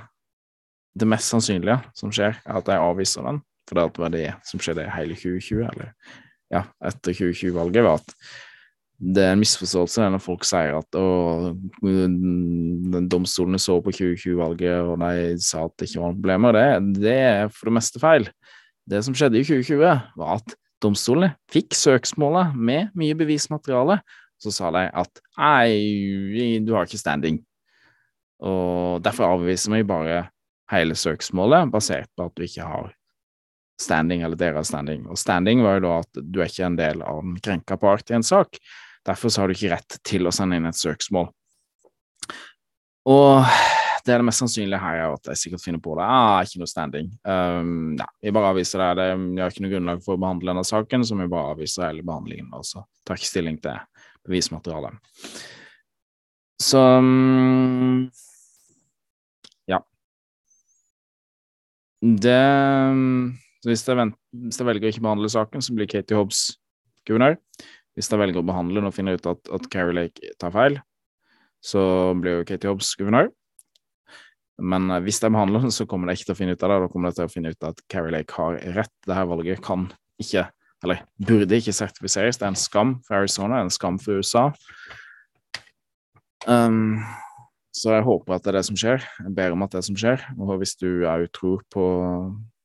det 0.99 1.09
mest 1.09 1.33
sannsynlige 1.33 1.79
som 1.97 2.13
skjer, 2.13 2.37
er 2.45 2.61
at 2.61 2.69
jeg 2.69 2.85
avviser 2.85 3.25
den. 3.25 3.41
For 3.69 3.79
det 3.79 4.03
var 4.03 4.13
det 4.13 4.29
som 4.45 4.61
skjedde 4.61 4.91
hele 4.93 5.17
2020, 5.17 5.63
eller 5.71 5.93
ja, 6.53 6.67
etter 6.85 7.15
2020-valget, 7.17 7.85
var 7.87 8.01
at 8.03 8.17
det 9.03 9.23
er 9.25 9.33
en 9.35 9.41
misforståelse 9.43 10.05
når 10.15 10.21
folk 10.23 10.45
sier 10.47 10.77
at 10.79 10.97
domstolene 13.11 13.59
så 13.59 13.81
på 13.83 13.95
2020-valget 13.97 14.77
og 14.87 15.01
de 15.03 15.39
sa 15.43 15.65
at 15.67 15.75
det 15.81 15.89
ikke 15.89 16.03
var 16.03 16.13
noen 16.13 16.21
problemer. 16.21 16.55
Det, 16.55 17.01
det 17.03 17.17
er 17.19 17.51
for 17.51 17.71
det 17.71 17.77
meste 17.81 18.03
feil. 18.03 18.29
Det 18.87 19.01
som 19.03 19.17
skjedde 19.17 19.41
i 19.41 19.47
2020, 19.47 19.83
var 20.23 20.37
at 20.39 20.55
domstolene 20.83 21.33
fikk 21.51 21.75
søksmålet 21.79 22.55
med 22.55 22.93
mye 22.99 23.17
bevismateriale. 23.19 23.99
Så 24.43 24.55
sa 24.55 24.71
de 24.75 24.85
at 24.87 25.23
nei, 25.39 26.63
du 26.63 26.73
har 26.77 26.87
ikke 26.87 27.03
standing. 27.03 27.41
Og 28.43 29.03
derfor 29.03 29.37
avviser 29.37 29.75
vi 29.75 29.83
bare 29.87 30.25
hele 30.73 30.95
søksmålet 30.99 31.71
basert 31.75 32.11
på 32.15 32.27
at 32.27 32.39
du 32.39 32.47
ikke 32.47 32.67
har 32.67 32.95
standing 33.83 34.23
eller 34.23 34.39
deres 34.39 34.71
standing. 34.71 35.09
Og 35.11 35.19
standing 35.19 35.63
var 35.67 35.79
jo 35.79 35.85
da 35.89 35.99
at 36.05 36.23
du 36.23 36.41
er 36.41 36.51
ikke 36.51 36.71
en 36.71 36.79
del 36.79 37.03
av 37.03 37.23
den 37.23 37.37
krenka 37.43 37.79
part 37.83 38.11
i 38.11 38.19
en 38.19 38.27
sak. 38.27 38.59
Derfor 39.07 39.33
så 39.33 39.43
har 39.43 39.51
du 39.51 39.57
ikke 39.57 39.73
rett 39.75 39.99
til 40.07 40.29
å 40.29 40.35
sende 40.35 40.59
inn 40.59 40.69
et 40.69 40.79
søksmål. 40.79 41.31
Og 43.11 43.47
det 44.03 44.15
er 44.15 44.23
det 44.23 44.27
mest 44.27 44.43
sannsynlige 44.43 44.81
her, 44.83 44.99
er 44.99 45.15
at 45.15 45.29
jeg 45.31 45.41
sikkert 45.41 45.63
finner 45.63 45.83
på 45.83 45.95
det. 45.99 46.07
Ah, 46.07 46.41
ikke 46.43 46.63
noe 46.63 46.71
standing. 46.71 47.11
Um, 47.27 47.95
ja, 47.99 48.07
vi 48.23 48.35
bare 48.35 48.51
avviser 48.51 48.83
det. 48.99 49.09
Vi 49.23 49.43
har 49.43 49.53
ikke 49.53 49.65
noe 49.65 49.73
grunnlag 49.75 50.03
for 50.03 50.17
å 50.17 50.23
behandle 50.23 50.51
denne 50.53 50.67
saken, 50.67 51.07
så 51.07 51.19
vi 51.19 51.31
bare 51.31 51.55
avviser 51.55 51.87
hele 51.87 52.07
behandlingen. 52.07 52.51
Og 52.55 52.67
tar 53.07 53.19
ikke 53.19 53.31
stilling 53.31 53.59
til 53.63 53.79
bevismaterialet. 54.27 54.99
Så 56.63 56.83
um, 57.03 58.09
ja. 59.71 59.83
Det 62.03 62.41
så 63.63 63.71
hvis 63.71 63.85
jeg, 63.87 63.95
venter, 63.95 64.19
hvis 64.49 64.59
jeg 64.59 64.67
velger 64.67 64.89
å 64.89 64.91
ikke 64.91 65.05
behandle 65.05 65.29
saken, 65.31 65.63
så 65.63 65.75
blir 65.77 65.87
Katie 65.87 66.19
Hobbs 66.19 66.49
guvernør. 67.07 67.37
Hvis 67.97 68.09
de 68.09 68.19
velger 68.21 68.41
å 68.41 68.47
behandle 68.49 68.81
den 68.81 68.89
og 68.89 68.97
finner 68.97 69.19
ut 69.19 69.29
at, 69.29 69.53
at 69.53 69.69
Carrie 69.73 69.97
Lake 69.97 70.33
tar 70.41 70.55
feil, 70.55 70.79
så 71.63 71.83
blir 72.19 72.41
jo 72.41 72.47
Katie 72.49 72.71
Hobbs 72.71 72.95
guvernør. 72.99 73.31
Men 74.63 74.89
uh, 74.91 75.01
hvis 75.03 75.21
de 75.23 75.31
behandler 75.33 75.65
den, 75.65 75.75
så 75.75 75.87
kommer 75.89 76.09
de 76.09 76.17
ikke 76.17 76.31
til 76.31 76.37
å 76.37 76.39
finne 76.39 76.57
ut 76.57 76.65
av 76.65 76.73
det. 76.73 76.81
Da 76.85 76.91
kommer 76.93 77.11
de 77.11 77.19
til 77.19 77.29
å 77.29 77.33
finne 77.33 77.53
ut 77.53 77.69
at 77.69 77.83
Carrie 77.93 78.15
Lake 78.15 78.37
har 78.37 78.59
rett. 78.79 78.93
Dette 79.07 79.27
valget 79.31 79.63
kan 79.65 79.89
ikke, 80.23 80.47
eller 80.85 81.05
burde 81.21 81.59
ikke 81.59 81.75
sertifiseres. 81.77 82.41
Det 82.41 82.49
er 82.49 82.55
en 82.55 82.59
skam 82.59 82.97
for 83.07 83.21
Arizona, 83.21 83.57
det 83.57 83.61
er 83.61 83.69
en 83.69 83.77
skam 83.79 84.01
for 84.03 84.23
USA. 84.23 84.49
Um, 86.47 87.03
så 87.73 87.95
jeg 87.95 88.05
håper 88.05 88.37
at 88.37 88.45
det 88.45 88.53
er 88.53 88.59
det 88.59 88.69
som 88.69 88.79
skjer. 88.79 89.05
Jeg 89.23 89.35
ber 89.37 89.55
om 89.55 89.65
at 89.65 89.73
det 89.73 89.79
er 89.79 89.85
det 89.85 89.91
som 89.91 90.01
skjer. 90.01 90.25
Og 90.39 90.57
hvis 90.61 90.75
du 90.81 90.89
òg 91.09 91.29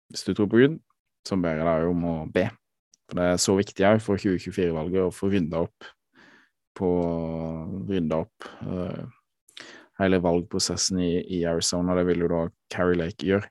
Hvis 0.07 0.23
du 0.23 0.33
tror 0.33 0.47
på 0.47 0.59
Gud, 0.61 0.79
så 1.27 1.35
ber 1.35 1.59
jeg 1.59 1.67
deg 1.67 1.89
om 1.89 2.03
å 2.07 2.15
be 2.31 2.47
for 3.07 3.19
det 3.19 3.27
er 3.27 3.39
så 3.41 3.55
viktig 3.57 3.85
òg 3.87 4.01
for 4.03 4.19
2024-valget 4.19 5.07
å 5.07 5.13
få 5.15 5.31
rydda 5.31 5.63
opp 5.67 5.93
på 6.77 6.89
Rydda 7.89 8.21
opp 8.21 8.47
uh, 8.67 9.07
hele 10.01 10.21
valgprosessen 10.21 11.01
i, 11.01 11.11
i, 11.39 11.41
Arizona. 11.49 11.95
Det 11.97 12.05
vil 12.11 12.25
jo 12.25 12.31
da 12.31 12.43
Carrie 12.73 12.99
Lake 12.99 13.25
gjøre. 13.25 13.49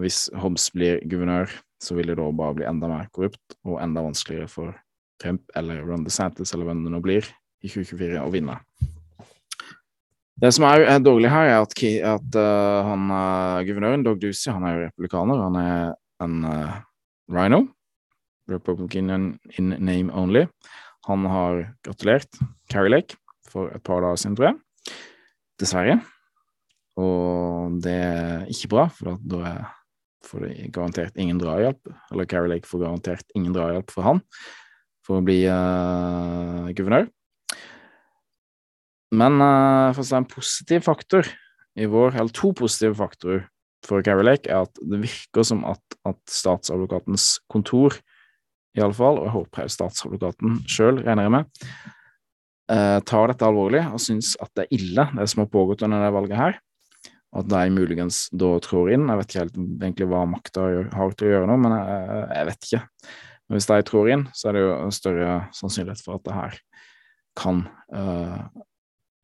Hvis 0.00 0.24
Hobbes 0.38 0.68
blir 0.74 1.02
guvernør, 1.10 1.50
så 1.82 1.96
vil 1.98 2.12
det 2.12 2.20
da 2.20 2.28
bare 2.38 2.56
bli 2.60 2.68
enda 2.68 2.88
mer 2.88 3.10
korrupt 3.12 3.56
og 3.66 3.80
enda 3.82 4.04
vanskeligere 4.06 4.48
for 4.50 4.76
Trump 5.22 5.42
eller 5.58 5.82
Ron 5.86 6.06
DeSantis 6.06 6.54
eller 6.54 6.70
hvem 6.70 6.86
det 6.86 6.94
nå 6.94 7.02
blir, 7.02 7.26
i 7.62 7.70
2024 7.70 8.22
å 8.22 8.30
vinne. 8.32 8.56
Det 10.42 10.50
som 10.54 10.64
er 10.66 11.02
dårlig 11.02 11.30
her, 11.30 11.50
er 11.50 11.60
at, 11.62 11.74
at 11.76 12.38
uh, 12.40 12.88
han 12.88 13.10
uh, 13.12 13.60
guvernøren, 13.66 14.02
Dog 14.06 14.22
Ducey, 14.22 14.50
han 14.50 14.64
er 14.66 14.74
jo 14.74 14.86
republikaner. 14.88 15.42
Han 15.44 15.58
er 15.60 15.92
en 16.24 16.38
uh, 16.46 16.80
rhino, 17.30 17.66
Republican 18.52 19.38
in 19.58 19.74
name 19.78 20.12
only. 20.12 20.46
Han 21.08 21.26
har 21.26 21.64
gratulert 21.84 22.40
Carrie 22.70 22.92
Lake 22.92 23.18
for 23.48 23.72
et 23.74 23.82
par 23.84 24.04
dager 24.04 24.20
siden, 24.20 24.36
tror 24.38 24.52
jeg. 24.52 24.58
dessverre. 25.60 26.00
Og 27.00 27.78
det 27.82 27.94
er 27.94 28.50
ikke 28.52 28.70
bra, 28.72 28.88
for 28.92 29.16
da 29.22 29.54
får 30.26 30.46
de 30.46 30.70
garantert 30.74 31.18
ingen 31.20 31.40
drahjelp. 31.40 31.92
Eller 32.12 32.28
Carrie 32.30 32.52
Lake 32.52 32.68
får 32.68 32.84
garantert 32.84 33.38
ingen 33.38 33.54
drahjelp 33.54 33.92
for 33.92 34.06
han 34.06 34.22
for 35.02 35.18
å 35.18 35.26
bli 35.26 35.40
uh, 35.50 36.70
guvernør. 36.78 37.08
Men 39.18 39.40
uh, 39.42 39.90
for 39.92 40.04
å 40.04 40.06
si 40.06 40.14
en 40.16 40.28
positiv 40.30 40.84
faktor 40.86 41.26
i 41.74 41.88
vår, 41.90 42.14
eller 42.14 42.32
to 42.36 42.52
positive 42.56 42.94
faktorer 43.00 43.46
for 43.82 44.04
Carrie 44.06 44.26
Lake, 44.28 44.46
er 44.46 44.68
at 44.68 44.78
det 44.78 45.02
virker 45.02 45.46
som 45.46 45.64
at, 45.66 45.82
at 46.06 46.20
statsadvokatens 46.30 47.34
kontor, 47.50 47.98
iallfall, 48.78 49.20
og 49.20 49.26
jeg 49.26 49.34
håper 49.36 49.64
også 49.66 49.78
statsadvokaten 49.78 50.60
sjøl, 50.70 51.00
regner 51.04 51.26
jeg 51.26 51.34
med, 51.36 51.64
eh, 52.72 52.98
tar 53.08 53.32
dette 53.32 53.48
alvorlig 53.48 53.82
og 53.90 54.00
syns 54.02 54.34
at 54.42 54.52
det 54.56 54.66
er 54.66 54.78
ille, 54.78 55.08
det 55.18 55.28
som 55.30 55.44
har 55.44 55.52
pågått 55.52 55.84
under 55.86 56.04
det 56.04 56.14
valget 56.16 56.40
her. 56.40 56.60
At 57.32 57.48
de 57.48 57.60
muligens 57.72 58.26
da 58.36 58.58
trår 58.60 58.90
inn. 58.92 59.06
Jeg 59.08 59.18
vet 59.18 59.30
ikke 59.30 59.44
helt 59.46 59.54
egentlig 59.56 60.08
hva 60.10 60.26
makta 60.28 60.66
har 60.92 61.14
til 61.16 61.30
å 61.30 61.30
gjøre 61.30 61.46
nå, 61.48 61.54
men 61.62 61.74
jeg, 61.78 62.26
jeg 62.28 62.48
vet 62.50 62.66
ikke. 62.66 62.80
Men 63.48 63.56
hvis 63.56 63.68
de 63.70 63.78
trår 63.88 64.10
inn, 64.12 64.26
så 64.36 64.48
er 64.48 64.56
det 64.56 64.64
jo 64.66 64.74
en 64.74 64.92
større 64.92 65.30
sannsynlighet 65.56 66.04
for 66.04 66.18
at 66.18 66.26
det 66.28 66.36
her 66.36 66.58
kan 67.40 67.62
uh, 67.96 68.44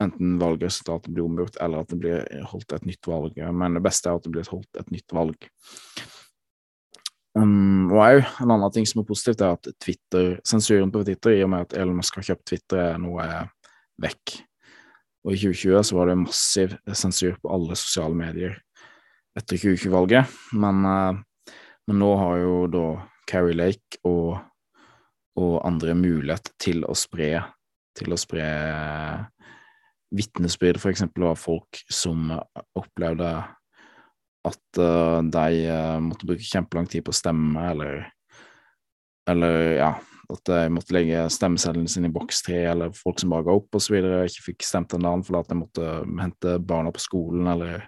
enten 0.01 0.39
valgresultatet 0.41 1.13
blir 1.13 1.27
omgjort, 1.27 1.59
eller 1.61 1.83
at 1.83 1.93
det 1.93 1.99
blir 2.01 2.45
holdt 2.49 2.73
et 2.77 2.87
nytt 2.89 3.09
valg. 3.11 3.37
Men 3.37 3.77
det 3.77 3.85
beste 3.85 4.11
er 4.11 4.19
at 4.19 4.25
det 4.25 4.33
blir 4.35 4.49
holdt 4.53 4.81
et 4.81 4.93
nytt 4.95 5.15
valg. 5.17 5.49
Um, 7.39 7.91
og 7.93 8.01
òg 8.03 8.21
en 8.43 8.51
annen 8.51 8.73
ting 8.75 8.87
som 8.89 9.03
er 9.03 9.09
positivt, 9.09 9.43
er 9.45 9.55
at 9.55 9.69
Twitter, 9.83 10.37
sensuren 10.47 10.91
på 10.95 11.05
Twitter, 11.07 11.37
i 11.37 11.45
og 11.47 11.53
med 11.53 11.67
at 11.67 11.77
Elon 11.79 11.99
Musk 12.01 12.19
har 12.19 12.27
kjøpt 12.31 12.47
Twitter, 12.51 12.81
er 12.83 13.03
noe 13.03 13.27
vekk. 14.03 14.39
Og 15.27 15.35
i 15.35 15.41
2020 15.43 15.85
så 15.87 15.99
var 15.99 16.11
det 16.11 16.19
massiv 16.23 16.75
sensur 16.97 17.37
på 17.43 17.53
alle 17.53 17.77
sosiale 17.79 18.17
medier 18.17 18.59
etter 19.39 19.61
2020-valget. 19.61 20.35
Men, 20.59 20.83
uh, 20.83 21.55
men, 21.87 22.01
nå 22.03 22.11
har 22.23 22.43
jo 22.43 22.57
da 22.73 22.87
Carrie 23.29 23.57
Lake 23.57 24.01
og, 24.09 24.39
og 25.39 25.55
andre 25.69 25.95
mulighet 25.99 26.51
til 26.59 26.83
å 26.89 26.97
spre 26.99 27.37
til 27.99 28.15
å 28.15 28.19
spre 28.21 28.47
vitnesbyrd, 30.15 30.79
f.eks. 30.79 31.05
av 31.05 31.39
folk 31.39 31.81
som 31.93 32.31
opplevde 32.79 33.33
at 34.47 34.81
uh, 34.81 35.19
de 35.25 35.65
uh, 35.67 35.99
måtte 36.03 36.29
bruke 36.29 36.45
kjempelang 36.45 36.87
tid 36.91 37.05
på 37.07 37.15
å 37.15 37.19
stemme, 37.19 37.65
eller, 37.73 38.05
eller 39.31 39.59
ja, 39.79 39.91
at 40.29 40.45
de 40.45 40.59
måtte 40.73 40.93
legge 40.93 41.25
stemmeseddelen 41.33 41.89
sin 41.89 42.07
i 42.09 42.13
boks 42.13 42.43
tre, 42.45 42.61
eller 42.71 42.93
folk 42.97 43.21
som 43.21 43.33
bare 43.33 43.47
ga 43.47 43.57
opp 43.57 43.79
osv., 43.79 43.97
ikke 43.97 44.45
fikk 44.51 44.67
stemt 44.67 44.93
en 44.95 45.07
annen 45.09 45.25
fordi 45.25 45.41
at 45.41 45.53
de 45.53 45.59
måtte 45.59 45.95
hente 46.21 46.59
barna 46.61 46.93
på 46.95 47.03
skolen, 47.03 47.49
eller 47.49 47.87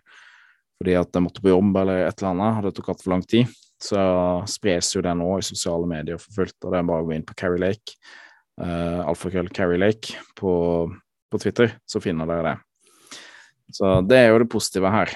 fordi 0.80 0.96
at 0.96 1.12
de 1.12 1.22
måtte 1.26 1.44
på 1.44 1.52
jobb, 1.52 1.76
eller 1.82 2.06
et 2.06 2.22
eller 2.22 2.32
annet, 2.32 2.62
og 2.62 2.66
det 2.68 2.74
tok 2.78 2.94
altfor 2.94 3.14
lang 3.14 3.26
tid. 3.28 3.52
Så 3.80 4.00
spres 4.48 4.94
jo 4.96 5.04
det 5.04 5.12
nå 5.16 5.28
i 5.36 5.44
sosiale 5.44 5.88
medier 5.88 6.20
for 6.20 6.40
fullt, 6.40 6.56
og 6.64 6.72
det 6.72 6.80
er 6.80 6.88
bare 6.88 7.04
å 7.04 7.08
gå 7.08 7.16
inn 7.16 7.28
på 7.28 7.36
Carrie 7.36 7.60
Lake, 7.60 7.96
uh, 8.62 9.04
alfakrøll 9.04 9.52
Carrie 9.56 9.80
Lake, 9.80 10.16
på, 10.40 10.52
på 11.28 11.40
Twitter, 11.44 11.76
så 11.88 12.00
finner 12.00 12.28
dere 12.28 12.48
det. 12.48 12.56
Så 13.76 14.00
det 14.08 14.16
er 14.18 14.32
jo 14.32 14.40
det 14.42 14.50
positive 14.50 14.90
her. 14.90 15.12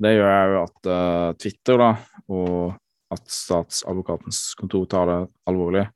Det 0.00 0.14
gjør 0.16 0.54
jo 0.54 0.60
at 0.64 0.88
uh, 0.88 1.30
Twitter, 1.36 1.80
da, 1.80 1.90
og 2.32 3.12
at 3.12 3.24
statsadvokatens 3.30 4.54
kontor 4.58 4.86
tar 4.88 5.08
det 5.10 5.18
alvorlig, 5.50 5.86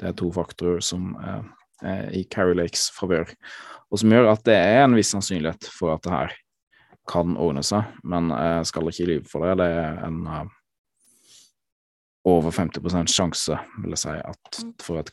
det 0.00 0.10
er 0.10 0.16
to 0.18 0.28
faktorer 0.34 0.82
som 0.84 1.12
er, 1.22 1.44
er 1.86 2.08
i 2.18 2.24
Carrie 2.30 2.58
Lakes 2.58 2.88
favør, 2.96 3.30
og 3.88 4.02
som 4.02 4.12
gjør 4.12 4.32
at 4.32 4.42
det 4.48 4.56
er 4.58 4.82
en 4.82 4.96
viss 4.98 5.14
sannsynlighet 5.14 5.68
for 5.70 5.94
at 5.94 6.02
det 6.04 6.12
her 6.12 6.34
kan 7.08 7.36
ordne 7.40 7.62
seg, 7.64 7.94
men 8.04 8.32
jeg 8.32 8.68
skal 8.68 8.90
ikke 8.90 9.08
lyve 9.10 9.28
for 9.28 9.44
det. 9.44 9.58
Det 9.60 9.70
er 9.80 10.02
en 10.08 10.20
uh, 10.26 10.44
over 12.24 12.50
50 12.50 13.12
sjanse, 13.12 13.58
vil 13.82 13.94
jeg 13.94 14.02
si, 14.04 14.16
at 14.16 14.60
for 14.82 15.00
at 15.00 15.12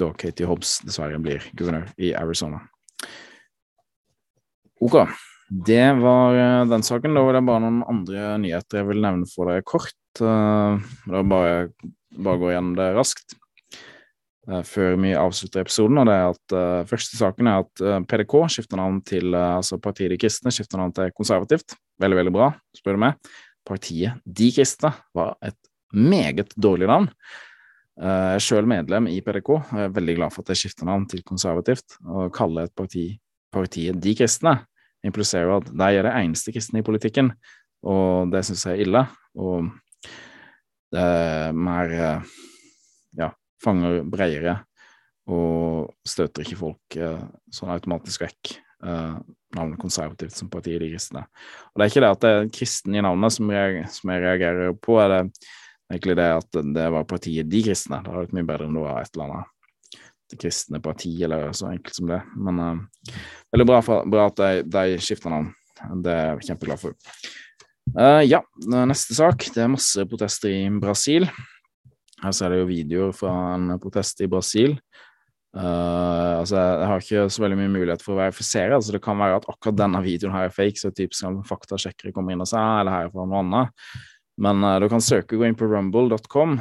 da 0.00 0.12
Katie 0.18 0.48
Hobbs 0.48 0.78
dessverre 0.84 1.20
blir 1.22 1.44
guvernør 1.56 1.90
i 2.00 2.12
Arizona. 2.16 2.60
Ok, 4.82 4.96
det 5.52 5.92
var 6.00 6.34
uh, 6.34 6.68
den 6.68 6.84
saken. 6.84 7.14
Da 7.14 7.24
var 7.26 7.36
det 7.36 7.44
bare 7.44 7.60
noen 7.60 7.82
andre 7.84 8.36
nyheter 8.40 8.80
jeg 8.80 8.88
vil 8.88 9.02
nevne 9.04 9.28
for 9.28 9.50
deg 9.50 9.66
kort. 9.68 9.98
Uh, 10.20 10.80
da 11.04 11.22
bare, 11.28 11.68
bare 12.16 12.40
gå 12.40 12.52
gjennom 12.54 12.72
det 12.78 12.88
raskt 12.96 13.36
uh, 14.48 14.62
før 14.64 14.96
vi 15.02 15.12
avslutter 15.18 15.66
episoden. 15.66 16.00
og 16.00 16.08
det 16.08 16.16
er 16.16 16.32
at 16.32 16.88
Første 16.88 17.20
saken 17.20 17.52
er 17.52 17.66
at 17.66 17.84
PDK 18.08 18.38
skifter 18.56 18.80
navn 18.80 19.02
til 19.04 19.36
altså 19.36 19.80
Partiet 19.82 20.14
De 20.14 20.20
kristne 20.24 20.52
skifter 20.54 20.80
navn 20.80 20.96
til 20.96 21.12
Konservativt. 21.16 21.76
Veldig, 22.00 22.20
veldig 22.22 22.34
bra, 22.34 22.50
spør 22.76 22.96
du 22.96 23.04
meg. 23.04 23.32
Partiet 23.68 24.24
De 24.24 24.50
kristne 24.56 24.94
var 25.14 25.36
et 25.44 25.58
meget 25.92 26.56
dårlig 26.56 26.88
navn. 26.88 27.10
Jeg 28.00 28.38
er 28.38 28.40
sjøl 28.40 28.64
medlem 28.64 29.04
i 29.12 29.18
PDK 29.20 29.50
og 29.52 29.72
jeg 29.76 29.84
er 29.84 29.92
veldig 29.92 30.14
glad 30.16 30.32
for 30.32 30.40
at 30.40 30.54
jeg 30.54 30.62
skifter 30.62 30.88
navn 30.88 31.04
til 31.06 31.20
Konservativt. 31.28 32.00
og 32.08 32.32
kaller 32.32 32.70
et 32.70 32.76
parti 32.76 33.10
Partiet 33.52 34.00
De 34.00 34.14
kristne 34.16 34.62
impliserer 35.06 35.58
at 35.58 35.70
de 35.70 35.88
er 35.98 36.06
det 36.06 36.14
eneste 36.20 36.54
kristne 36.54 36.82
i 36.82 36.86
politikken, 36.86 37.32
og 37.82 38.32
det 38.32 38.44
syns 38.46 38.66
jeg 38.68 38.78
er 38.78 38.84
ille. 38.86 39.04
Og 39.38 39.70
det 40.92 41.02
er 41.02 41.56
mer 41.56 41.94
eh, 41.96 42.34
ja, 43.18 43.30
fanger 43.64 44.02
bredere 44.08 44.58
og 45.32 45.92
støter 46.06 46.44
ikke 46.44 46.58
folk 46.58 46.98
eh, 46.98 47.22
sånn 47.54 47.72
automatisk 47.72 48.26
vekk. 48.26 48.52
Eh, 48.82 49.16
navnet 49.54 49.80
konservativt 49.80 50.34
som 50.34 50.50
partiet 50.50 50.82
De 50.82 50.90
kristne. 50.90 51.24
Og 51.72 51.78
det 51.78 51.84
er 51.84 51.92
ikke 51.92 52.02
det 52.02 52.12
at 52.16 52.22
det 52.24 52.30
er 52.34 52.52
kristen 52.56 52.96
i 52.96 53.02
navnet 53.04 53.34
som 53.34 53.50
jeg, 53.52 53.84
som 53.94 54.12
jeg 54.12 54.24
reagerer 54.24 54.72
på, 54.74 54.96
er 55.02 55.12
det 55.12 55.22
egentlig 55.92 56.16
det 56.18 56.28
at 56.38 56.60
det 56.78 56.86
var 56.96 57.08
partiet 57.08 57.50
De 57.52 57.62
kristne. 57.66 58.00
Det 58.00 58.10
hadde 58.10 58.24
vært 58.26 58.36
mye 58.38 58.48
bedre 58.48 58.68
enn 58.68 58.78
det 58.78 58.84
var 58.86 59.02
et 59.02 59.12
eller 59.14 59.28
annet 59.28 59.50
kristne 60.40 60.80
parti, 60.82 61.12
eller 61.24 61.50
så 61.56 61.70
enkelt 61.72 61.96
som 61.98 62.10
det. 62.10 62.20
Men 62.36 62.60
uh, 62.62 63.14
veldig 63.54 63.68
bra, 63.68 63.80
for, 63.84 64.08
bra 64.08 64.28
at 64.30 64.40
de, 64.40 64.66
de 64.72 64.98
skifter 65.02 65.32
navn. 65.32 65.52
Det 66.02 66.12
er 66.12 66.28
jeg 66.32 66.52
kjempeglad 66.52 66.82
for. 66.82 66.98
Uh, 67.96 68.22
ja, 68.24 68.42
neste 68.86 69.16
sak. 69.18 69.48
Det 69.54 69.64
er 69.64 69.72
masse 69.72 70.06
protester 70.08 70.52
i 70.52 70.66
Brasil. 70.82 71.26
Her 72.22 72.34
ser 72.36 72.54
jeg 72.54 72.68
videoer 72.68 73.14
fra 73.16 73.32
en 73.56 73.74
protest 73.82 74.22
i 74.22 74.30
Brasil. 74.30 74.76
Uh, 75.52 76.38
altså, 76.40 76.56
jeg 76.56 76.88
har 76.88 77.02
ikke 77.02 77.24
så 77.28 77.42
veldig 77.44 77.58
mye 77.58 77.72
mulighet 77.74 78.04
for 78.04 78.14
å 78.14 78.22
verifisere, 78.22 78.72
altså 78.72 78.94
det 78.94 79.02
kan 79.04 79.18
være 79.20 79.36
at 79.36 79.48
akkurat 79.52 79.76
denne 79.82 80.00
videoen 80.00 80.32
her 80.32 80.46
er 80.48 80.54
fake, 80.54 80.80
så 80.80 80.88
typisk 80.96 81.26
at 81.28 81.42
faktasjekkere 81.44 82.14
kommer 82.16 82.32
inn 82.32 82.40
og 82.40 82.48
sier 82.48 82.80
eller 82.80 82.94
her 82.94 83.10
er 83.10 83.12
fra 83.12 83.26
noe 83.28 83.42
annet. 83.42 83.82
Men 84.40 84.64
uh, 84.64 84.78
du 84.80 84.88
kan 84.88 85.04
søke, 85.04 85.36
gå 85.36 85.44
inn 85.44 85.58
på 85.58 85.68
rumble.com, 85.68 86.56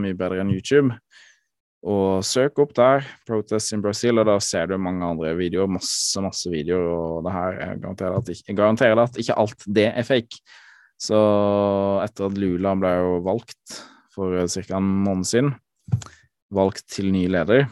mye 0.00 0.16
bedre 0.16 0.40
enn 0.40 0.54
YouTube, 0.54 0.96
og 1.82 2.22
søk 2.22 2.60
opp 2.62 2.74
der, 2.74 3.02
'Protest 3.26 3.74
in 3.74 3.82
Brazil', 3.82 4.20
og 4.20 4.26
da 4.26 4.38
ser 4.38 4.66
du 4.70 4.78
mange 4.78 5.04
andre 5.04 5.34
videoer, 5.34 5.66
masse, 5.66 6.20
masse 6.22 6.50
videoer, 6.50 6.86
og 6.86 7.24
det 7.26 7.32
her 7.32 7.58
jeg 7.58 7.80
garanterer 7.82 8.18
at, 8.18 8.28
ikke, 8.28 8.44
jeg 8.48 8.56
garanterer 8.56 9.02
at 9.02 9.18
ikke 9.18 9.38
alt 9.38 9.64
det 9.66 9.88
er 9.90 10.06
fake. 10.06 10.38
Så 11.02 11.18
etter 12.04 12.28
at 12.28 12.38
Lula 12.38 12.76
ble 12.78 12.92
jo 12.94 13.18
valgt 13.26 13.82
for 14.14 14.46
ca. 14.46 14.76
en 14.76 14.90
måned 15.02 15.26
siden, 15.26 15.54
valgt 16.54 16.86
til 16.86 17.10
ny 17.10 17.26
leder, 17.26 17.66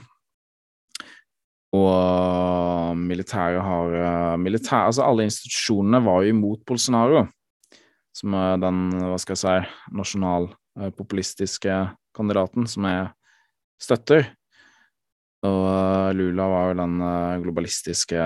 og 1.71 2.97
militæret 2.99 3.63
har 3.63 4.37
militær, 4.37 4.89
Altså, 4.89 5.07
alle 5.07 5.23
institusjonene 5.23 6.03
var 6.05 6.23
jo 6.25 6.35
imot 6.35 6.65
Bolsonaro, 6.67 7.29
som 8.13 8.35
er 8.35 8.57
den, 8.59 8.91
hva 8.91 9.19
skal 9.23 9.37
jeg 9.37 9.45
si, 9.45 9.71
nasjonalpopulistiske 9.95 11.77
kandidaten 12.17 12.67
som 12.67 12.85
er 12.91 13.13
støtter. 13.81 14.29
Og 15.47 15.61
uh, 15.65 16.11
Lula 16.17 16.49
var 16.53 16.71
jo 16.71 16.79
den 16.83 16.97
uh, 17.01 17.41
globalistiske 17.41 18.25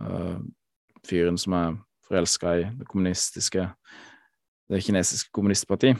uh, 0.00 0.38
fyren 1.08 1.36
som 1.40 1.56
er 1.58 1.76
forelska 2.08 2.54
i 2.56 2.68
det 2.78 2.88
kommunistiske 2.88 3.66
Det 4.68 4.82
kinesiske 4.84 5.30
kommunistparti, 5.32 5.94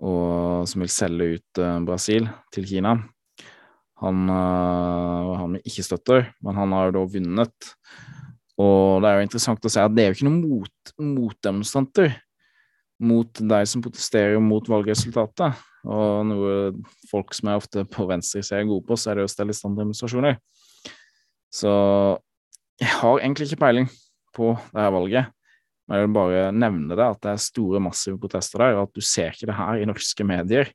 og 0.00 0.68
som 0.68 0.80
vil 0.80 0.88
selge 0.88 1.26
ut 1.36 1.58
Brasil 1.84 2.24
til 2.54 2.64
Kina. 2.64 2.94
Han, 4.00 4.30
han 4.32 5.58
ikke 5.60 5.84
støtter, 5.84 6.30
men 6.40 6.56
han 6.56 6.72
har 6.72 6.88
jo 6.88 6.94
da 6.96 7.02
vunnet. 7.12 7.68
Og 8.56 9.04
det 9.04 9.10
er 9.10 9.18
jo 9.18 9.26
interessant 9.26 9.68
å 9.68 9.72
se 9.74 9.84
at 9.84 9.92
det 9.92 10.06
er 10.06 10.08
jo 10.08 10.16
ikke 10.16 10.28
noen 10.30 10.40
mot, 10.40 10.94
motdemonstranter 10.96 12.16
mot 12.96 13.44
de 13.52 13.60
som 13.68 13.84
protesterer 13.84 14.40
mot 14.40 14.72
valgresultatet. 14.72 15.60
Og 15.88 16.26
noe 16.28 16.56
folk 17.08 17.32
som 17.36 17.50
er 17.50 17.60
ofte 17.60 17.86
på 17.88 18.04
venstresida 18.10 18.60
er 18.60 18.68
gode 18.68 18.84
på, 18.88 18.98
så 19.00 19.12
er 19.12 19.20
det 19.20 19.28
å 19.28 19.32
stelle 19.32 19.54
i 19.54 19.56
stand 19.56 19.78
demonstrasjoner. 19.80 20.36
Så 21.50 21.70
jeg 22.80 22.92
har 23.00 23.20
egentlig 23.20 23.48
ikke 23.48 23.64
peiling 23.64 23.88
på 24.36 24.52
det 24.72 24.82
her 24.84 24.92
valget. 24.94 25.36
Men 25.88 25.98
jeg 25.98 26.06
vil 26.06 26.14
bare 26.14 26.42
nevne 26.54 26.94
det, 26.94 27.06
at 27.06 27.22
det 27.24 27.32
er 27.32 27.42
store, 27.42 27.80
massive 27.82 28.20
protester 28.22 28.62
der, 28.62 28.76
og 28.78 28.88
at 28.88 28.94
du 28.94 29.02
ser 29.02 29.32
ikke 29.34 29.48
det 29.50 29.58
her 29.58 29.80
i 29.80 29.88
norske 29.88 30.26
medier. 30.26 30.70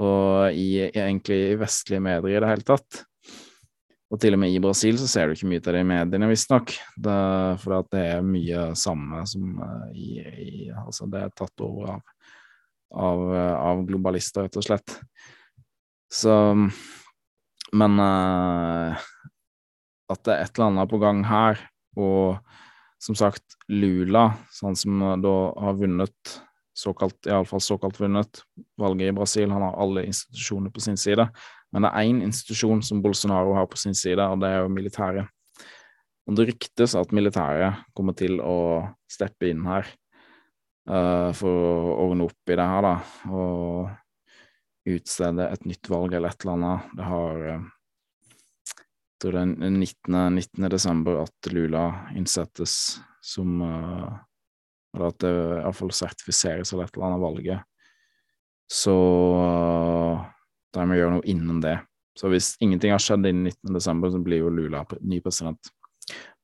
Og 0.00 0.56
i, 0.56 0.86
egentlig 0.88 1.40
i 1.50 1.58
vestlige 1.60 2.00
medier 2.00 2.38
i 2.38 2.40
det 2.40 2.52
hele 2.54 2.64
tatt. 2.64 3.02
Og 4.12 4.20
til 4.20 4.36
og 4.36 4.42
med 4.42 4.52
i 4.52 4.60
Brasil 4.60 4.98
så 5.00 5.08
ser 5.08 5.28
du 5.28 5.36
ikke 5.36 5.48
mye 5.48 5.60
av 5.60 5.68
det 5.72 5.82
i 5.82 5.88
mediene, 5.88 6.28
visstnok. 6.28 6.72
For 7.00 7.76
det 7.92 8.02
er 8.10 8.24
mye 8.24 8.64
samme 8.76 9.22
som 9.28 9.60
uh, 9.60 9.86
i, 9.96 10.18
i, 10.20 10.50
Altså, 10.72 11.08
det 11.12 11.22
er 11.22 11.36
tatt 11.36 11.64
over 11.64 11.94
av, 11.94 12.02
av, 12.92 13.24
uh, 13.32 13.56
av 13.72 13.84
globalister, 13.88 14.46
rett 14.46 14.58
og 14.60 14.66
slett. 14.66 14.96
Så 16.12 16.34
Men 17.72 17.96
uh, 17.96 19.00
at 20.12 20.24
det 20.26 20.34
er 20.34 20.42
et 20.44 20.58
eller 20.58 20.68
annet 20.68 20.90
på 20.90 21.00
gang 21.00 21.22
her, 21.24 21.60
og 21.96 22.40
som 23.02 23.16
sagt, 23.18 23.56
Lula, 23.72 24.28
sånn 24.54 24.76
som 24.78 25.00
da 25.24 25.36
har 25.64 25.78
vunnet 25.80 26.34
såkalt, 26.76 27.18
iallfall 27.28 27.62
såkalt 27.64 27.98
vunnet 28.00 28.42
valget 28.80 29.10
i 29.10 29.16
Brasil, 29.16 29.50
han 29.50 29.64
har 29.64 29.78
alle 29.80 30.04
institusjoner 30.08 30.72
på 30.72 30.84
sin 30.84 31.00
side. 31.00 31.26
Men 31.72 31.86
det 31.86 31.92
er 31.92 32.10
én 32.10 32.20
institusjon 32.24 32.82
som 32.84 33.02
Bolsonaro 33.04 33.56
har 33.56 33.68
på 33.70 33.80
sin 33.80 33.96
side, 33.96 34.22
og 34.22 34.40
det 34.42 34.52
er 34.52 34.62
jo 34.62 34.72
militæret. 34.72 35.32
Og 36.28 36.36
det 36.38 36.46
ryktes 36.52 36.94
at 36.94 37.12
militæret 37.16 37.82
kommer 37.96 38.14
til 38.16 38.38
å 38.44 38.84
steppe 39.10 39.50
inn 39.50 39.64
her 39.66 39.88
for 40.82 41.66
å 41.68 41.92
ordne 42.08 42.24
opp 42.26 42.50
i 42.50 42.56
det 42.58 42.64
her, 42.66 42.82
da, 42.82 42.94
og 43.30 43.90
utstede 44.88 45.46
et 45.46 45.64
nytt 45.68 45.88
valg 45.90 46.14
eller 46.16 46.32
et 46.32 46.44
eller 46.44 46.56
annet. 46.56 46.92
Det 46.98 47.06
har 47.06 47.46
uh, 47.46 47.68
Jeg 48.72 49.22
tror 49.22 49.36
det 49.36 49.42
er 49.42 49.70
19. 49.70 50.18
19. 50.38 50.68
desember 50.72 51.22
at 51.22 51.52
Lula 51.52 51.84
innsettes 52.18 52.98
som 53.22 53.62
uh, 53.62 54.10
Eller 54.92 55.08
at 55.08 55.20
det 55.22 55.32
iallfall 55.62 55.92
sertifiseres 55.94 56.72
eller 56.72 56.84
et 56.84 56.96
eller 56.96 57.06
annet 57.06 57.22
valget. 57.22 57.68
Så 58.68 58.92
da 60.72 60.84
må 60.84 60.92
vi 60.92 60.98
gjøre 61.00 61.14
noe 61.14 61.28
innen 61.28 61.62
det. 61.64 61.78
Så 62.16 62.28
hvis 62.28 62.50
ingenting 62.60 62.92
har 62.92 63.00
skjedd 63.00 63.24
innen 63.24 63.48
19.12., 63.48 64.10
så 64.12 64.20
blir 64.20 64.42
jo 64.42 64.50
Lula 64.52 64.82
ny 65.00 65.22
president. 65.24 65.72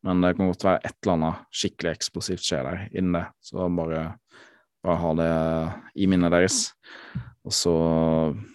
Men 0.07 0.23
det 0.23 0.37
kan 0.39 0.51
godt 0.51 0.67
være 0.67 0.83
et 0.87 0.97
eller 1.03 1.17
annet 1.17 1.47
skikkelig 1.61 1.95
eksplosivt 1.97 2.45
skjer 2.45 2.67
der 2.69 2.85
innen 2.93 3.17
det. 3.19 3.25
Så 3.43 3.67
bare, 3.75 4.03
bare 4.85 5.01
ha 5.03 5.15
det 5.19 5.33
i 5.99 6.07
minnet 6.11 6.35
deres. 6.35 6.61
Og 7.49 7.55
så 7.55 7.73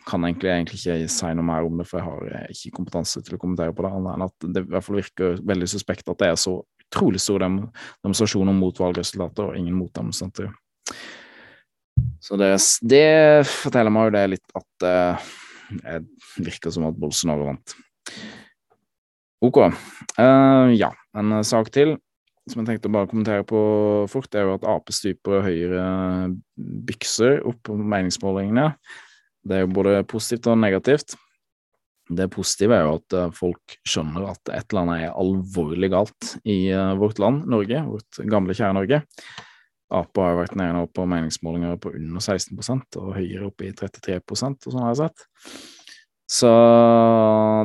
kan 0.08 0.24
jeg 0.24 0.36
egentlig, 0.36 0.52
egentlig 0.54 0.80
ikke 0.84 1.10
si 1.16 1.32
noe 1.34 1.48
mer 1.48 1.66
om 1.66 1.80
det, 1.80 1.88
for 1.90 2.00
jeg 2.00 2.06
har 2.06 2.52
ikke 2.54 2.76
kompetanse 2.78 3.24
til 3.26 3.36
å 3.36 3.42
kommentere 3.42 3.74
på 3.76 3.86
det. 3.86 3.92
Enn 3.98 4.26
at 4.28 4.48
det 4.48 4.64
i 4.64 4.72
hvert 4.76 4.86
fall 4.86 5.00
virker 5.00 5.40
veldig 5.54 5.70
suspekt 5.72 6.12
at 6.12 6.22
det 6.22 6.30
er 6.30 6.40
så 6.40 6.60
utrolig 6.94 7.22
stor 7.24 7.42
dem 7.42 7.58
demonstrasjoner 8.04 8.56
mot 8.56 8.80
valgresultater 8.80 9.50
og 9.50 9.58
ingen 9.58 9.80
motdemonstranter. 9.80 10.52
Så 12.24 12.38
det, 12.40 12.54
det, 12.86 13.08
forteller 13.50 13.94
meg 13.94 14.08
jo 14.08 14.14
det 14.16 14.24
litt 14.36 14.56
at 14.60 14.68
det 14.84 16.44
virker 16.44 16.74
som 16.74 16.86
at 16.88 17.00
Bolsonaro 17.00 17.50
vant. 17.50 17.76
Ok. 19.44 19.60
Uh, 20.16 20.72
ja, 20.72 20.94
en 21.20 21.36
sak 21.44 21.72
til 21.76 21.98
som 22.50 22.60
jeg 22.60 22.74
tenkte 22.74 22.90
å 22.90 22.94
bare 22.98 23.08
kommentere 23.08 23.46
på 23.48 23.60
fort, 24.12 24.36
er 24.36 24.48
jo 24.48 24.56
at 24.58 24.66
Ap 24.68 24.92
stuper 24.92 25.46
høyere 25.46 25.84
bykser 26.58 27.40
opp 27.48 27.62
på 27.70 27.76
meningsmålingene. 27.80 28.74
Det 29.48 29.58
er 29.58 29.64
jo 29.64 29.72
både 29.76 30.02
positivt 30.12 30.50
og 30.52 30.60
negativt. 30.60 31.16
Det 32.12 32.28
positive 32.32 32.76
er 32.76 32.84
jo 32.84 32.98
at 32.98 33.16
eh, 33.16 33.32
folk 33.36 33.78
skjønner 33.88 34.28
at 34.34 34.52
et 34.52 34.66
eller 34.66 34.82
annet 34.82 35.06
er 35.06 35.16
alvorlig 35.24 35.90
galt 35.94 36.34
i 36.44 36.58
vårt 37.00 37.22
land, 37.24 37.46
Norge, 37.52 37.80
vårt 37.88 38.20
gamle, 38.28 38.56
kjære 38.60 38.76
Norge. 38.76 39.00
Ap 39.94 40.20
har 40.20 40.34
jo 40.34 40.42
vært 40.42 40.58
nede 40.60 40.76
nå 40.76 40.84
på 40.92 41.06
meningsmålinger 41.08 41.80
på 41.80 41.94
under 41.96 42.24
16% 42.24 43.00
og 43.00 43.16
høyere 43.16 43.48
oppe 43.48 43.70
i 43.70 43.72
33% 43.78 44.68
og 44.68 44.76
sånn 44.76 44.84
har 44.84 44.92
jeg 44.92 45.02
sett. 45.06 45.26
Så 46.30 46.50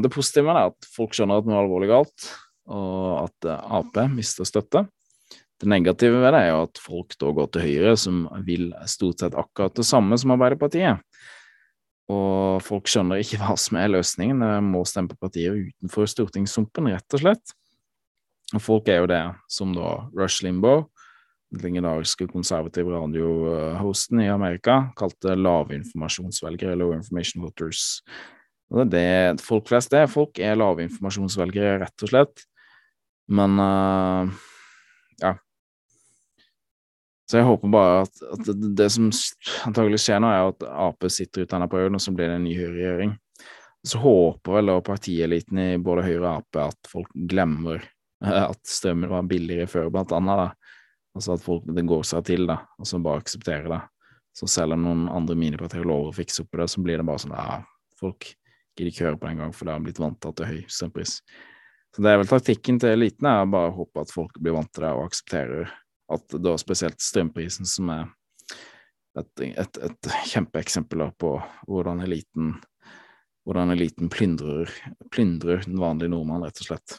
det 0.03 0.11
positive 0.13 0.53
er 0.53 0.69
at 0.69 0.89
folk 0.93 1.15
skjønner 1.17 1.41
at 1.41 1.49
noe 1.49 1.57
er 1.57 1.65
alvorlig 1.65 1.91
galt, 1.91 2.31
og 2.69 3.27
at 3.29 3.51
Ap 3.55 3.99
mister 4.13 4.49
støtte. 4.49 4.85
Det 5.59 5.67
negative 5.67 6.21
ved 6.23 6.35
det 6.35 6.41
er 6.45 6.53
jo 6.53 6.65
at 6.69 6.79
folk 6.79 7.17
da 7.19 7.31
går 7.35 7.49
til 7.55 7.65
Høyre, 7.67 7.95
som 7.99 8.27
vil 8.47 8.71
stort 8.87 9.25
sett 9.25 9.39
akkurat 9.39 9.75
det 9.75 9.87
samme 9.89 10.19
som 10.21 10.35
Arbeiderpartiet. 10.37 11.03
Og 12.09 12.63
folk 12.65 12.89
skjønner 12.89 13.21
ikke 13.23 13.41
hva 13.43 13.57
som 13.61 13.81
er 13.81 13.91
løsningen, 13.93 14.45
de 14.45 14.53
må 14.65 14.85
stemme 14.89 15.11
på 15.13 15.19
partier 15.27 15.57
utenfor 15.57 16.09
stortingssumpen, 16.11 16.93
rett 16.95 17.19
og 17.19 17.25
slett. 17.25 17.57
Og 18.55 18.63
folk 18.65 18.89
er 18.89 19.03
jo 19.03 19.11
det 19.11 19.25
som 19.53 19.75
da 19.77 19.99
Rush 20.17 20.45
Limbaugh, 20.47 20.87
den 21.53 21.65
legendariske 21.65 22.29
konservative 22.29 22.93
radiohosten 22.93 24.21
i 24.21 24.31
Amerika, 24.33 24.91
kalte 24.97 25.37
lavinformasjonsvelgere, 25.37 26.77
low 26.77 26.95
information 26.97 27.45
voters. 27.45 28.01
Og 28.75 28.91
det 28.93 29.01
er 29.01 29.35
det 29.37 29.45
folk 29.45 29.69
flest 29.71 29.95
er. 29.97 30.09
Folk 30.11 30.39
er 30.43 30.59
lavinformasjonsvelgere, 30.61 31.79
rett 31.85 32.05
og 32.05 32.11
slett. 32.13 32.45
Men 33.33 33.57
uh, 33.61 34.33
ja. 35.23 35.35
Så 37.29 37.41
jeg 37.41 37.49
håper 37.49 37.73
bare 37.73 38.03
at, 38.07 38.23
at 38.35 38.45
det, 38.49 38.73
det, 38.77 38.91
som 38.93 39.09
antagelig 39.69 40.03
skjer 40.05 40.21
nå, 40.25 40.33
er 40.33 40.53
at 40.53 40.69
Ap 40.69 41.09
sitter 41.13 41.45
ut 41.45 41.53
denne 41.53 41.69
perioden, 41.71 41.99
og 41.99 42.05
så 42.05 42.15
blir 42.17 42.31
det 42.31 42.39
en 42.39 42.47
ny 42.49 42.55
høyreregjering. 42.57 43.17
Så 43.89 44.01
håper 44.03 44.59
vel 44.59 44.73
da 44.73 44.81
partieliten 44.85 45.61
i 45.63 45.69
både 45.81 46.05
Høyre 46.07 46.25
og 46.25 46.31
Ap 46.33 46.61
at 46.69 46.91
folk 46.91 47.13
glemmer 47.31 47.85
at 48.25 48.59
strømmen 48.67 49.13
var 49.13 49.29
billigere 49.31 49.69
før, 49.71 49.93
blant 49.95 50.13
annet. 50.13 50.41
da. 50.41 50.75
Altså 51.17 51.37
at 51.37 51.45
folk, 51.45 51.65
det 51.75 51.87
går 51.89 52.05
seg 52.07 52.27
til, 52.27 52.49
da, 52.51 52.61
og 52.79 52.89
så 52.89 53.01
bare 53.03 53.23
aksepterer 53.23 53.71
det. 53.73 53.81
Så 54.37 54.47
selv 54.51 54.77
om 54.77 54.85
noen 54.85 55.07
andre 55.11 55.37
minipartier 55.39 55.87
lover 55.87 56.13
å 56.13 56.17
fikse 56.17 56.45
opp 56.45 56.55
i 56.55 56.61
det, 56.61 56.69
så 56.71 56.83
blir 56.85 57.01
det 57.01 57.07
bare 57.09 57.23
sånn 57.23 57.35
ja, 57.35 57.61
folk 57.99 58.29
gidder 58.79 58.95
ikke 58.95 59.07
høre 59.09 59.21
på 59.21 59.31
en 59.31 59.43
gang, 59.43 59.55
for 59.55 59.69
det 59.69 59.75
har 59.77 59.85
blitt 59.85 60.01
vant 60.03 60.19
til 60.23 60.33
at 60.33 60.39
det 60.39 60.47
er 60.47 60.55
høy 60.55 60.63
strømpris. 60.73 61.19
Så 61.95 62.05
det 62.05 62.13
er 62.13 62.21
vel 62.21 62.31
taktikken 62.31 62.79
til 62.83 62.95
eliten, 62.95 63.29
er 63.29 63.51
bare 63.51 63.73
å 63.73 63.77
håpe 63.81 64.05
at 64.05 64.15
folk 64.15 64.39
blir 64.39 64.57
vant 64.57 64.71
til 64.73 64.87
det 64.87 64.95
og 64.95 65.09
aksepterer 65.09 65.75
at 66.15 66.39
da 66.41 66.55
spesielt 66.61 67.03
strømprisen, 67.05 67.69
som 67.69 67.91
er 67.93 68.07
et, 69.19 69.45
et, 69.49 69.81
et 69.89 70.11
kjempeeksempel 70.31 71.09
på 71.21 71.35
hvordan 71.67 72.05
eliten 72.05 72.57
hvordan 73.49 73.73
eliten 73.73 74.11
plyndrer, 74.13 74.69
plyndrer 75.09 75.63
den 75.65 75.79
vanlige 75.81 76.13
nordmann, 76.13 76.43
rett 76.45 76.61
og 76.61 76.69
slett. 76.69 76.99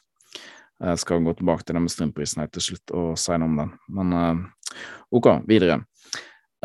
Jeg 0.82 1.02
skal 1.04 1.22
gå 1.22 1.36
tilbake 1.38 1.62
til 1.62 1.78
det 1.78 1.84
med 1.84 1.94
strømprisen 1.94 2.42
her 2.42 2.50
til 2.50 2.66
slutt 2.66 2.94
og 2.98 3.12
si 3.22 3.38
noe 3.38 3.52
om 3.52 3.60
den. 3.60 3.74
Men 3.94 4.16
uh, 4.18 4.72
ok, 5.14 5.28
videre. 5.46 5.84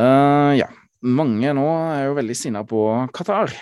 Uh, 0.00 0.56
ja, 0.56 0.70
mange 1.04 1.52
nå 1.58 1.66
er 1.92 2.06
jo 2.06 2.16
veldig 2.16 2.36
sinna 2.38 2.64
på 2.64 2.80
Qatar. 3.12 3.52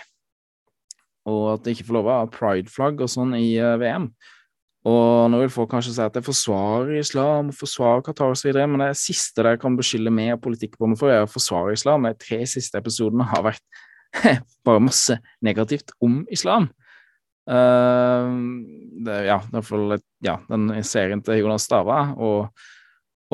Og 1.31 1.43
at 1.55 1.65
de 1.65 1.75
ikke 1.75 1.89
får 1.89 1.99
lov 1.99 2.09
å 2.09 2.21
ha 2.21 2.31
prideflagg 2.31 3.03
og 3.05 3.11
sånn 3.11 3.37
i 3.39 3.55
uh, 3.63 3.77
VM. 3.81 4.09
Og 4.89 5.31
nå 5.31 5.45
vil 5.45 5.53
folk 5.55 5.71
kanskje 5.71 5.95
si 5.95 6.03
at 6.03 6.17
jeg 6.19 6.27
forsvarer 6.27 6.97
islam, 6.99 7.53
forsvarer 7.55 8.03
Qatar 8.09 8.35
osv., 8.35 8.51
men 8.67 8.83
det 8.83 8.97
siste 8.99 9.39
dere 9.39 9.61
kan 9.63 9.77
beskylde 9.79 10.11
meg 10.11 10.35
og 10.35 10.43
politikk 10.49 10.75
på 10.79 10.89
meg 10.91 10.99
for, 10.99 11.13
er 11.13 11.23
å 11.23 11.31
forsvare 11.31 11.77
islam. 11.77 12.09
De 12.09 12.19
tre 12.19 12.41
siste 12.51 12.81
episodene 12.83 13.29
har 13.31 13.45
vært 13.47 13.63
bare 14.67 14.83
masse 14.83 15.19
negativt 15.45 15.95
om 16.03 16.25
islam. 16.35 16.67
Uh, 17.47 18.27
det, 19.07 19.21
ja, 19.29 19.39
i 19.39 19.55
hvert 19.55 19.67
fall 19.67 19.97
ja, 20.23 20.37
den 20.51 20.69
serien 20.87 21.23
til 21.23 21.41
Jonas 21.45 21.69
Stava, 21.69 22.01
og, 22.19 22.67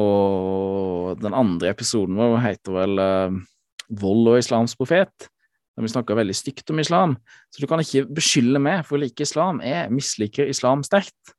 og 0.01 1.17
den 1.21 1.37
andre 1.37 1.73
episoden 1.73 2.17
vår 2.21 2.39
heter 2.45 2.77
vel 2.77 3.01
uh, 3.01 3.41
'Vold 3.89 4.35
og 4.35 4.39
islams 4.43 4.77
profet', 4.77 5.31
der 5.79 5.87
vi 5.87 5.93
snakker 5.93 6.19
veldig 6.19 6.35
stygt 6.35 6.71
om 6.75 6.81
islam. 6.83 7.15
Så 7.55 7.63
du 7.63 7.69
kan 7.71 7.79
ikke 7.79 8.09
beskylde 8.11 8.59
meg 8.59 8.83
for 8.87 8.99
å 8.99 9.03
like 9.05 9.23
islam. 9.23 9.61
Jeg 9.63 9.93
misliker 9.95 10.51
islam 10.51 10.83
sterkt. 10.83 11.35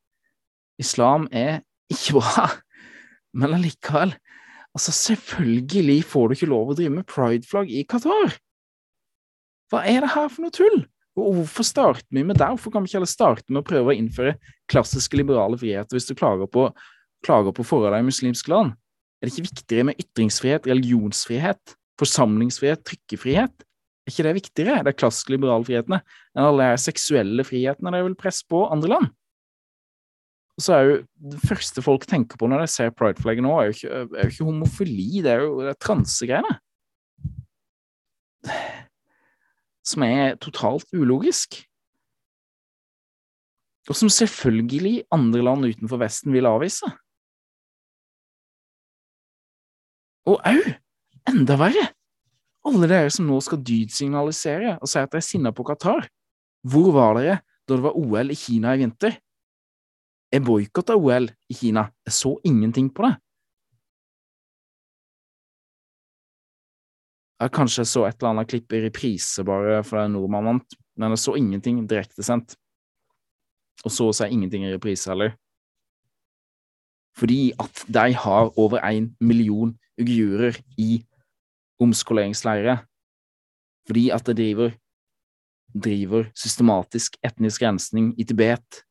Islam 0.80 1.28
er 1.36 1.60
ikke 1.92 2.22
bra, 2.22 2.48
men 3.40 3.60
allikevel 3.60 4.16
Altså, 4.78 4.94
selvfølgelig 4.94 6.04
får 6.06 6.28
du 6.28 6.34
ikke 6.36 6.48
lov 6.52 6.70
å 6.70 6.76
drive 6.78 6.94
med 6.94 7.08
prideflagg 7.10 7.72
i 7.74 7.82
Qatar! 7.90 8.36
Hva 9.74 9.82
er 9.82 10.06
det 10.06 10.12
her 10.14 10.30
for 10.30 10.46
noe 10.46 10.54
tull? 10.54 10.84
Og 11.18 11.40
hvorfor 11.40 11.66
starter 11.66 12.06
vi 12.14 12.22
med 12.24 12.38
det? 12.38 12.48
Hvorfor 12.54 12.72
kan 12.72 12.86
vi 12.86 12.92
ikke 12.92 13.00
heller 13.00 13.10
starte 13.10 13.50
med 13.50 13.64
å 13.64 13.66
prøve 13.66 13.92
å 13.92 13.98
innføre 13.98 14.36
klassiske 14.72 15.18
liberale 15.18 15.58
friheter 15.60 15.98
hvis 15.98 16.08
du 16.08 16.14
klager 16.14 16.48
på, 16.54 16.68
klager 17.26 17.58
på 17.58 17.66
forholdene 17.66 18.06
i 18.06 18.12
muslimske 18.12 18.54
land? 18.54 18.78
Er 19.20 19.28
det 19.28 19.34
ikke 19.34 19.50
viktigere 19.50 19.90
med 19.90 20.06
ytringsfrihet, 20.06 20.70
religionsfrihet, 20.70 21.76
forsamlingsfrihet, 22.00 22.86
trykkefrihet? 22.88 23.66
Ikke 24.10 24.26
det 24.26 24.36
viktigere, 24.40 24.84
de 24.86 24.96
klassiske 24.96 25.34
liberale 25.36 25.68
frihetene, 25.68 26.02
enn 26.36 26.48
alle 26.48 26.72
de 26.74 26.82
seksuelle 26.82 27.46
frihetene 27.48 27.94
de 27.96 28.04
vil 28.08 28.18
presse 28.20 28.48
på 28.50 28.66
andre 28.74 28.94
land? 28.96 29.12
Og 30.60 30.66
så 30.66 30.74
er 30.76 30.88
jo 30.88 30.96
Det 31.32 31.40
første 31.48 31.82
folk 31.86 32.08
tenker 32.10 32.40
på 32.40 32.50
når 32.50 32.66
de 32.66 32.72
ser 32.74 32.92
prideflagget 32.96 33.46
nå, 33.46 33.54
er 33.60 33.70
jo, 33.70 33.78
ikke, 33.78 34.02
er 34.18 34.26
jo 34.26 34.34
ikke 34.34 34.50
homofili, 34.50 35.22
det 35.24 35.32
er 35.36 35.46
jo 35.46 35.62
det 35.62 35.72
er 35.76 35.80
transegreiene 35.86 36.58
som 39.90 40.06
er 40.06 40.38
totalt 40.42 40.88
ulogisk. 40.94 41.60
Og 43.90 43.98
som 43.98 44.12
selvfølgelig 44.12 45.06
andre 45.12 45.42
land 45.44 45.66
utenfor 45.66 46.02
Vesten 46.04 46.34
vil 46.34 46.46
avvise. 46.46 46.86
Og 50.30 50.38
au, 50.46 50.60
enda 51.32 51.56
verre, 51.58 51.88
alle 52.68 52.90
dere 52.92 53.12
som 53.14 53.28
nå 53.30 53.40
skal 53.44 53.62
dydsignalisere 53.64 54.76
og 54.80 54.90
si 54.90 55.00
at 55.00 55.12
dere 55.12 55.22
er 55.24 55.26
sinna 55.26 55.54
på 55.56 55.66
Qatar, 55.68 56.10
hvor 56.68 56.92
var 56.96 57.20
dere 57.20 57.40
da 57.70 57.78
det 57.78 57.86
var 57.86 57.98
OL 57.98 58.34
i 58.34 58.38
Kina 58.38 58.74
i 58.76 58.82
vinter? 58.82 59.16
Jeg 60.30 60.46
boikotta 60.46 60.98
OL 60.98 61.30
i 61.50 61.58
Kina. 61.58 61.88
Jeg 62.06 62.14
så 62.14 62.36
ingenting 62.46 62.90
på 62.94 63.06
det. 63.08 63.16
Jeg 67.40 67.54
kanskje 67.56 67.86
så 67.88 68.04
et 68.06 68.18
eller 68.20 68.34
annet 68.34 68.50
klipp 68.52 68.74
i 68.76 68.82
reprise 68.84 69.46
bare 69.48 69.80
fordi 69.88 70.12
nordmann 70.12 70.50
vant, 70.50 70.76
men 71.00 71.16
jeg 71.16 71.22
så 71.24 71.38
ingenting 71.40 71.86
direktesendt. 71.88 72.58
Og 73.88 73.94
så 73.96 74.10
sa 74.12 74.28
jeg 74.28 74.36
ingenting 74.36 74.66
i 74.68 74.74
reprise 74.74 75.08
heller. 75.08 75.38
Fordi 77.16 77.54
at 77.60 77.86
de 77.88 78.14
har 78.14 78.52
over 78.60 78.84
én 78.84 79.14
million 79.20 79.72
uigurer 80.00 80.60
i 80.78 81.00
omskoleringsleirer. 81.80 82.84
Fordi 83.88 84.10
at 84.14 84.26
det 84.28 84.38
driver, 84.38 84.74
driver 85.74 86.30
systematisk 86.38 87.18
etnisk 87.26 87.64
rensning 87.66 88.12
i 88.20 88.26
Tibet 88.28 88.84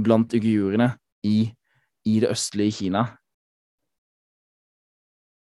blant 0.00 0.32
uigurene 0.34 0.92
i, 1.26 1.50
i 2.06 2.20
det 2.22 2.30
østlige 2.30 2.78
Kina. 2.78 3.04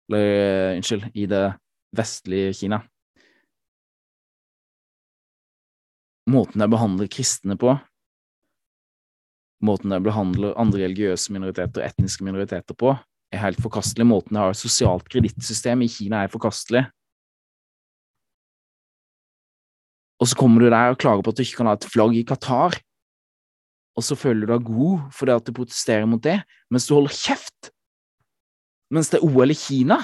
Eller, 0.09 0.77
unnskyld, 0.79 1.11
i 1.15 1.27
det 1.27 1.45
vestlige 1.97 2.55
Kina. 2.55 2.81
Måten 6.31 6.63
de 6.63 6.67
behandler 6.71 7.11
kristne 7.11 7.55
på, 7.59 7.77
måten 9.63 9.93
de 9.95 10.01
behandler 10.03 10.57
andre 10.59 10.83
religiøse 10.83 11.33
minoriteter 11.33 11.83
og 11.83 11.87
etniske 11.87 12.27
minoriteter 12.27 12.75
på, 12.75 12.97
er 13.37 13.45
helt 13.45 13.61
forkastelig. 13.63 14.07
Måten 14.09 14.35
de 14.35 14.43
har 14.43 14.55
et 14.55 14.61
sosialt 14.61 15.07
kredittsystem 15.13 15.85
i 15.85 15.91
Kina, 15.93 16.25
er 16.25 16.33
forkastelig. 16.33 16.87
Og 20.17 20.31
så 20.31 20.37
kommer 20.41 20.65
du 20.65 20.71
der 20.73 20.95
og 20.95 20.99
klager 20.99 21.23
på 21.23 21.33
at 21.33 21.39
du 21.39 21.45
ikke 21.45 21.61
kan 21.61 21.69
ha 21.69 21.77
et 21.77 21.89
flagg 21.93 22.17
i 22.17 22.25
Qatar, 22.27 22.79
og 23.97 24.05
så 24.05 24.17
føler 24.17 24.45
du 24.45 24.53
deg 24.53 24.69
god 24.69 25.07
fordi 25.17 25.33
at 25.33 25.47
du 25.47 25.55
protesterer 25.57 26.09
mot 26.09 26.23
det, 26.25 26.39
mens 26.73 26.89
du 26.89 26.97
holder 26.97 27.17
kjeft 27.17 27.71
mens 28.93 29.11
det 29.11 29.19
er 29.19 29.27
OL 29.27 29.51
i 29.51 29.59
Kina. 29.59 29.99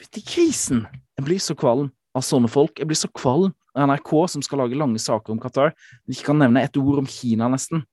Fytti 0.00 0.24
krisen! 0.26 0.84
Jeg 1.14 1.26
blir 1.28 1.42
så 1.42 1.54
kvalm 1.54 1.92
av 2.18 2.24
sånne 2.26 2.50
folk. 2.50 2.80
Jeg 2.80 2.90
blir 2.90 2.98
så 2.98 3.10
kvalm 3.14 3.52
av 3.74 3.88
NRK 3.90 4.10
som 4.32 4.42
skal 4.42 4.64
lage 4.64 4.78
lange 4.78 4.98
saker 5.02 5.34
om 5.34 5.40
Qatar, 5.42 5.74
men 6.02 6.16
ikke 6.16 6.32
kan 6.32 6.40
nevne 6.42 6.64
et 6.66 6.78
ord 6.80 7.04
om 7.04 7.10
Kina, 7.10 7.46
nesten. 7.52 7.84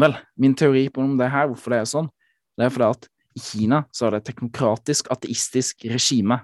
Vel, 0.00 0.16
min 0.40 0.54
teori 0.58 0.88
på 0.90 1.02
om 1.04 1.18
det 1.18 1.30
her, 1.30 1.46
hvorfor 1.50 1.74
det 1.74 1.82
er 1.82 1.90
sånn, 1.90 2.08
det 2.58 2.66
er 2.66 2.72
fordi 2.74 2.88
at 2.96 3.08
i 3.34 3.42
Kina 3.42 3.82
så 3.94 4.06
er 4.06 4.14
det 4.14 4.22
et 4.22 4.28
teknokratisk, 4.32 5.10
ateistisk 5.10 5.86
regime. 5.90 6.40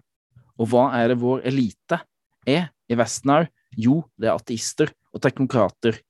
Og 0.58 0.70
hva 0.70 0.88
er 0.98 1.12
det 1.12 1.20
vår 1.22 1.44
elite 1.48 2.00
er 2.48 2.70
i 2.90 2.98
Vesten 2.98 3.34
òg? 3.34 3.50
Jo, 3.78 4.00
det 4.18 4.30
er 4.30 4.34
ateister 4.34 4.90
og 5.14 5.22
teknokrater. 5.22 6.00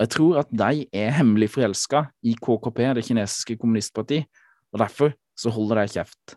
Jeg 0.00 0.10
tror 0.10 0.40
at 0.40 0.48
de 0.50 0.86
er 0.96 1.12
hemmelig 1.14 1.52
forelska 1.54 2.06
i 2.26 2.32
KKP, 2.34 2.80
det 2.96 3.04
kinesiske 3.06 3.58
kommunistpartiet, 3.60 4.26
og 4.72 4.80
derfor 4.82 5.12
så 5.38 5.52
holder 5.54 5.82
de 5.82 5.92
kjeft. 5.94 6.36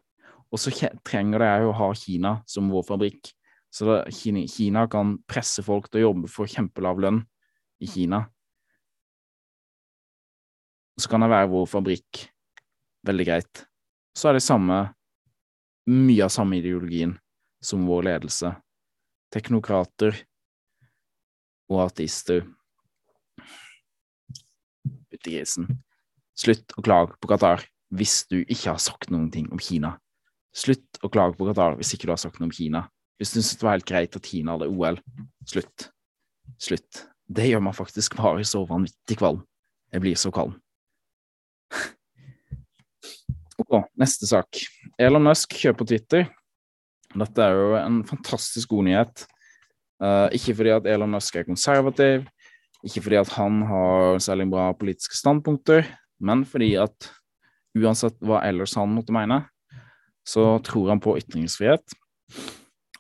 Og 0.54 0.62
så 0.62 0.72
trenger 1.08 1.42
de 1.42 1.50
òg 1.56 1.72
å 1.72 1.78
ha 1.80 1.88
Kina 1.98 2.36
som 2.48 2.70
vår 2.72 2.86
fabrikk, 2.88 3.32
så 3.74 4.04
Kina 4.14 4.86
kan 4.92 5.18
presse 5.28 5.64
folk 5.66 5.90
til 5.90 6.02
å 6.02 6.10
jobbe 6.10 6.32
for 6.32 6.50
kjempelav 6.50 7.02
lønn 7.04 7.24
i 7.84 7.90
Kina. 7.90 8.28
Så 10.98 11.10
kan 11.10 11.22
det 11.22 11.30
være 11.30 11.50
vår 11.52 11.68
fabrikk. 11.70 12.24
Veldig 13.06 13.26
greit. 13.28 13.66
Så 14.18 14.30
er 14.30 14.38
det 14.38 14.46
samme 14.46 14.88
Mye 15.88 16.26
av 16.26 16.32
samme 16.34 16.58
ideologien 16.58 17.14
som 17.64 17.86
vår 17.88 18.10
ledelse. 18.10 18.50
Teknokrater 19.32 20.18
og 21.72 21.86
ateister. 21.86 22.42
Fytti 25.08 25.38
grisen. 25.38 25.70
Slutt 26.36 26.76
å 26.76 26.84
klage 26.84 27.16
på 27.22 27.32
Qatar 27.32 27.64
hvis 27.96 28.26
du 28.28 28.42
ikke 28.42 28.74
har 28.74 28.84
sagt 28.84 29.14
noen 29.16 29.32
ting 29.32 29.48
om 29.48 29.64
Kina. 29.64 29.94
Slutt 30.52 31.00
å 31.00 31.12
klage 31.14 31.40
på 31.40 31.48
Qatar 31.48 31.80
hvis 31.80 31.96
ikke 31.96 32.10
du 32.10 32.16
har 32.18 32.20
sagt 32.20 32.42
noe 32.42 32.52
om 32.52 32.56
Kina. 32.60 32.84
Hvis 33.16 33.32
du 33.32 33.40
syns 33.40 33.56
det 33.56 33.66
var 33.66 33.78
helt 33.78 33.88
greit 33.88 34.20
at 34.20 34.28
Kina 34.28 34.58
hadde 34.58 34.68
OL. 34.68 35.00
Slutt. 35.48 35.88
Slutt. 36.60 37.06
Det 37.28 37.48
gjør 37.48 37.64
meg 37.64 37.80
faktisk 37.80 38.20
bare 38.20 38.44
så 38.48 38.68
vanvittig 38.68 39.22
kvalm. 39.24 39.46
Jeg 39.96 40.04
blir 40.04 40.20
så 40.20 40.36
kvalm. 40.36 40.60
Ok, 43.58 43.82
neste 43.98 44.30
sak. 44.30 44.60
Elon 45.02 45.26
Musk 45.26 45.56
kjøper 45.58 45.88
Twitter. 45.90 46.28
Dette 47.18 47.44
er 47.44 47.58
jo 47.58 47.74
en 47.80 48.02
fantastisk 48.08 48.70
god 48.76 48.88
nyhet. 48.88 49.26
Uh, 49.98 50.28
ikke 50.36 50.54
fordi 50.60 50.74
at 50.76 50.88
Elon 50.90 51.16
Musk 51.16 51.36
er 51.36 51.48
konservativ, 51.48 52.28
ikke 52.86 53.02
fordi 53.02 53.18
at 53.18 53.32
han 53.34 53.64
har 53.66 54.20
særlig 54.22 54.46
bra 54.52 54.70
politiske 54.78 55.18
standpunkter, 55.18 55.88
men 56.22 56.46
fordi 56.46 56.76
at 56.78 57.10
uansett 57.78 58.18
hva 58.22 58.44
ellers 58.46 58.76
han 58.78 58.94
måtte 58.94 59.16
mene, 59.16 59.42
så 60.28 60.60
tror 60.66 60.92
han 60.94 61.02
på 61.02 61.16
ytringsfrihet. 61.18 61.98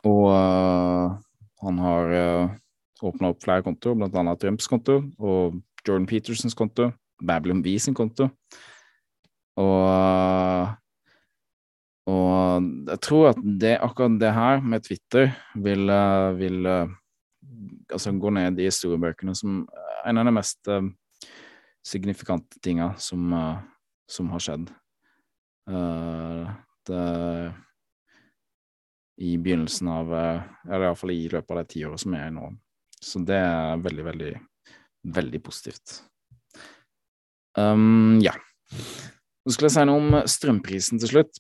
Og 0.08 0.24
uh, 0.32 1.14
han 1.64 1.82
har 1.84 2.14
uh, 2.18 2.58
åpna 3.06 3.32
opp 3.34 3.44
flere 3.46 3.66
kontoer, 3.66 4.08
annet 4.08 4.42
Trumps 4.42 4.70
konto 4.72 5.02
og 5.20 5.60
Jordan 5.86 6.08
Petersons 6.10 6.58
konto, 6.58 6.90
Babylon 7.22 7.64
V 7.66 7.78
sin 7.80 7.96
konto. 7.98 8.30
Og, 9.58 10.74
og 12.12 12.68
jeg 12.92 13.02
tror 13.02 13.30
at 13.32 13.42
det, 13.42 13.78
akkurat 13.82 14.20
det 14.22 14.34
her 14.36 14.62
med 14.62 14.86
Twitter 14.86 15.32
vil, 15.56 15.90
vil 16.38 16.70
altså 16.70 18.14
gå 18.14 18.34
ned 18.38 18.60
i 18.60 18.68
historiebøkene 18.70 19.34
som 19.38 19.64
en 20.08 20.22
av 20.22 20.28
de 20.30 20.34
mest 20.36 20.70
uh, 20.70 20.84
signifikante 21.86 22.62
tinga 22.64 22.92
som, 23.02 23.34
som, 24.10 24.30
har 24.32 24.44
skjedd. 24.44 24.70
Uh, 25.68 26.46
det, 26.88 27.02
I 29.18 29.34
begynnelsen 29.42 29.90
av 29.92 30.14
Eller 30.14 30.86
iallfall 30.86 31.12
i 31.12 31.26
løpet 31.32 31.52
av 31.52 31.58
de 31.64 31.74
tiåra 31.74 31.98
som 32.00 32.14
er 32.16 32.30
nå. 32.32 32.52
Så 33.02 33.20
det 33.26 33.40
er 33.42 33.82
veldig, 33.82 34.06
veldig, 34.12 34.32
veldig 35.18 35.42
positivt. 35.44 35.98
Um, 37.58 38.20
ja. 38.22 38.36
Så 39.48 39.56
skulle 39.56 39.72
jeg 39.72 39.76
si 39.78 39.86
noe 39.90 40.02
om 40.02 40.18
strømprisen 40.30 41.02
til 41.02 41.10
slutt. 41.10 41.40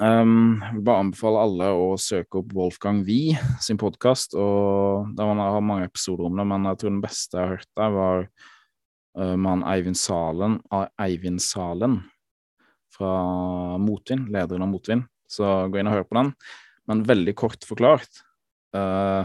Um, 0.00 0.58
jeg 0.60 0.74
vil 0.76 0.84
bare 0.88 1.04
anbefale 1.04 1.44
alle 1.46 1.68
å 1.72 1.86
søke 2.00 2.42
opp 2.42 2.52
Wolfgang 2.56 3.02
Wie 3.06 3.36
sin 3.64 3.80
podkast. 3.80 4.36
Man 4.36 5.40
har 5.40 5.64
mange 5.64 5.88
episoder 5.88 6.28
om 6.28 6.36
det, 6.36 6.46
men 6.52 6.68
jeg 6.68 6.82
tror 6.82 6.92
den 6.92 7.04
beste 7.04 7.38
jeg 7.38 7.42
har 7.42 7.54
hørt 7.56 7.72
der, 7.80 7.96
var 7.96 8.26
uh, 8.26 9.34
med 9.36 9.50
han 9.54 9.64
Eivind 9.72 10.00
Salen, 10.00 10.60
Eivind 11.00 11.42
Salen 11.44 11.98
fra 12.96 13.16
Motvind, 13.80 14.28
lederen 14.32 14.66
av 14.66 14.72
Motvind. 14.72 15.08
Så 15.28 15.48
gå 15.72 15.80
inn 15.80 15.88
og 15.90 15.96
hør 15.96 16.06
på 16.08 16.20
den. 16.20 16.34
Men 16.86 17.02
veldig 17.08 17.34
kort 17.38 17.64
forklart 17.66 18.20
uh, 18.76 19.24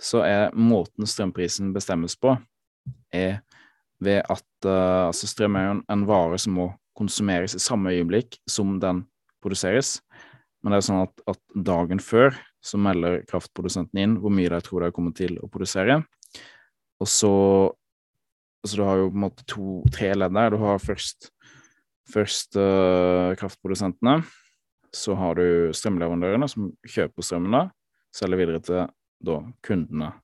så 0.00 0.22
er 0.26 0.54
måten 0.54 1.06
strømprisen 1.08 1.74
bestemmes 1.74 2.14
på, 2.18 2.36
er 3.14 3.42
ved 4.04 4.22
at 4.30 4.44
uh, 4.68 5.08
altså 5.08 5.28
strøm 5.30 5.58
er 5.58 5.66
jo 5.66 5.74
en, 5.76 5.84
en, 5.92 6.06
vare 6.08 6.38
som 6.40 6.56
må 6.58 6.70
konsumeres 6.96 7.56
i 7.56 7.62
samme 7.62 7.92
øyeblikk 7.94 8.38
som 8.50 8.78
den 8.82 9.04
produseres. 9.44 9.98
Men 10.62 10.72
det 10.72 10.80
er 10.80 10.86
sånn 10.88 11.04
at, 11.04 11.24
at 11.34 11.40
dagen 11.66 12.00
før 12.00 12.36
så 12.64 12.80
melder 12.80 13.22
kraftprodusenten 13.28 14.00
inn 14.00 14.18
hvor 14.22 14.32
mye 14.32 14.52
de 14.52 14.60
tror 14.64 14.86
de 14.86 14.94
kommer 14.96 15.12
til 15.16 15.36
å 15.42 15.50
produsere. 15.52 16.00
Og 17.02 17.10
så 17.10 17.34
Så 18.64 18.78
du 18.78 18.82
har 18.86 18.96
jo 18.96 19.10
på 19.10 19.18
en 19.18 19.24
måte 19.26 19.44
to-tre 19.44 20.14
ledd 20.16 20.32
der. 20.32 20.54
Du 20.54 20.56
har 20.56 20.78
først, 20.80 21.26
først 22.08 22.56
uh, 22.56 23.36
kraftprodusentene. 23.36 24.22
Så 24.88 25.12
har 25.20 25.36
du 25.36 25.68
strømleverandørene 25.76 26.48
som 26.48 26.70
kjøper 26.88 27.26
strømmen, 27.26 27.52
da. 27.52 27.66
Selger 28.16 28.40
videre 28.40 28.62
til 28.64 28.86
da 29.20 29.36
kundene. 29.68 30.14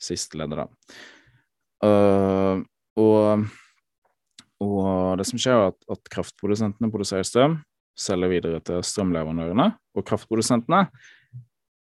Siste 0.00 0.40
leddet, 0.40 0.64
da. 0.64 0.96
Uh, 1.84 2.64
og, 5.14 5.20
det 5.20 5.28
som 5.30 5.40
skjer, 5.40 5.56
er 5.56 5.72
at, 5.72 5.78
at 5.94 6.12
kraftprodusentene 6.12 6.90
produserer 6.92 7.26
strøm, 7.26 7.60
selger 7.98 8.32
videre 8.32 8.62
til 8.66 8.82
strømleverandørene, 8.84 9.68
og 9.94 10.06
kraftprodusentene 10.08 10.88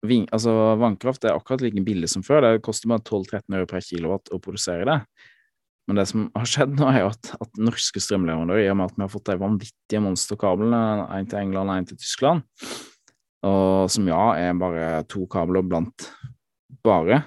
ving, 0.07 0.25
altså 0.33 0.53
Vannkraft 0.81 1.25
er 1.25 1.37
akkurat 1.37 1.61
like 1.63 1.83
billig 1.85 2.09
som 2.11 2.25
før, 2.25 2.43
det 2.45 2.63
koster 2.65 2.89
bare 2.91 3.03
12-13 3.05 3.59
øre 3.59 3.69
per 3.69 3.85
kilowatt 3.85 4.31
å 4.33 4.41
produsere 4.41 4.87
det. 4.89 4.97
Men 5.89 5.97
det 5.97 6.07
som 6.11 6.27
har 6.37 6.47
skjedd 6.47 6.75
nå, 6.77 6.87
er 6.89 7.07
at, 7.09 7.33
at 7.41 7.61
norske 7.61 8.01
strømleverandører, 8.03 8.65
i 8.65 8.71
og 8.71 8.79
med 8.79 8.91
at 8.91 8.97
vi 8.97 9.05
har 9.05 9.11
fått 9.11 9.27
de 9.29 9.37
vanvittige 9.41 10.03
monsterkablene, 10.03 10.81
én 11.17 11.29
til 11.29 11.41
England 11.41 11.73
og 11.73 11.81
én 11.81 11.89
til 11.89 11.99
Tyskland, 12.01 12.43
og 13.47 13.89
som 13.89 14.09
ja 14.09 14.23
er 14.37 14.57
bare 14.57 14.89
to 15.09 15.25
kabler 15.31 15.65
blant 15.65 16.09
bare, 16.85 17.23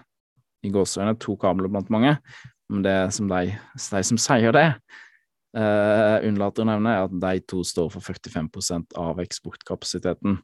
i 0.64 0.70
gåseøyne 0.72 1.16
to 1.20 1.34
kabler 1.40 1.70
blant 1.70 1.90
mange, 1.92 2.14
men 2.72 2.84
det 2.86 2.96
som 3.14 3.28
de, 3.28 3.50
de 3.52 4.04
som 4.08 4.20
sier 4.20 4.54
det, 4.54 4.68
uh, 5.56 6.18
unnlater 6.26 6.64
å 6.64 6.68
nevne, 6.68 6.92
er 6.94 7.06
at 7.06 7.14
de 7.24 7.46
to 7.50 7.62
står 7.66 7.92
for 7.94 8.04
45 8.04 8.50
av 9.00 9.22
eksportkapasiteten. 9.24 10.42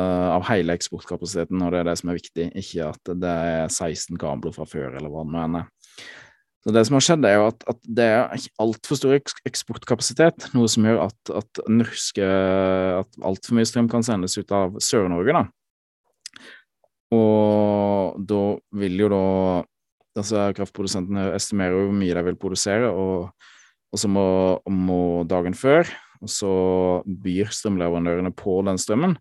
eh, 0.00 0.28
av 0.32 0.46
hele 0.48 0.72
eksportkapasiteten, 0.72 1.60
og 1.60 1.72
det 1.74 1.82
er 1.82 1.84
det 1.90 1.96
som 2.00 2.08
er 2.08 2.16
viktig, 2.16 2.46
ikke 2.56 2.86
at 2.88 3.10
det 3.20 3.32
er 3.52 3.66
16 3.68 4.16
kabler 4.18 4.54
fra 4.56 4.64
før, 4.64 4.96
eller 4.96 5.12
hva 5.12 5.20
det 5.26 5.34
nå 5.34 5.60
er. 5.60 5.66
Så 6.62 6.72
det 6.72 6.84
som 6.86 6.96
har 6.96 7.04
skjedd, 7.04 7.26
er 7.26 7.34
jo 7.36 7.46
at, 7.50 7.64
at 7.68 7.80
det 7.98 8.06
er 8.06 8.46
altfor 8.62 8.98
stor 8.98 9.16
eksportkapasitet, 9.50 10.46
noe 10.54 10.70
som 10.70 10.86
gjør 10.86 11.02
at, 11.08 11.32
at 11.42 11.62
norske 11.68 12.28
At 13.02 13.18
altfor 13.20 13.58
mye 13.58 13.66
strøm 13.66 13.90
kan 13.90 14.06
sendes 14.06 14.38
ut 14.38 14.54
av 14.54 14.78
Sør-Norge, 14.80 15.34
da. 15.34 15.44
Og 17.12 18.22
da 18.30 18.42
vil 18.80 19.04
jo 19.04 19.12
da 19.12 19.26
Altså, 20.12 20.50
kraftprodusentene 20.52 21.30
estimerer 21.32 21.72
jo 21.72 21.86
hvor 21.86 21.94
mye 21.96 22.12
de 22.12 22.22
vil 22.26 22.36
produsere, 22.36 22.90
og, 22.92 23.30
og 23.92 24.00
så 24.00 24.08
må, 24.08 24.26
må 24.72 25.00
dagen 25.28 25.56
før, 25.56 25.88
og 26.22 26.30
så 26.30 26.52
byr 27.04 27.50
strømleverandørene 27.52 28.32
på 28.34 28.60
den 28.66 28.80
strømmen. 28.80 29.16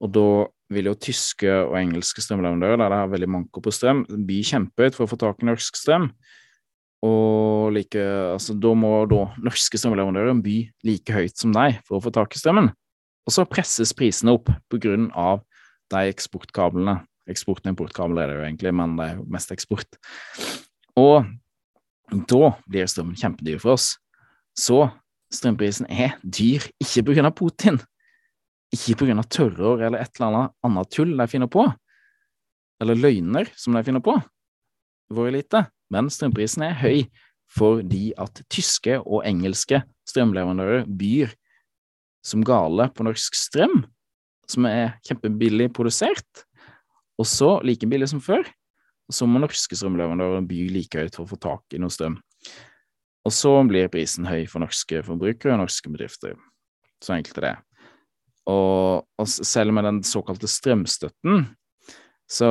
Og 0.00 0.12
da 0.12 0.28
vil 0.72 0.90
jo 0.90 0.96
tyske 0.98 1.50
og 1.66 1.76
engelske 1.78 2.22
strømleverandører, 2.24 2.80
der 2.80 2.92
det 2.92 3.00
er 3.00 3.12
veldig 3.12 3.30
manko 3.34 3.62
på 3.62 3.72
strøm, 3.74 4.04
by 4.28 4.40
kjempehøyt 4.46 4.96
for 4.96 5.06
å 5.06 5.10
få 5.10 5.18
tak 5.20 5.42
i 5.42 5.48
norsk 5.50 5.78
strøm. 5.78 6.08
Og 7.06 7.74
like, 7.76 8.00
altså, 8.32 8.56
da 8.58 8.72
må 8.78 8.92
da 9.10 9.26
norske 9.44 9.78
strømleverandører 9.78 10.40
by 10.42 10.56
like 10.86 11.16
høyt 11.16 11.36
som 11.38 11.52
deg 11.54 11.82
for 11.86 11.98
å 11.98 12.04
få 12.06 12.14
tak 12.14 12.34
i 12.34 12.40
strømmen. 12.40 12.70
Og 13.26 13.34
så 13.34 13.46
presses 13.50 13.94
prisene 13.96 14.36
opp 14.38 14.50
på 14.70 14.80
grunn 14.82 15.10
av 15.18 15.44
de 15.92 16.08
eksportkablene 16.10 17.00
Eksport- 17.26 17.64
og 17.64 17.72
importkabel 17.72 18.20
er 18.22 18.30
det 18.30 18.34
jo 18.36 18.42
egentlig, 18.46 18.72
men 18.78 18.92
det 18.98 19.04
er 19.04 19.14
jo 19.18 19.24
mest 19.34 19.50
eksport. 19.50 19.96
Og 20.94 21.26
da 22.30 22.50
blir 22.70 22.86
strømmen 22.86 23.18
kjempedyr 23.18 23.58
for 23.58 23.74
oss. 23.74 23.96
Så 24.56 24.86
strømprisen 25.34 25.88
er 25.92 26.16
dyr 26.22 26.64
ikke 26.82 27.04
på 27.06 27.16
grunn 27.16 27.28
av 27.28 27.36
Putin, 27.36 27.80
ikke 28.74 28.96
på 28.98 29.08
grunn 29.08 29.20
av 29.20 29.28
tørrår 29.32 29.84
eller 29.86 30.02
et 30.02 30.16
eller 30.16 30.28
annet 30.28 30.56
annet 30.66 30.92
tull 30.94 31.12
de 31.18 31.28
finner 31.30 31.50
på, 31.52 31.66
eller 32.82 32.98
løgner 32.98 33.50
som 33.58 33.76
de 33.76 33.84
finner 33.86 34.04
på, 34.04 34.16
vår 35.12 35.30
elite, 35.30 35.66
men 35.92 36.10
strømprisen 36.10 36.66
er 36.66 36.78
høy 36.80 37.06
fordi 37.56 38.10
at 38.18 38.40
tyske 38.50 38.96
og 39.04 39.22
engelske 39.28 39.78
strømleverandører 40.10 40.86
byr 40.98 41.30
som 42.26 42.42
gale 42.46 42.88
på 42.94 43.06
norsk 43.06 43.38
strøm, 43.38 43.84
som 44.50 44.66
er 44.66 44.96
kjempebillig 45.06 45.68
produsert, 45.74 46.46
og 47.16 47.28
så 47.30 47.56
like 47.64 47.86
billig 47.88 48.10
som 48.10 48.22
før. 48.22 48.42
Og 49.06 49.14
så 49.14 49.28
må 49.30 49.38
norske 49.38 49.78
strømleverandører 49.78 50.42
by 50.48 50.64
like 50.74 50.98
høyt 50.98 51.14
for 51.14 51.26
å 51.26 51.30
få 51.30 51.38
tak 51.38 51.76
i 51.76 51.78
noe 51.78 51.94
strøm. 51.94 52.18
Og 53.26 53.34
så 53.34 53.50
blir 53.66 53.90
prisen 53.90 54.28
høy 54.28 54.44
for 54.50 54.62
norske 54.62 55.02
forbrukere 55.06 55.56
og 55.56 55.64
norske 55.64 55.90
bedrifter. 55.90 56.36
Så 57.02 57.16
enkelt 57.16 57.40
er 57.40 57.48
det. 57.48 57.54
Og, 58.46 59.02
og 59.18 59.28
selv 59.28 59.74
med 59.74 59.88
den 59.88 60.02
såkalte 60.06 60.46
strømstøtten, 60.50 61.48
så, 62.26 62.50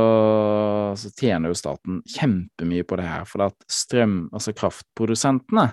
så, 0.95 1.11
tjener 1.19 1.51
jo 1.51 1.57
staten 1.59 1.99
kjempemye 2.07 2.85
på 2.87 2.97
det 2.99 3.07
her. 3.07 3.23
For 3.27 3.45
at 3.47 3.67
strøm, 3.71 4.25
altså 4.35 4.55
kraftprodusentene, 4.55 5.69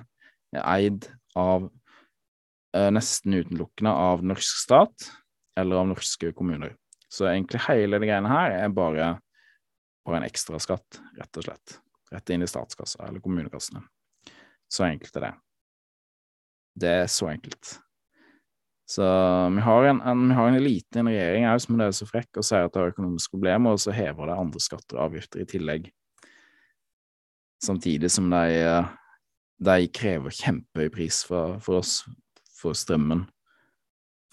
er 0.54 0.64
eid 0.74 1.08
av 1.38 1.66
eh, 2.76 2.90
nesten 2.94 3.38
utelukkende 3.38 3.94
av 3.94 4.22
norsk 4.26 4.62
stat 4.64 5.08
eller 5.58 5.82
av 5.82 5.90
norske 5.92 6.32
kommuner. 6.36 6.76
Så 7.12 7.26
egentlig 7.28 7.62
hele 7.66 7.98
det 7.98 8.08
greiene 8.08 8.30
her 8.30 8.54
er 8.56 8.74
bare, 8.74 9.14
bare 10.06 10.20
en 10.20 10.28
ekstraskatt, 10.28 11.02
rett 11.18 11.40
og 11.40 11.48
slett. 11.48 11.78
Rett 12.12 12.34
inn 12.34 12.44
i 12.44 12.50
statskassa 12.50 13.06
eller 13.08 13.22
kommunekassene. 13.24 13.82
Så 14.72 14.86
enkelt 14.86 15.16
er 15.18 15.26
det. 15.26 15.32
Det 16.82 16.92
er 17.02 17.10
så 17.12 17.28
enkelt. 17.28 17.74
Så 18.88 19.04
vi 19.54 19.64
har 19.64 19.88
en, 19.88 20.00
en, 20.00 20.28
vi 20.28 20.36
har 20.36 20.48
en 20.48 20.56
elite 20.58 21.00
en 21.00 21.08
regjering 21.08 21.46
her 21.48 21.60
som 21.62 21.80
er 21.80 21.92
så 21.96 22.08
frekk 22.08 22.40
og 22.40 22.46
sier 22.46 22.66
at 22.66 22.72
det 22.74 22.80
har 22.80 22.92
økonomiske 22.92 23.32
problemer, 23.36 23.72
og 23.72 23.80
så 23.80 23.94
hever 23.94 24.28
det 24.28 24.38
andre 24.40 24.60
skatter 24.60 24.98
og 24.98 25.04
avgifter 25.06 25.44
i 25.44 25.48
tillegg. 25.48 25.86
Samtidig 27.62 28.10
som 28.10 28.26
de, 28.32 28.72
de 29.62 29.76
krever 29.94 30.34
kjempehøy 30.34 30.90
pris 30.92 31.22
for, 31.28 31.60
for 31.62 31.80
oss, 31.80 32.00
for 32.58 32.76
strømmen. 32.76 33.26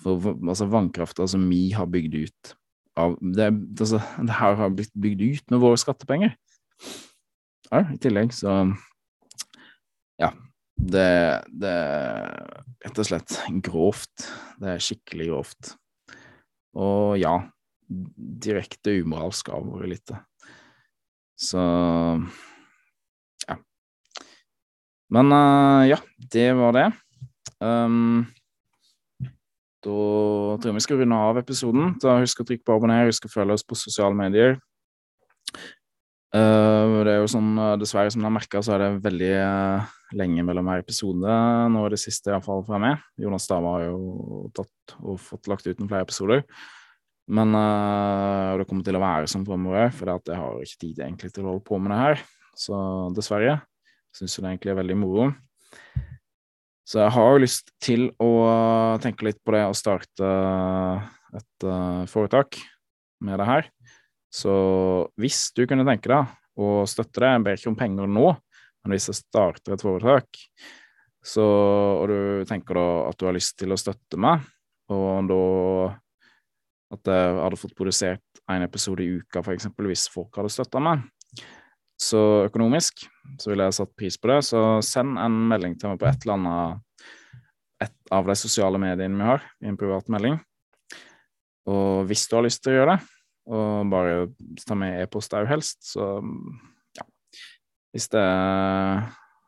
For 0.03 0.31
altså 0.33 0.67
vannkrafta 0.71 1.27
altså 1.27 1.39
vi 1.43 1.69
har 1.75 1.91
bygd 1.91 2.15
ut 2.23 2.53
av 2.99 3.15
det, 3.21 3.51
altså, 3.79 3.99
det 4.17 4.39
her 4.41 4.59
har 4.59 4.75
blitt 4.75 4.95
bygd 4.95 5.23
ut 5.23 5.51
med 5.53 5.63
våre 5.63 5.79
skattepenger. 5.79 6.35
Ja, 7.69 7.83
I 7.93 7.99
tillegg, 8.01 8.33
så 8.33 8.63
Ja. 10.19 10.33
Det, 10.79 11.03
er 11.67 12.29
rett 12.85 12.99
og 13.01 13.07
slett 13.07 13.35
grovt. 13.65 14.27
Det 14.59 14.75
er 14.75 14.83
skikkelig 14.83 15.29
grovt. 15.31 15.73
Og 16.79 17.17
ja, 17.19 17.35
direkte 17.89 18.99
umoralsk 19.01 19.51
av 19.51 19.65
vår 19.67 19.87
elite. 19.89 20.19
Så 21.39 21.59
ja. 23.47 23.55
Men 25.15 25.31
uh, 25.35 25.83
ja, 25.89 25.99
det 26.31 26.49
var 26.59 26.75
det. 26.75 26.87
Um, 27.59 28.27
da 29.79 29.91
tror 30.59 30.69
jeg 30.69 30.75
vi 30.75 30.83
skal 30.83 30.99
runde 31.01 31.19
av 31.29 31.39
episoden. 31.39 31.93
Da 32.03 32.19
husk 32.19 32.41
å 32.43 32.47
trykke 32.47 32.67
på 32.67 32.75
abonner, 32.75 33.07
husk 33.07 33.27
å 33.27 33.31
følge 33.31 33.55
oss 33.55 33.67
på 33.67 33.79
sosiale 33.79 34.15
medier. 34.15 34.59
Uh, 36.29 37.01
det 37.07 37.15
er 37.15 37.23
jo 37.23 37.29
sånn, 37.31 37.53
uh, 37.57 37.75
Dessverre, 37.81 38.11
som 38.13 38.21
dere 38.21 38.29
har 38.29 38.35
merka, 38.35 38.61
så 38.61 38.75
er 38.75 38.83
det 38.83 38.89
veldig 39.05 39.31
uh, 39.41 39.93
lenge 40.19 40.43
mellom 40.45 40.67
hver 40.69 40.83
episode. 40.83 41.37
Nå 41.73 41.85
er 41.85 41.95
det 41.95 42.01
siste 42.01 42.33
iallfall 42.33 42.61
fra 42.67 42.81
meg. 42.81 43.01
Jonas 43.21 43.47
Stava 43.49 43.77
har 43.77 43.87
jo 43.87 44.43
tatt 44.57 44.95
og 44.99 45.17
fått 45.23 45.49
lagt 45.49 45.65
ut 45.65 45.79
noen 45.79 45.89
flere 45.89 46.05
episoder. 46.05 46.45
Men 47.29 47.53
det 47.53 48.65
kommer 48.65 48.81
til 48.81 48.97
å 48.97 49.01
være 49.03 49.27
sånn 49.29 49.43
fremover, 49.45 49.91
for 49.93 50.09
jeg 50.09 50.33
har 50.33 50.63
ikke 50.63 50.79
tid 50.81 51.01
egentlig 51.05 51.29
til 51.29 51.43
å 51.45 51.51
holde 51.51 51.61
på 51.67 51.77
med 51.77 51.93
det 51.93 51.99
her. 51.99 52.23
Så 52.57 52.79
dessverre. 53.13 53.59
Syns 54.17 54.33
jo 54.33 54.41
det 54.41 54.55
egentlig 54.55 54.73
er 54.73 54.79
veldig 54.79 54.97
moro. 54.97 55.27
Så 56.89 57.03
jeg 57.03 57.13
har 57.13 57.29
jo 57.29 57.43
lyst 57.43 57.69
til 57.85 58.07
å 58.17 58.31
tenke 59.03 59.27
litt 59.27 59.37
på 59.45 59.53
det 59.53 59.61
å 59.69 59.77
starte 59.77 60.29
et 61.37 61.65
uh, 61.69 62.01
foretak 62.09 62.57
med 63.21 63.37
det 63.37 63.45
her. 63.45 63.69
Så 64.29 64.53
hvis 65.19 65.49
du 65.57 65.65
kunne 65.67 65.85
tenke 65.87 66.11
deg 66.11 66.59
å 66.59 66.83
støtte 66.89 67.23
det, 67.23 67.31
jeg 67.33 67.45
ber 67.45 67.57
ikke 67.57 67.71
om 67.71 67.79
penger 67.79 68.11
nå, 68.11 68.27
men 68.83 68.95
hvis 68.95 69.09
jeg 69.09 69.19
starter 69.19 69.75
et 69.75 69.83
foretak, 69.83 70.43
så, 71.25 71.43
og 71.99 72.05
du 72.11 72.19
tenker 72.47 72.77
da 72.79 72.87
at 73.09 73.19
du 73.19 73.27
har 73.27 73.35
lyst 73.35 73.57
til 73.59 73.73
å 73.73 73.79
støtte 73.79 74.19
meg, 74.21 74.45
og 74.93 75.29
da 75.29 75.41
at 76.95 77.09
jeg 77.11 77.33
hadde 77.37 77.59
fått 77.61 77.75
produsert 77.77 78.43
en 78.49 78.65
episode 78.65 79.05
i 79.05 79.19
uka, 79.19 79.43
eksempel, 79.53 79.89
hvis 79.91 80.07
folk 80.09 80.39
hadde 80.39 80.53
støtta 80.53 80.81
meg, 80.81 81.03
så 81.99 82.45
økonomisk 82.47 83.03
så 83.37 83.51
ville 83.51 83.67
jeg 83.67 83.75
satt 83.77 83.91
pris 83.99 84.17
på 84.17 84.31
det. 84.31 84.39
Så 84.47 84.59
send 84.85 85.19
en 85.19 85.35
melding 85.51 85.75
til 85.77 85.91
meg 85.91 85.99
på 86.01 86.07
et 86.09 86.23
eller 86.23 86.37
annet 86.37 86.85
et 87.83 88.11
av 88.11 88.27
de 88.27 88.35
sosiale 88.39 88.79
mediene 88.81 89.19
vi 89.19 89.27
har, 89.27 89.43
i 89.63 89.69
en 89.71 89.77
privat 89.79 90.09
melding. 90.11 90.39
Og 91.69 92.07
hvis 92.09 92.25
du 92.27 92.35
har 92.37 92.45
lyst 92.47 92.63
til 92.63 92.73
å 92.73 92.79
gjøre 92.79 92.95
det, 92.95 93.18
og 93.49 93.89
bare 93.91 94.27
ta 94.65 94.77
med 94.77 95.01
e-post 95.03 95.33
òg 95.33 95.49
helst, 95.49 95.81
så 95.93 96.19
ja 96.97 97.05
Hvis 97.95 98.05
det, 98.13 98.25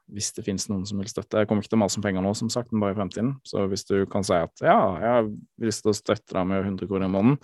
hvis 0.10 0.32
det 0.34 0.46
finnes 0.46 0.66
noen 0.72 0.88
som 0.90 0.98
vil 0.98 1.10
støtte 1.12 1.44
Jeg 1.44 1.50
kommer 1.50 1.62
ikke 1.62 1.76
til 1.76 1.78
å 1.78 1.84
mase 1.84 2.00
om 2.00 2.06
penger 2.06 2.26
nå, 2.26 2.32
som 2.38 2.50
sagt, 2.50 2.72
men 2.72 2.82
bare 2.82 2.96
i 2.96 2.98
fremtiden. 2.98 3.36
Så 3.46 3.68
hvis 3.70 3.86
du 3.86 4.06
kan 4.10 4.26
si 4.26 4.34
at 4.34 4.66
ja, 4.66 4.80
jeg 4.98 5.14
har 5.18 5.30
lyst 5.62 5.86
til 5.86 5.94
å 5.94 6.00
støtte 6.00 6.36
deg 6.38 6.50
med 6.50 6.66
100 6.66 6.90
kroner 6.90 7.08
i 7.08 7.14
måneden, 7.14 7.38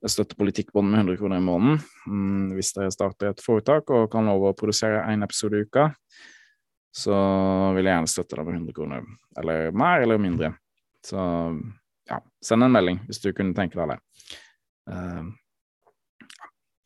jeg 0.00 0.14
støtter 0.14 0.38
Politikkbånd 0.40 0.88
med 0.88 1.02
100 1.02 1.18
kroner 1.20 1.40
i 1.40 1.44
måneden. 1.44 1.80
Mm, 2.08 2.52
hvis 2.56 2.72
dere 2.72 2.92
starter 2.94 3.34
et 3.34 3.42
foretak 3.44 3.90
og 3.92 4.08
kan 4.12 4.28
love 4.30 4.48
å 4.48 4.56
produsere 4.56 5.02
én 5.12 5.26
episode 5.26 5.60
i 5.60 5.66
uka, 5.68 5.90
så 6.90 7.16
vil 7.76 7.84
jeg 7.84 7.92
gjerne 7.92 8.10
støtte 8.10 8.38
deg 8.38 8.48
med 8.48 8.56
100 8.62 8.76
kroner. 8.78 9.04
Eller 9.42 9.76
mer 9.76 10.06
eller 10.06 10.22
mindre. 10.22 10.54
Så 11.04 11.20
ja, 12.08 12.18
send 12.42 12.64
en 12.64 12.72
melding 12.72 13.02
hvis 13.06 13.20
du 13.22 13.28
kunne 13.36 13.54
tenke 13.56 13.76
deg 13.76 13.92
det. 13.92 13.98
Uh, 14.90 15.28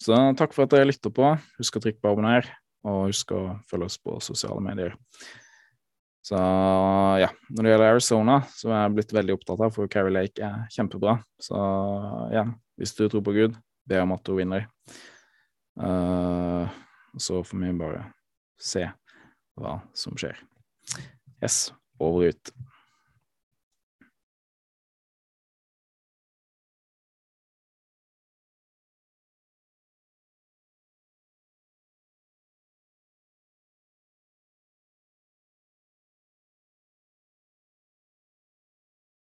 så 0.05 0.19
takk 0.37 0.53
for 0.53 0.67
at 0.67 0.75
dere 0.75 0.91
lytter 0.91 1.13
på. 1.15 1.31
Husk 1.59 1.79
å 1.79 1.83
trykke 1.85 2.03
på 2.03 2.13
abonner, 2.13 2.49
og 2.85 3.09
husk 3.09 3.33
å 3.33 3.43
følge 3.71 3.89
oss 3.89 3.97
på 4.03 4.19
sosiale 4.25 4.61
medier. 4.65 4.99
Så 6.25 6.39
ja, 7.21 7.29
når 7.53 7.67
det 7.67 7.73
gjelder 7.73 7.91
Arizona, 7.93 8.39
er 8.65 8.75
jeg 8.79 8.93
blitt 8.97 9.13
veldig 9.13 9.35
opptatt 9.37 9.63
av, 9.65 9.73
for 9.77 9.91
Carrie 9.93 10.13
Lake 10.15 10.45
er 10.45 10.63
kjempebra. 10.73 11.19
Så 11.41 11.59
ja, 12.33 12.47
hvis 12.81 12.95
du 12.97 13.05
tror 13.07 13.25
på 13.25 13.35
Gud, 13.37 13.59
be 13.89 14.01
om 14.01 14.15
at 14.17 14.25
du 14.25 14.33
vinner. 14.39 14.69
Uh, 15.77 16.65
så 17.21 17.43
får 17.45 17.61
vi 17.61 17.73
bare 17.77 18.07
se 18.61 18.87
hva 19.61 19.79
som 19.97 20.17
skjer. 20.21 20.41
Yes, 21.43 21.69
over 22.01 22.25
og 22.25 22.33
ut. 22.33 22.55